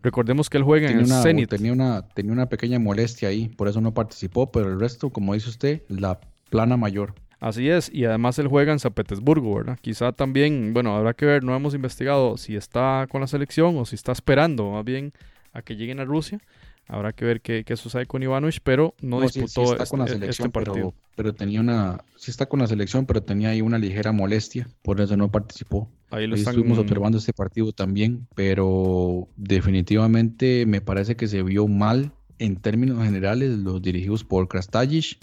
Recordemos 0.04 0.50
que 0.50 0.58
él 0.58 0.64
juega 0.64 0.90
en 0.90 1.00
el 1.00 1.08
Zenit. 1.08 1.50
Tenía 1.50 1.72
una, 1.72 2.08
tenía 2.10 2.34
una 2.34 2.48
pequeña 2.48 2.80
molestia 2.80 3.30
ahí, 3.30 3.48
por 3.48 3.68
eso 3.68 3.80
no 3.80 3.94
participó, 3.94 4.52
pero 4.52 4.68
el 4.68 4.80
resto, 4.80 5.12
como 5.12 5.34
dice 5.34 5.50
usted, 5.50 5.84
la 5.88 6.20
plana 6.50 6.76
mayor. 6.76 7.14
Así 7.40 7.70
es, 7.70 7.90
y 7.92 8.06
además 8.06 8.38
él 8.38 8.48
juega 8.48 8.72
en 8.72 8.78
San 8.78 8.94
Petersburgo, 8.94 9.56
¿verdad? 9.56 9.80
Quizá 9.82 10.12
también, 10.12 10.74
bueno, 10.76 10.96
habrá 10.96 11.16
que 11.16 11.26
ver, 11.26 11.44
no 11.44 11.56
hemos 11.56 11.74
investigado 11.74 12.38
si 12.38 12.56
está 12.56 13.08
con 13.10 13.20
la 13.22 13.26
selección 13.26 13.78
o 13.78 13.86
si 13.86 13.96
está 13.96 14.12
esperando 14.12 14.70
más 14.70 14.86
bien 14.86 15.12
a 15.52 15.64
que 15.64 15.76
lleguen 15.76 16.00
a 16.00 16.06
Rusia, 16.06 16.40
Habrá 16.88 17.14
que 17.14 17.24
ver 17.24 17.42
qué, 17.42 17.64
qué 17.64 17.78
sucede 17.78 18.06
con 18.06 18.22
Ivanovic, 18.22 18.60
pero 18.64 18.96
no, 19.02 19.22
No, 19.22 19.28
sí, 19.30 19.34
sí 19.34 19.40
disputó 19.46 19.72
está 19.72 19.86
con 19.86 20.00
la 20.00 20.06
este- 20.06 20.16
este 20.18 20.34
selección, 20.34 20.52
partido. 20.52 20.74
pero, 20.76 20.94
pero 21.16 21.34
tenía 21.36 21.62
una, 21.62 22.04
sí 22.18 22.32
está 22.32 22.48
con 22.48 22.60
la 22.60 22.68
selección, 22.68 23.06
pero 23.06 23.24
tenía 23.24 23.50
ahí 23.50 23.62
una 23.62 23.78
ligera 23.78 24.12
molestia, 24.12 24.68
por 24.82 25.00
eso 25.00 25.16
no 25.16 25.32
participó. 25.32 25.90
Ahí 26.10 26.28
lo 26.28 26.36
Ahí 26.36 26.42
están 26.42 26.56
estuvimos 26.56 26.80
observando 26.80 27.18
este 27.18 27.32
partido 27.34 27.72
también, 27.72 28.28
pero 28.36 29.30
definitivamente 29.38 30.66
me 30.66 30.82
parece 30.82 31.16
que 31.16 31.28
se 31.28 31.42
vio 31.44 31.68
mal 31.68 32.12
en 32.40 32.58
términos 32.58 33.02
generales 33.04 33.58
los 33.60 33.82
dirigidos 33.82 34.24
por 34.26 34.48
Krastajic 34.50 35.18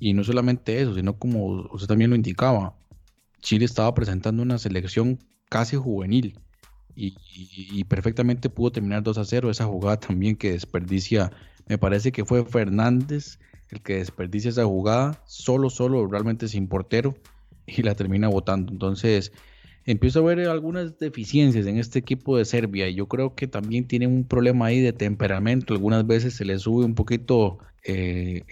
y 0.00 0.14
no 0.14 0.24
solamente 0.24 0.80
eso, 0.80 0.94
sino 0.94 1.18
como 1.18 1.66
usted 1.72 1.88
también 1.88 2.10
lo 2.10 2.16
indicaba, 2.16 2.76
Chile 3.40 3.64
estaba 3.66 3.92
presentando 3.94 4.42
una 4.42 4.56
selección 4.58 5.18
casi 5.50 5.76
juvenil 5.76 6.38
y, 6.98 7.84
perfectamente 7.84 8.50
pudo 8.50 8.72
terminar 8.72 9.02
2 9.02 9.18
a 9.18 9.24
0 9.24 9.50
esa 9.50 9.66
jugada 9.66 10.00
también 10.00 10.36
que 10.36 10.52
desperdicia, 10.52 11.30
me 11.68 11.78
parece 11.78 12.10
que 12.10 12.24
fue 12.24 12.44
Fernández 12.44 13.38
el 13.70 13.82
que 13.82 13.96
desperdicia 13.96 14.48
esa 14.48 14.64
jugada, 14.64 15.22
solo, 15.26 15.70
solo, 15.70 16.06
realmente 16.06 16.48
sin 16.48 16.68
portero 16.68 17.14
y 17.66 17.82
la 17.82 17.94
termina 17.94 18.28
botando. 18.28 18.72
Entonces, 18.72 19.30
empiezo 19.84 20.20
a 20.20 20.22
ver 20.22 20.48
algunas 20.48 20.98
deficiencias 20.98 21.66
en 21.66 21.76
este 21.76 21.98
equipo 21.98 22.36
de 22.38 22.46
Serbia 22.46 22.88
y 22.88 22.94
yo 22.94 23.06
creo 23.06 23.34
que 23.34 23.46
también 23.46 23.86
tienen 23.86 24.10
un 24.10 24.24
problema 24.24 24.66
ahí 24.66 24.80
de 24.80 24.94
temperamento. 24.94 25.74
Algunas 25.74 26.06
veces 26.06 26.34
se 26.34 26.46
les 26.46 26.62
sube 26.62 26.84
un 26.84 26.94
poquito 26.94 27.58
eh, 27.84 28.42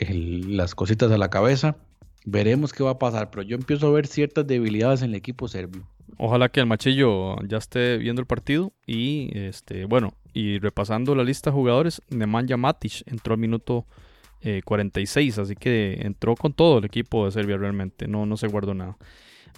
las 0.47 0.75
cositas 0.75 1.11
a 1.11 1.19
la 1.19 1.31
cabeza. 1.31 1.79
Veremos 2.27 2.73
qué 2.73 2.85
va 2.85 2.91
a 2.91 2.99
pasar, 2.99 3.31
pero 3.31 3.43
yo 3.43 3.57
empiezo 3.57 3.87
a 3.87 3.93
ver 3.93 4.07
ciertas 4.07 4.47
debilidades 4.47 5.01
en 5.01 5.11
el 5.11 5.17
equipo 5.17 5.49
serbio. 5.49 5.87
Ojalá 6.19 6.49
que 6.49 6.61
el 6.61 6.67
machillo 6.67 7.37
ya 7.43 7.59
esté 7.59 7.99
viendo 7.99 8.21
el 8.21 8.27
partido 8.27 8.73
y 8.87 9.31
este 9.37 9.85
bueno, 9.85 10.15
y 10.33 10.59
repasando 10.59 11.15
la 11.15 11.25
lista 11.25 11.51
de 11.51 11.55
jugadores, 11.55 12.01
Nemanja 12.09 12.57
Matic 12.57 13.03
entró 13.07 13.35
al 13.35 13.41
minuto 13.41 13.87
eh, 14.41 14.63
46, 14.65 15.39
así 15.39 15.57
que 15.57 15.99
entró 16.01 16.35
con 16.35 16.53
todo 16.53 16.79
el 16.79 16.85
equipo 16.85 17.25
de 17.25 17.33
Serbia 17.33 17.57
realmente, 17.57 18.07
no, 18.07 18.27
no 18.27 18.37
se 18.37 18.47
guardó 18.47 18.75
nada. 18.75 18.97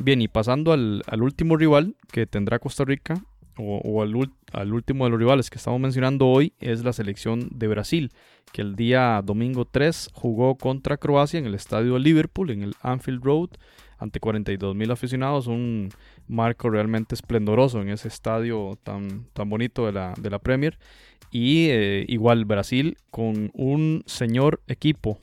Bien, 0.00 0.22
y 0.22 0.28
pasando 0.28 0.72
al, 0.72 1.02
al 1.06 1.22
último 1.22 1.56
rival 1.56 1.96
que 2.12 2.26
tendrá 2.26 2.58
Costa 2.58 2.84
Rica, 2.84 3.22
o, 3.56 3.78
o 3.78 4.02
al, 4.02 4.14
al 4.52 4.72
último 4.72 5.04
de 5.04 5.10
los 5.10 5.18
rivales 5.18 5.50
que 5.50 5.58
estamos 5.58 5.80
mencionando 5.80 6.28
hoy, 6.28 6.52
es 6.60 6.84
la 6.84 6.92
selección 6.92 7.48
de 7.50 7.66
Brasil, 7.66 8.12
que 8.52 8.62
el 8.62 8.76
día 8.76 9.20
domingo 9.24 9.64
3 9.64 10.10
jugó 10.12 10.56
contra 10.56 10.96
Croacia 10.96 11.38
en 11.38 11.46
el 11.46 11.54
estadio 11.54 11.98
Liverpool, 11.98 12.50
en 12.50 12.62
el 12.62 12.74
Anfield 12.80 13.22
Road, 13.22 13.50
ante 13.98 14.20
42 14.20 14.76
mil 14.76 14.90
aficionados, 14.90 15.48
un 15.48 15.88
marco 16.28 16.70
realmente 16.70 17.14
esplendoroso 17.14 17.80
en 17.80 17.88
ese 17.88 18.08
estadio 18.08 18.78
tan, 18.82 19.26
tan 19.32 19.48
bonito 19.48 19.86
de 19.86 19.92
la, 19.92 20.14
de 20.18 20.30
la 20.30 20.38
Premier. 20.38 20.78
Y 21.30 21.68
eh, 21.68 22.04
igual 22.08 22.44
Brasil 22.44 22.96
con 23.10 23.50
un 23.54 24.02
señor 24.06 24.60
equipo. 24.66 25.18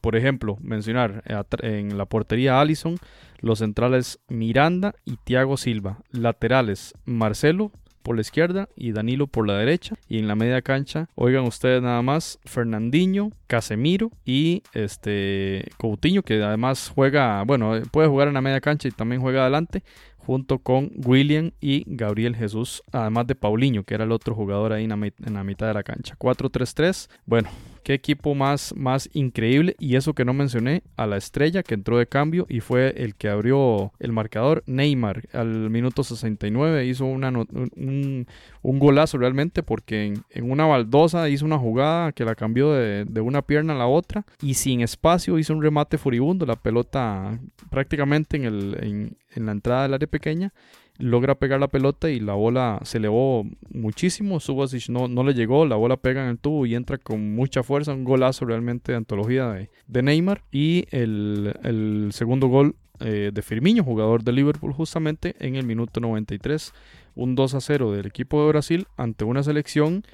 Por 0.00 0.16
ejemplo, 0.16 0.58
mencionar 0.60 1.22
eh, 1.26 1.42
en 1.62 1.96
la 1.96 2.06
portería 2.06 2.60
Allison, 2.60 2.96
los 3.40 3.60
centrales 3.60 4.20
Miranda 4.28 4.94
y 5.04 5.16
Thiago 5.16 5.56
Silva, 5.56 5.98
laterales 6.10 6.94
Marcelo 7.04 7.72
por 8.08 8.16
la 8.16 8.22
izquierda 8.22 8.70
y 8.74 8.92
Danilo 8.92 9.26
por 9.26 9.46
la 9.46 9.58
derecha. 9.58 9.96
Y 10.08 10.18
en 10.18 10.28
la 10.28 10.34
media 10.34 10.62
cancha, 10.62 11.08
oigan 11.14 11.44
ustedes 11.44 11.82
nada 11.82 12.00
más, 12.00 12.38
Fernandinho, 12.46 13.32
Casemiro 13.46 14.10
y 14.24 14.62
este 14.72 15.68
Coutinho, 15.76 16.22
que 16.22 16.42
además 16.42 16.90
juega, 16.94 17.42
bueno, 17.44 17.76
eh, 17.76 17.82
puede 17.90 18.08
jugar 18.08 18.28
en 18.28 18.34
la 18.34 18.40
media 18.40 18.60
cancha 18.62 18.88
y 18.88 18.92
también 18.92 19.20
juega 19.20 19.42
adelante, 19.42 19.82
junto 20.28 20.58
con 20.58 20.90
William 21.06 21.52
y 21.58 21.84
Gabriel 21.86 22.36
Jesús, 22.36 22.82
además 22.92 23.26
de 23.26 23.34
Paulinho, 23.34 23.84
que 23.84 23.94
era 23.94 24.04
el 24.04 24.12
otro 24.12 24.34
jugador 24.34 24.74
ahí 24.74 24.84
en 24.84 24.90
la, 24.90 24.96
en 24.96 25.32
la 25.32 25.42
mitad 25.42 25.68
de 25.68 25.72
la 25.72 25.82
cancha. 25.82 26.16
4-3-3, 26.18 27.08
bueno, 27.24 27.48
qué 27.82 27.94
equipo 27.94 28.34
más, 28.34 28.74
más 28.76 29.08
increíble. 29.12 29.76
Y 29.78 29.96
eso 29.96 30.14
que 30.14 30.24
no 30.24 30.32
mencioné, 30.32 30.82
a 30.96 31.06
la 31.06 31.16
estrella 31.16 31.62
que 31.62 31.74
entró 31.74 31.98
de 31.98 32.06
cambio 32.06 32.46
y 32.48 32.60
fue 32.60 32.94
el 32.96 33.14
que 33.14 33.28
abrió 33.28 33.92
el 33.98 34.12
marcador, 34.12 34.62
Neymar, 34.66 35.28
al 35.32 35.70
minuto 35.70 36.04
69. 36.04 36.86
Hizo 36.86 37.04
una, 37.04 37.30
un, 37.30 38.26
un 38.62 38.78
golazo 38.78 39.18
realmente 39.18 39.62
porque 39.62 40.14
en, 40.30 40.50
una 40.50 40.66
baldosa 40.66 41.28
hizo 41.28 41.44
una 41.44 41.58
jugada 41.58 42.12
que 42.12 42.24
la 42.24 42.34
cambió 42.34 42.72
de, 42.72 43.04
de 43.04 43.20
una 43.20 43.42
pierna 43.42 43.74
a 43.74 43.78
la 43.78 43.86
otra 43.86 44.24
y 44.42 44.54
sin 44.54 44.80
espacio 44.80 45.38
hizo 45.38 45.54
un 45.54 45.62
remate 45.62 45.98
furibundo. 45.98 46.46
La 46.46 46.56
pelota 46.56 47.38
prácticamente 47.70 48.36
en, 48.36 48.44
el, 48.44 49.16
en 49.34 49.46
la 49.46 49.52
entrada 49.52 49.82
del 49.82 49.94
área 49.94 50.08
pequeña 50.08 50.52
logra 50.98 51.36
pegar 51.36 51.60
la 51.60 51.68
pelota 51.68 52.10
y 52.10 52.20
la 52.20 52.34
bola 52.34 52.80
se 52.82 52.98
elevó 52.98 53.46
muchísimo. 53.70 54.40
Subasic 54.40 54.88
no, 54.90 55.08
no 55.08 55.22
le 55.22 55.34
llegó, 55.34 55.64
la 55.64 55.76
bola 55.76 55.96
pega 55.96 56.22
en 56.22 56.30
el 56.30 56.38
tubo 56.38 56.66
y 56.66 56.74
entra 56.74 56.98
con 56.98 57.34
mucha 57.34 57.62
fuerza. 57.62 57.92
Un 57.92 58.04
golazo 58.04 58.44
realmente 58.44 58.92
de 58.92 58.98
antología 58.98 59.68
de, 59.86 60.02
Neymar. 60.02 60.42
Y 60.50 60.86
el, 60.90 61.54
el 61.62 62.08
segundo 62.12 62.48
gol 62.48 62.74
eh, 63.00 63.30
de 63.32 63.42
Firmino, 63.42 63.84
jugador 63.84 64.24
de 64.24 64.32
Liverpool, 64.32 64.72
justamente 64.72 65.36
en 65.38 65.54
el 65.54 65.64
minuto 65.64 66.00
93. 66.00 66.72
Un 67.14 67.34
2 67.34 67.54
a 67.54 67.60
0 67.60 67.92
del 67.92 68.06
equipo 68.06 68.42
de 68.42 68.48
Brasil 68.48 68.86
ante 68.96 69.24
una 69.24 69.42
selección 69.42 70.04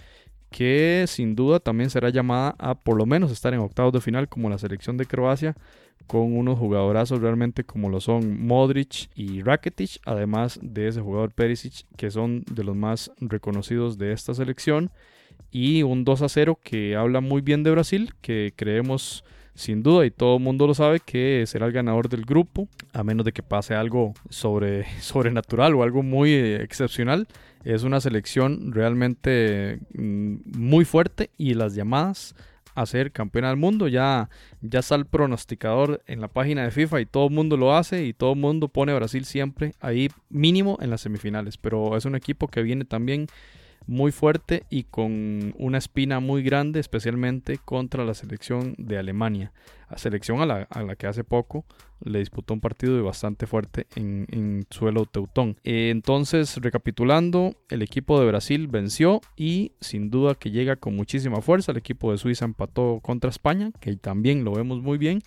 que 0.51 1.07
sin 1.09 1.35
duda 1.35 1.59
también 1.59 1.91
será 1.91 2.11
llamada 2.11 2.55
a 2.59 2.77
por 2.77 2.97
lo 2.97 3.07
menos 3.07 3.33
estar 3.33 3.53
en 3.55 3.61
octavos 3.61 3.93
de 3.93 4.01
final 4.01 4.29
como 4.29 4.49
la 4.49 4.59
selección 4.59 4.97
de 4.97 5.05
Croacia 5.05 5.57
con 6.07 6.37
unos 6.37 6.59
jugadorazos 6.59 7.21
realmente 7.21 7.65
como 7.65 7.89
lo 7.89 8.01
son 8.01 8.47
Modric 8.47 9.09
y 9.15 9.43
Rakitic, 9.43 10.01
además 10.05 10.59
de 10.63 10.89
ese 10.89 11.01
jugador 11.01 11.33
Perisic 11.33 11.87
que 11.97 12.11
son 12.11 12.45
de 12.51 12.65
los 12.65 12.77
más 12.77 13.11
reconocidos 13.19 13.99
de 13.99 14.13
esta 14.13 14.35
selección 14.35 14.91
y 15.51 15.83
un 15.83 16.05
2 16.05 16.23
a 16.23 16.29
0 16.29 16.59
que 16.63 16.97
habla 16.97 17.21
muy 17.21 17.41
bien 17.41 17.63
de 17.63 17.71
Brasil, 17.71 18.13
que 18.21 18.53
creemos 18.57 19.25
sin 19.55 19.83
duda 19.83 20.05
y 20.05 20.11
todo 20.11 20.37
el 20.37 20.43
mundo 20.43 20.67
lo 20.67 20.75
sabe 20.75 21.01
que 21.01 21.45
será 21.47 21.67
el 21.67 21.73
ganador 21.73 22.09
del 22.09 22.25
grupo, 22.25 22.69
a 22.93 23.05
menos 23.05 23.25
de 23.25 23.33
que 23.33 23.43
pase 23.43 23.75
algo 23.75 24.15
sobre, 24.29 24.85
sobrenatural 25.01 25.75
o 25.75 25.83
algo 25.83 26.03
muy 26.03 26.33
eh, 26.33 26.63
excepcional. 26.63 27.29
Es 27.65 27.83
una 27.83 28.01
selección 28.01 28.73
realmente 28.73 29.79
mm, 29.95 30.59
muy 30.59 30.85
fuerte 30.85 31.31
y 31.39 31.55
las 31.55 31.75
llamadas 31.75 32.35
a 32.75 32.87
ser 32.87 33.13
campeona 33.13 33.49
del 33.49 33.57
mundo. 33.57 33.89
Ya, 33.89 34.29
ya 34.61 34.81
está 34.81 34.95
el 34.95 35.07
pronosticador 35.07 36.03
en 36.07 36.21
la 36.21 36.29
página 36.29 36.63
de 36.65 36.71
FIFA 36.71 37.01
y 37.01 37.07
todo 37.07 37.27
el 37.29 37.35
mundo 37.35 37.57
lo 37.57 37.75
hace 37.75 38.05
y 38.05 38.13
todo 38.13 38.33
el 38.33 38.39
mundo 38.39 38.69
pone 38.69 38.93
a 38.93 38.97
Brasil 38.97 39.25
siempre 39.25 39.75
ahí 39.81 40.09
mínimo 40.29 40.79
en 40.81 40.91
las 40.91 41.03
semifinales. 41.03 41.57
Pero 41.59 41.97
es 41.97 42.05
un 42.05 42.15
equipo 42.15 42.49
que 42.49 42.63
viene 42.63 42.85
también 42.85 43.27
muy 43.87 44.13
fuerte 44.13 44.65
y 44.71 44.85
con 44.85 45.55
una 45.59 45.79
espina 45.79 46.21
muy 46.21 46.43
grande, 46.43 46.81
especialmente 46.81 47.59
contra 47.59 48.05
la 48.05 48.15
selección 48.15 48.75
de 48.79 48.99
Alemania. 48.99 49.53
Selección 49.97 50.41
a 50.41 50.47
la, 50.47 50.97
que 50.97 51.07
hace 51.07 51.23
poco 51.23 51.65
le 52.03 52.19
disputó 52.19 52.53
un 52.53 52.61
partido 52.61 53.03
bastante 53.05 53.47
fuerte 53.47 53.87
en, 53.95 54.27
en 54.31 54.67
suelo 54.71 55.07
teutón. 55.07 55.57
Eh, 55.63 55.91
entonces, 55.91 56.57
recapitulando, 56.57 57.55
el 57.69 57.83
equipo 57.83 58.19
de 58.19 58.27
Brasil 58.27 58.67
venció 58.67 59.21
y 59.37 59.73
sin 59.81 60.11
duda 60.11 60.35
que 60.35 60.51
llega 60.51 60.77
con 60.77 60.97
muchísima 60.97 61.41
fuerza. 61.43 61.73
El 61.73 61.79
equipo 61.79 62.11
de 62.11 62.19
Suiza 62.19 62.45
empató 62.45 63.01
contra 63.03 63.31
España, 63.31 63.71
que 63.81 63.95
también 63.97 64.45
lo 64.45 64.53
vemos 64.53 64.83
muy 64.83 64.99
bien. 64.99 65.23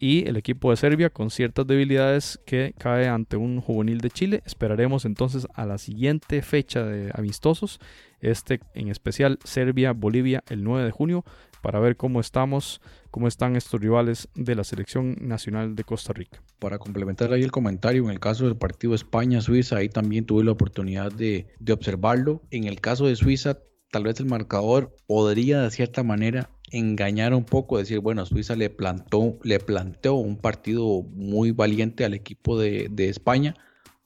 Y 0.00 0.28
el 0.28 0.36
equipo 0.36 0.70
de 0.70 0.76
Serbia 0.76 1.10
con 1.10 1.30
ciertas 1.30 1.66
debilidades 1.66 2.40
que 2.46 2.72
cae 2.78 3.08
ante 3.08 3.36
un 3.36 3.60
juvenil 3.60 4.00
de 4.00 4.10
Chile. 4.10 4.42
Esperaremos 4.46 5.04
entonces 5.04 5.48
a 5.54 5.66
la 5.66 5.76
siguiente 5.78 6.40
fecha 6.42 6.84
de 6.84 7.10
amistosos, 7.14 7.80
este 8.20 8.60
en 8.74 8.88
especial 8.88 9.40
Serbia-Bolivia 9.42 10.44
el 10.48 10.62
9 10.62 10.84
de 10.84 10.90
junio, 10.92 11.24
para 11.62 11.80
ver 11.80 11.96
cómo 11.96 12.20
estamos, 12.20 12.80
cómo 13.10 13.26
están 13.26 13.56
estos 13.56 13.80
rivales 13.80 14.28
de 14.36 14.54
la 14.54 14.62
selección 14.62 15.16
nacional 15.20 15.74
de 15.74 15.82
Costa 15.82 16.12
Rica. 16.12 16.42
Para 16.60 16.78
complementar 16.78 17.32
ahí 17.32 17.42
el 17.42 17.50
comentario, 17.50 18.04
en 18.04 18.10
el 18.10 18.20
caso 18.20 18.44
del 18.44 18.56
partido 18.56 18.94
España-Suiza, 18.94 19.78
ahí 19.78 19.88
también 19.88 20.26
tuve 20.26 20.44
la 20.44 20.52
oportunidad 20.52 21.10
de, 21.10 21.48
de 21.58 21.72
observarlo. 21.72 22.42
En 22.52 22.64
el 22.64 22.80
caso 22.80 23.06
de 23.06 23.16
Suiza, 23.16 23.58
tal 23.90 24.04
vez 24.04 24.20
el 24.20 24.26
marcador 24.26 24.94
podría 25.06 25.62
de 25.62 25.70
cierta 25.70 26.04
manera 26.04 26.50
engañar 26.70 27.34
un 27.34 27.44
poco, 27.44 27.78
decir, 27.78 28.00
bueno, 28.00 28.24
Suiza 28.26 28.56
le 28.56 28.70
plantó, 28.70 29.38
le 29.42 29.58
planteó 29.58 30.14
un 30.14 30.36
partido 30.36 31.02
muy 31.02 31.50
valiente 31.50 32.04
al 32.04 32.14
equipo 32.14 32.58
de, 32.58 32.88
de 32.90 33.08
España. 33.08 33.54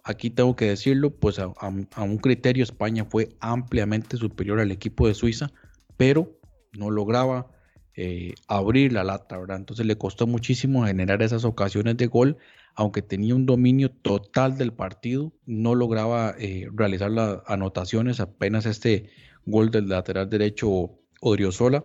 Aquí 0.04 0.30
tengo 0.30 0.56
que 0.56 0.66
decirlo, 0.66 1.10
pues 1.10 1.38
a, 1.38 1.52
un 1.68 2.18
criterio 2.18 2.64
España 2.64 3.04
fue 3.04 3.28
ampliamente 3.40 4.16
superior 4.16 4.60
al 4.60 4.72
equipo 4.72 5.06
de 5.06 5.14
Suiza, 5.14 5.52
pero 5.96 6.40
no 6.72 6.90
lograba 6.90 7.50
eh, 7.94 8.34
abrir 8.48 8.92
la 8.92 9.04
lata, 9.04 9.38
¿verdad? 9.38 9.58
Entonces 9.58 9.86
le 9.86 9.96
costó 9.96 10.26
muchísimo 10.26 10.86
generar 10.86 11.22
esas 11.22 11.44
ocasiones 11.44 11.96
de 11.98 12.06
gol, 12.06 12.38
aunque 12.74 13.02
tenía 13.02 13.34
un 13.34 13.46
dominio 13.46 13.90
total 13.90 14.56
del 14.56 14.72
partido, 14.72 15.32
no 15.46 15.74
lograba 15.74 16.34
eh, 16.38 16.68
realizar 16.72 17.10
las 17.10 17.40
anotaciones, 17.46 18.18
apenas 18.18 18.66
este 18.66 19.10
gol 19.44 19.70
del 19.70 19.88
lateral 19.88 20.30
derecho 20.30 20.98
Odriozola 21.20 21.84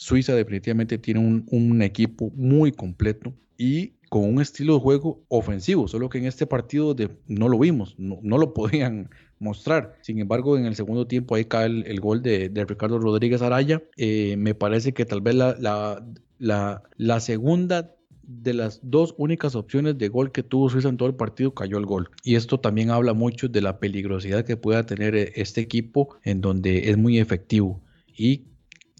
Suiza 0.00 0.34
definitivamente 0.34 0.96
tiene 0.96 1.20
un, 1.20 1.82
equipo 1.82 2.32
muy 2.34 2.72
completo 2.72 3.34
y 3.58 3.92
con 4.08 4.24
un 4.24 4.40
estilo 4.40 4.74
de 4.74 4.80
juego 4.80 5.22
ofensivo, 5.28 5.88
solo 5.88 6.08
que 6.08 6.16
en 6.16 6.24
este 6.24 6.46
partido 6.46 6.94
de, 6.94 7.10
no 7.28 7.50
lo 7.50 7.58
vimos, 7.58 7.96
no, 7.98 8.38
lo 8.38 8.54
podían 8.54 9.10
mostrar. 9.38 9.94
Sin 10.00 10.18
embargo, 10.18 10.56
en 10.56 10.64
el 10.64 10.74
segundo 10.74 11.06
tiempo 11.06 11.34
ahí 11.34 11.44
cae 11.44 11.66
el, 11.66 12.00
gol 12.00 12.22
de, 12.22 12.50
Ricardo 12.66 12.98
Rodríguez 12.98 13.42
Araya. 13.42 13.82
Eh, 13.98 14.36
me 14.38 14.54
parece 14.54 14.94
que 14.94 15.04
tal 15.04 15.20
vez 15.20 15.34
la, 15.34 16.02
la 16.38 17.20
segunda 17.20 17.94
de 18.22 18.54
las 18.54 18.80
dos 18.82 19.14
únicas 19.18 19.54
opciones 19.54 19.98
de 19.98 20.08
gol 20.08 20.32
que 20.32 20.42
tuvo 20.42 20.70
Suiza 20.70 20.88
en 20.88 20.96
todo 20.96 21.10
el 21.10 21.14
partido 21.14 21.52
cayó 21.52 21.76
el 21.76 21.84
gol. 21.84 22.08
Y 22.24 22.36
esto 22.36 22.58
también 22.58 22.88
habla 22.88 23.12
mucho 23.12 23.48
de 23.48 23.60
la 23.60 23.78
peligrosidad 23.78 24.46
que 24.46 24.56
pueda 24.56 24.86
tener 24.86 25.14
eh, 25.14 25.32
este 25.36 25.60
equipo 25.60 26.16
en 26.22 26.40
donde 26.40 26.88
es 26.88 26.96
muy 26.96 27.18
efectivo. 27.18 27.82
Y 28.16 28.46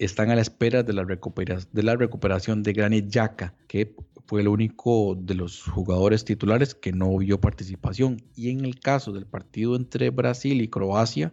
están 0.04 0.30
a 0.30 0.34
la 0.34 0.40
espera 0.40 0.82
de 0.82 0.92
la, 0.92 1.04
recuperación 1.04 2.62
de 2.62 2.72
Granit 2.72 3.10
Xhaka, 3.10 3.54
que 3.68 3.94
fue 4.26 4.40
el 4.40 4.48
único 4.48 5.14
de 5.14 5.34
los 5.34 5.62
jugadores 5.64 6.24
titulares 6.24 6.74
que 6.74 6.92
no 6.92 7.16
vio 7.18 7.40
participación. 7.40 8.22
Y 8.34 8.50
en 8.50 8.64
el 8.64 8.80
caso 8.80 9.12
del 9.12 9.26
partido 9.26 9.76
entre 9.76 10.10
Brasil 10.10 10.60
y 10.62 10.68
Croacia, 10.68 11.32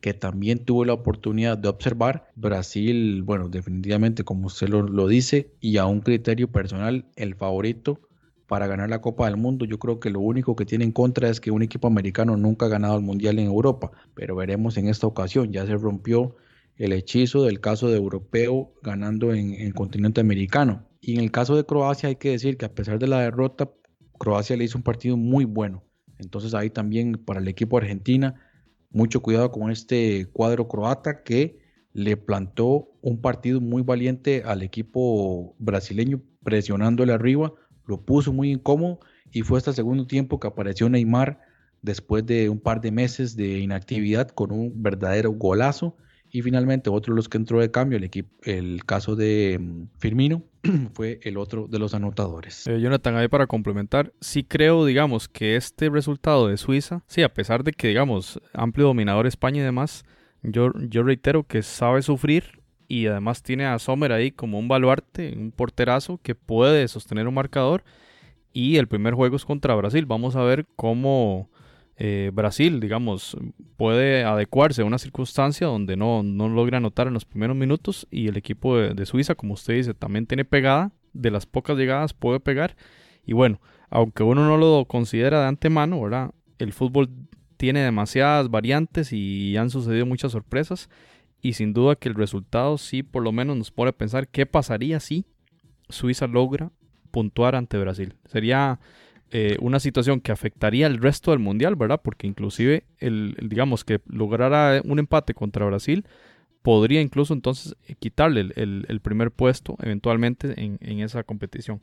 que 0.00 0.14
también 0.14 0.64
tuve 0.64 0.86
la 0.86 0.94
oportunidad 0.94 1.58
de 1.58 1.68
observar, 1.68 2.30
Brasil, 2.34 3.22
bueno, 3.22 3.48
definitivamente 3.48 4.24
como 4.24 4.46
usted 4.46 4.68
lo 4.68 5.08
dice, 5.08 5.50
y 5.60 5.76
a 5.76 5.86
un 5.86 6.00
criterio 6.00 6.50
personal, 6.50 7.04
el 7.16 7.34
favorito 7.34 8.00
para 8.46 8.66
ganar 8.66 8.88
la 8.88 9.02
Copa 9.02 9.26
del 9.26 9.36
Mundo. 9.36 9.66
Yo 9.66 9.78
creo 9.78 10.00
que 10.00 10.10
lo 10.10 10.20
único 10.20 10.56
que 10.56 10.64
tiene 10.64 10.84
en 10.84 10.92
contra 10.92 11.28
es 11.28 11.40
que 11.40 11.50
un 11.50 11.62
equipo 11.62 11.86
americano 11.86 12.36
nunca 12.36 12.66
ha 12.66 12.70
ganado 12.70 12.96
el 12.96 13.02
Mundial 13.02 13.38
en 13.38 13.46
Europa, 13.46 13.90
pero 14.14 14.34
veremos 14.34 14.78
en 14.78 14.88
esta 14.88 15.06
ocasión, 15.06 15.52
ya 15.52 15.66
se 15.66 15.76
rompió 15.76 16.34
el 16.78 16.92
hechizo 16.92 17.44
del 17.44 17.60
caso 17.60 17.88
de 17.88 17.96
europeo 17.96 18.72
ganando 18.82 19.34
en 19.34 19.54
el 19.54 19.74
continente 19.74 20.20
americano. 20.20 20.88
Y 21.00 21.14
en 21.14 21.20
el 21.20 21.30
caso 21.30 21.56
de 21.56 21.66
Croacia 21.66 22.08
hay 22.08 22.16
que 22.16 22.30
decir 22.30 22.56
que 22.56 22.66
a 22.66 22.74
pesar 22.74 22.98
de 22.98 23.08
la 23.08 23.20
derrota, 23.20 23.70
Croacia 24.18 24.56
le 24.56 24.64
hizo 24.64 24.78
un 24.78 24.84
partido 24.84 25.16
muy 25.16 25.44
bueno. 25.44 25.84
Entonces 26.18 26.54
ahí 26.54 26.70
también 26.70 27.12
para 27.12 27.40
el 27.40 27.48
equipo 27.48 27.78
argentina, 27.78 28.40
mucho 28.90 29.20
cuidado 29.20 29.50
con 29.50 29.70
este 29.70 30.26
cuadro 30.32 30.68
croata 30.68 31.22
que 31.22 31.58
le 31.92 32.16
plantó 32.16 32.90
un 33.00 33.20
partido 33.20 33.60
muy 33.60 33.82
valiente 33.82 34.42
al 34.44 34.62
equipo 34.62 35.56
brasileño, 35.58 36.22
presionándole 36.44 37.12
arriba, 37.12 37.52
lo 37.86 38.04
puso 38.04 38.32
muy 38.32 38.50
incómodo 38.52 39.00
y 39.32 39.42
fue 39.42 39.58
hasta 39.58 39.70
el 39.70 39.76
segundo 39.76 40.06
tiempo 40.06 40.38
que 40.38 40.46
apareció 40.46 40.88
Neymar 40.88 41.40
después 41.82 42.24
de 42.24 42.48
un 42.48 42.60
par 42.60 42.80
de 42.80 42.92
meses 42.92 43.36
de 43.36 43.58
inactividad 43.58 44.28
con 44.28 44.52
un 44.52 44.82
verdadero 44.82 45.32
golazo 45.32 45.96
y 46.30 46.42
finalmente, 46.42 46.90
otro 46.90 47.14
de 47.14 47.16
los 47.16 47.28
que 47.28 47.38
entró 47.38 47.60
de 47.60 47.70
cambio, 47.70 47.98
el, 47.98 48.04
equipo, 48.04 48.30
el 48.42 48.84
caso 48.84 49.16
de 49.16 49.58
mm, 49.60 49.98
Firmino, 49.98 50.42
fue 50.94 51.20
el 51.22 51.36
otro 51.36 51.66
de 51.68 51.78
los 51.78 51.94
anotadores. 51.94 52.66
Eh, 52.66 52.80
Jonathan, 52.80 53.16
ahí 53.16 53.28
para 53.28 53.46
complementar, 53.46 54.12
sí 54.20 54.44
creo, 54.44 54.84
digamos, 54.84 55.28
que 55.28 55.56
este 55.56 55.88
resultado 55.90 56.48
de 56.48 56.56
Suiza, 56.56 57.02
sí, 57.06 57.22
a 57.22 57.32
pesar 57.32 57.64
de 57.64 57.72
que, 57.72 57.88
digamos, 57.88 58.40
amplio 58.52 58.86
dominador 58.86 59.26
España 59.26 59.60
y 59.60 59.64
demás, 59.64 60.04
yo, 60.42 60.72
yo 60.88 61.02
reitero 61.02 61.44
que 61.44 61.62
sabe 61.62 62.02
sufrir 62.02 62.58
y 62.88 63.06
además 63.06 63.42
tiene 63.42 63.66
a 63.66 63.78
Sommer 63.78 64.12
ahí 64.12 64.30
como 64.30 64.58
un 64.58 64.66
baluarte, 64.66 65.34
un 65.36 65.52
porterazo 65.52 66.18
que 66.22 66.34
puede 66.34 66.88
sostener 66.88 67.28
un 67.28 67.34
marcador. 67.34 67.84
Y 68.54 68.76
el 68.76 68.88
primer 68.88 69.12
juego 69.12 69.36
es 69.36 69.44
contra 69.44 69.74
Brasil. 69.74 70.06
Vamos 70.06 70.34
a 70.34 70.42
ver 70.42 70.66
cómo 70.74 71.50
eh, 72.00 72.30
Brasil, 72.32 72.78
digamos, 72.78 73.36
puede 73.76 74.22
adecuarse 74.22 74.82
a 74.82 74.84
una 74.84 74.98
circunstancia 74.98 75.66
donde 75.66 75.96
no, 75.96 76.22
no 76.22 76.48
logra 76.48 76.76
anotar 76.76 77.08
en 77.08 77.14
los 77.14 77.24
primeros 77.24 77.56
minutos 77.56 78.06
y 78.08 78.28
el 78.28 78.36
equipo 78.36 78.76
de, 78.76 79.04
Suiza, 79.04 79.34
como 79.34 79.54
usted 79.54 79.74
dice, 79.74 79.94
también 79.94 80.24
tiene 80.24 80.44
pegada, 80.44 80.92
de 81.12 81.32
las 81.32 81.46
pocas 81.46 81.76
llegadas 81.76 82.14
puede 82.14 82.38
pegar 82.38 82.76
y 83.26 83.32
bueno, 83.32 83.60
aunque 83.90 84.22
uno 84.22 84.46
no 84.46 84.56
lo 84.56 84.84
considera 84.84 85.40
de 85.40 85.48
antemano, 85.48 86.00
¿verdad? 86.00 86.30
El 86.60 86.72
fútbol 86.72 87.10
tiene 87.56 87.80
demasiadas 87.80 88.48
variantes 88.48 89.12
y 89.12 89.56
han 89.56 89.70
sucedido 89.70 90.06
muchas 90.06 90.30
sorpresas 90.30 90.88
y 91.42 91.54
sin 91.54 91.72
duda 91.72 91.96
que 91.96 92.08
el 92.08 92.14
resultado 92.14 92.78
sí 92.78 93.02
por 93.02 93.24
lo 93.24 93.32
menos 93.32 93.56
nos 93.56 93.72
pone 93.72 93.88
a 93.88 93.96
pensar 93.96 94.28
qué 94.28 94.46
pasaría 94.46 95.00
si 95.00 95.26
Suiza 95.88 96.28
logra 96.28 96.70
puntuar 97.10 97.56
ante 97.56 97.76
Brasil. 97.76 98.14
Sería 98.26 98.78
eh, 99.30 99.56
una 99.60 99.78
situación 99.80 100.20
que 100.20 100.32
afectaría 100.32 100.86
el 100.86 100.98
resto 100.98 101.32
del 101.32 101.40
mundial, 101.40 101.76
¿verdad? 101.76 102.00
Porque 102.02 102.26
inclusive, 102.26 102.84
el, 102.98 103.36
digamos 103.42 103.84
que 103.84 104.00
lograra 104.06 104.80
un 104.84 104.98
empate 104.98 105.34
contra 105.34 105.66
Brasil, 105.66 106.06
podría 106.62 107.00
incluso 107.00 107.34
entonces 107.34 107.76
eh, 107.86 107.94
quitarle 107.98 108.40
el, 108.54 109.00
primer 109.00 109.30
puesto 109.30 109.76
eventualmente 109.82 110.54
en, 110.56 111.00
esa 111.00 111.22
competición. 111.22 111.80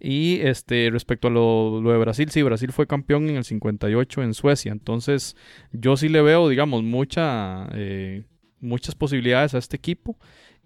Y 0.00 0.40
este 0.42 0.90
respecto 0.90 1.28
a 1.28 1.30
lo, 1.30 1.80
de 1.82 1.98
Brasil, 1.98 2.30
sí, 2.30 2.42
Brasil 2.42 2.72
fue 2.72 2.86
campeón 2.86 3.28
en 3.28 3.36
el 3.36 3.44
58 3.44 4.22
en 4.22 4.34
Suecia, 4.34 4.72
entonces 4.72 5.36
yo 5.72 5.96
sí 5.96 6.08
le 6.08 6.22
veo, 6.22 6.48
digamos, 6.48 6.82
mucha, 6.82 7.68
eh, 7.74 8.24
muchas 8.60 8.94
posibilidades 8.94 9.54
a 9.54 9.58
este 9.58 9.76
equipo 9.76 10.18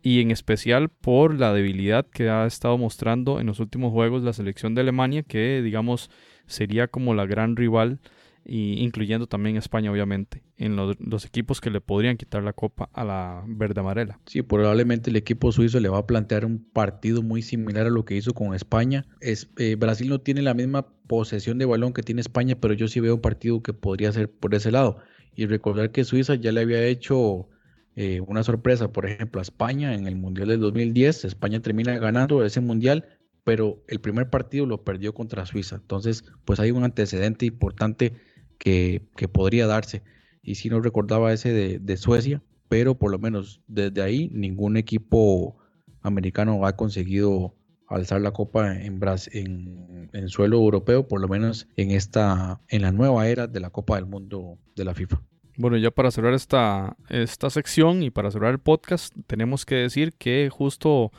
y 0.03 0.20
en 0.20 0.30
especial 0.30 0.88
por 0.88 1.38
la 1.38 1.53
debilidad 1.53 2.07
que 2.07 2.28
ha 2.28 2.46
estado 2.46 2.76
mostrando 2.76 3.40
en 3.40 3.46
los 3.46 3.61
últimos 3.61 3.92
juegos 3.92 4.22
la 4.22 4.32
selección 4.32 4.74
de 4.74 4.80
Alemania, 4.80 5.22
que 5.22 5.62
digamos 5.62 6.11
sería 6.46 6.88
como 6.88 7.14
la 7.14 7.24
gran 7.24 7.57
rival, 7.57 8.00
y 8.44 8.82
incluyendo 8.82 9.26
también 9.26 9.57
España 9.57 9.90
obviamente, 9.92 10.42
en 10.57 10.76
los, 10.76 11.24
equipos 11.24 11.61
que 11.61 11.70
le 11.70 11.80
podrían 11.80 12.16
quitar 12.16 12.42
la 12.42 12.53
copa 12.53 12.88
a 12.92 13.05
la 13.05 13.44
verde 13.46 13.80
amarela. 13.80 14.18
Sí, 14.26 14.42
probablemente 14.42 15.11
el 15.11 15.16
equipo 15.16 15.53
suizo 15.53 15.78
le 15.80 15.88
va 15.88 15.98
a 15.98 16.07
plantear 16.07 16.44
un 16.44 16.64
partido 16.72 17.22
muy 17.22 17.42
similar 17.42 17.86
a 17.86 17.90
lo 17.90 18.05
que 18.05 18.16
hizo 18.16 18.34
con 18.34 18.55
España. 18.55 19.07
Es, 19.20 19.50
eh, 19.59 19.76
Brasil 19.76 20.09
no 20.09 20.20
tiene 20.20 20.42
la 20.42 20.55
misma 20.55 20.86
posesión 21.07 21.59
de 21.59 21.66
balón 21.66 21.92
que 21.92 22.03
tiene 22.03 22.20
España, 22.20 22.57
pero 22.61 22.74
yo 22.74 22.88
sí 22.88 23.00
veo 23.00 23.14
un 23.14 23.20
partido 23.20 23.62
que 23.62 23.72
podría 23.72 24.12
ser 24.12 24.30
por 24.30 24.55
ese 24.55 24.72
lado. 24.72 24.98
Y 25.34 25.46
recordar 25.46 25.92
que 25.92 26.05
Suiza 26.05 26.34
ya 26.34 26.53
le 26.53 26.61
había 26.61 26.84
hecho 26.84 27.48
eh, 27.95 28.20
una 28.20 28.43
sorpresa, 28.43 28.93
por 28.93 29.07
ejemplo, 29.07 29.40
a 29.40 29.43
España 29.43 29.95
en 29.95 30.07
el 30.07 30.16
Mundial 30.16 30.49
del 30.49 30.61
2010. 30.61 31.24
España 31.24 31.61
termina 31.61 31.99
ganando 31.99 32.45
ese 32.45 32.61
Mundial, 32.61 33.07
pero 33.45 33.82
el 33.88 34.01
primer 34.01 34.30
partido 34.30 34.66
lo 34.66 34.82
perdió 34.84 35.14
contra 35.14 35.47
Suiza. 35.47 35.76
Entonces, 35.76 36.24
pues 36.45 36.61
hay 36.61 36.70
un 36.70 36.84
antecedente 36.84 37.47
importante 37.47 38.14
que, 38.59 39.03
podría 39.32 39.66
darse. 39.66 40.03
Y 40.43 40.55
si 40.57 40.68
no 40.68 40.80
recordaba 40.80 41.32
ese 41.32 41.78
de, 41.78 41.97
Suecia, 41.97 42.43
pero 42.68 42.97
por 42.97 43.11
lo 43.11 43.18
menos 43.18 43.61
desde 43.66 44.03
ahí 44.03 44.30
ningún 44.32 44.76
equipo 44.76 45.57
americano 46.01 46.64
ha 46.66 46.74
conseguido 46.76 47.55
alzar 47.88 48.22
la 48.22 48.32
copa 48.32 48.74
en, 48.80 49.01
en, 49.32 50.11
en, 50.12 50.28
suelo 50.28 50.57
europeo, 50.57 51.07
por 51.07 51.20
lo 51.20 51.28
menos 51.28 51.68
en 51.76 51.90
esta, 51.90 52.61
en 52.68 52.82
la 52.82 52.93
nueva 52.93 53.28
era 53.28 53.47
de 53.47 53.61
la 53.61 53.70
Copa 53.70 53.97
del 53.97 54.07
Mundo 54.07 54.59
de 54.74 54.84
la 54.84 54.95
FIFA. 54.95 55.20
Bueno, 55.57 55.76
ya 55.76 55.90
para 55.90 56.11
cerrar 56.11 56.34
esta, 56.34 56.96
esta 57.09 57.50
sección 57.50 58.03
y 58.03 58.11
para 58.11 58.30
cerrar 58.30 58.53
el 58.53 58.59
podcast, 58.59 59.14
tenemos 59.26 59.66
que 59.66 59.74
decir 59.76 60.14
que 60.14 60.48
justo 60.50 61.12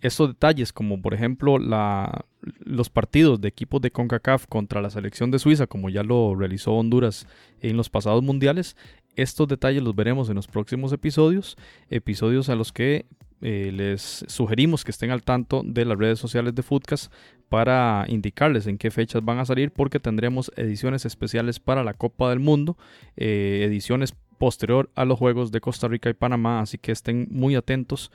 estos 0.00 0.28
detalles, 0.28 0.72
como 0.72 1.00
por 1.00 1.14
ejemplo 1.14 1.58
la, 1.58 2.24
los 2.60 2.90
partidos 2.90 3.40
de 3.40 3.48
equipos 3.48 3.80
de 3.80 3.90
CONCACAF 3.90 4.46
contra 4.46 4.82
la 4.82 4.90
selección 4.90 5.30
de 5.30 5.38
Suiza, 5.38 5.66
como 5.66 5.88
ya 5.88 6.02
lo 6.02 6.34
realizó 6.34 6.72
Honduras 6.72 7.26
en 7.60 7.76
los 7.76 7.88
pasados 7.88 8.22
mundiales, 8.22 8.76
estos 9.14 9.48
detalles 9.48 9.82
los 9.82 9.94
veremos 9.94 10.28
en 10.28 10.36
los 10.36 10.46
próximos 10.46 10.92
episodios, 10.92 11.56
episodios 11.88 12.48
a 12.48 12.56
los 12.56 12.72
que 12.72 13.06
eh, 13.42 13.70
les 13.72 14.24
sugerimos 14.28 14.84
que 14.84 14.90
estén 14.90 15.10
al 15.10 15.22
tanto 15.22 15.62
de 15.64 15.84
las 15.84 15.98
redes 15.98 16.18
sociales 16.18 16.54
de 16.54 16.62
Foodcast 16.62 17.12
para 17.48 18.04
indicarles 18.08 18.66
en 18.66 18.78
qué 18.78 18.90
fechas 18.90 19.24
van 19.24 19.38
a 19.38 19.44
salir 19.44 19.70
porque 19.70 20.00
tendremos 20.00 20.50
ediciones 20.56 21.04
especiales 21.04 21.60
para 21.60 21.84
la 21.84 21.94
Copa 21.94 22.30
del 22.30 22.40
Mundo, 22.40 22.76
eh, 23.16 23.62
ediciones 23.66 24.14
posterior 24.38 24.90
a 24.94 25.04
los 25.04 25.18
Juegos 25.18 25.52
de 25.52 25.60
Costa 25.60 25.88
Rica 25.88 26.10
y 26.10 26.14
Panamá, 26.14 26.60
así 26.60 26.78
que 26.78 26.92
estén 26.92 27.28
muy 27.30 27.54
atentos 27.54 28.10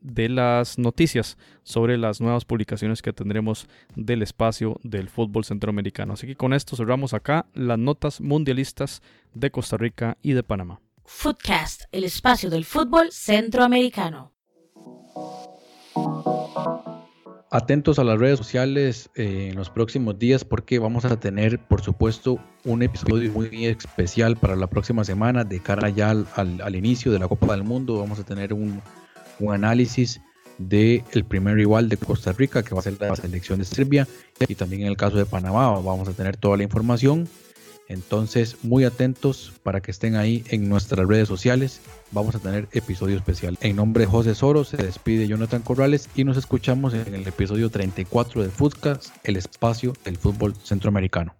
de 0.00 0.28
las 0.28 0.78
noticias 0.78 1.38
sobre 1.62 1.96
las 1.96 2.20
nuevas 2.20 2.44
publicaciones 2.44 3.02
que 3.02 3.12
tendremos 3.12 3.68
del 3.94 4.22
espacio 4.22 4.80
del 4.82 5.08
fútbol 5.08 5.44
centroamericano. 5.44 6.14
Así 6.14 6.26
que 6.26 6.34
con 6.34 6.52
esto 6.52 6.76
cerramos 6.76 7.14
acá 7.14 7.46
las 7.54 7.78
notas 7.78 8.20
mundialistas 8.20 9.02
de 9.32 9.52
Costa 9.52 9.76
Rica 9.76 10.18
y 10.22 10.32
de 10.32 10.42
Panamá. 10.42 10.80
Footcast, 11.06 11.82
el 11.92 12.04
espacio 12.04 12.50
del 12.50 12.64
fútbol 12.64 13.12
centroamericano. 13.12 14.32
Atentos 17.50 18.00
a 18.00 18.04
las 18.04 18.18
redes 18.18 18.38
sociales 18.38 19.08
eh, 19.14 19.48
en 19.50 19.56
los 19.56 19.70
próximos 19.70 20.18
días 20.18 20.44
porque 20.44 20.80
vamos 20.80 21.04
a 21.04 21.18
tener, 21.18 21.60
por 21.60 21.80
supuesto, 21.80 22.40
un 22.64 22.82
episodio 22.82 23.30
muy 23.32 23.66
especial 23.66 24.36
para 24.36 24.56
la 24.56 24.66
próxima 24.66 25.04
semana 25.04 25.44
de 25.44 25.60
cara 25.60 25.88
ya 25.90 26.10
al, 26.10 26.74
inicio 26.74 27.12
de 27.12 27.20
la 27.20 27.28
Copa 27.28 27.52
del 27.52 27.62
Mundo. 27.62 28.00
Vamos 28.00 28.18
a 28.18 28.24
tener 28.24 28.52
un, 28.52 28.82
análisis 29.48 30.20
del 30.58 31.04
el 31.12 31.24
primer 31.24 31.54
rival 31.54 31.88
de 31.88 31.96
Costa 31.98 32.32
Rica, 32.32 32.64
que 32.64 32.74
va 32.74 32.80
a 32.80 32.82
ser 32.82 33.00
la 33.00 33.14
selección 33.14 33.60
de 33.60 33.64
Serbia, 33.64 34.08
y 34.48 34.54
también 34.56 34.82
en 34.82 34.88
el 34.88 34.96
caso 34.96 35.16
de 35.16 35.24
Panamá 35.24 35.70
vamos 35.70 36.08
a 36.08 36.12
tener 36.12 36.36
toda 36.36 36.56
la 36.56 36.64
información 36.64 37.28
entonces, 37.88 38.56
muy 38.62 38.84
atentos 38.84 39.52
para 39.62 39.80
que 39.80 39.90
estén 39.90 40.16
ahí 40.16 40.44
en 40.48 40.68
nuestras 40.68 41.06
redes 41.06 41.28
sociales. 41.28 41.80
Vamos 42.10 42.34
a 42.34 42.38
tener 42.38 42.68
episodio 42.72 43.16
especial. 43.16 43.58
En 43.60 43.76
nombre 43.76 44.04
de 44.04 44.10
José 44.10 44.34
Soro, 44.34 44.64
se 44.64 44.76
despide 44.76 45.28
Jonathan 45.28 45.62
Corrales 45.62 46.08
y 46.14 46.24
nos 46.24 46.36
escuchamos 46.36 46.94
en 46.94 47.14
el 47.14 47.26
episodio 47.26 47.70
34 47.70 48.42
de 48.42 48.48
Footcast, 48.48 49.10
el 49.24 49.36
espacio 49.36 49.92
del 50.04 50.16
fútbol 50.16 50.54
centroamericano. 50.62 51.34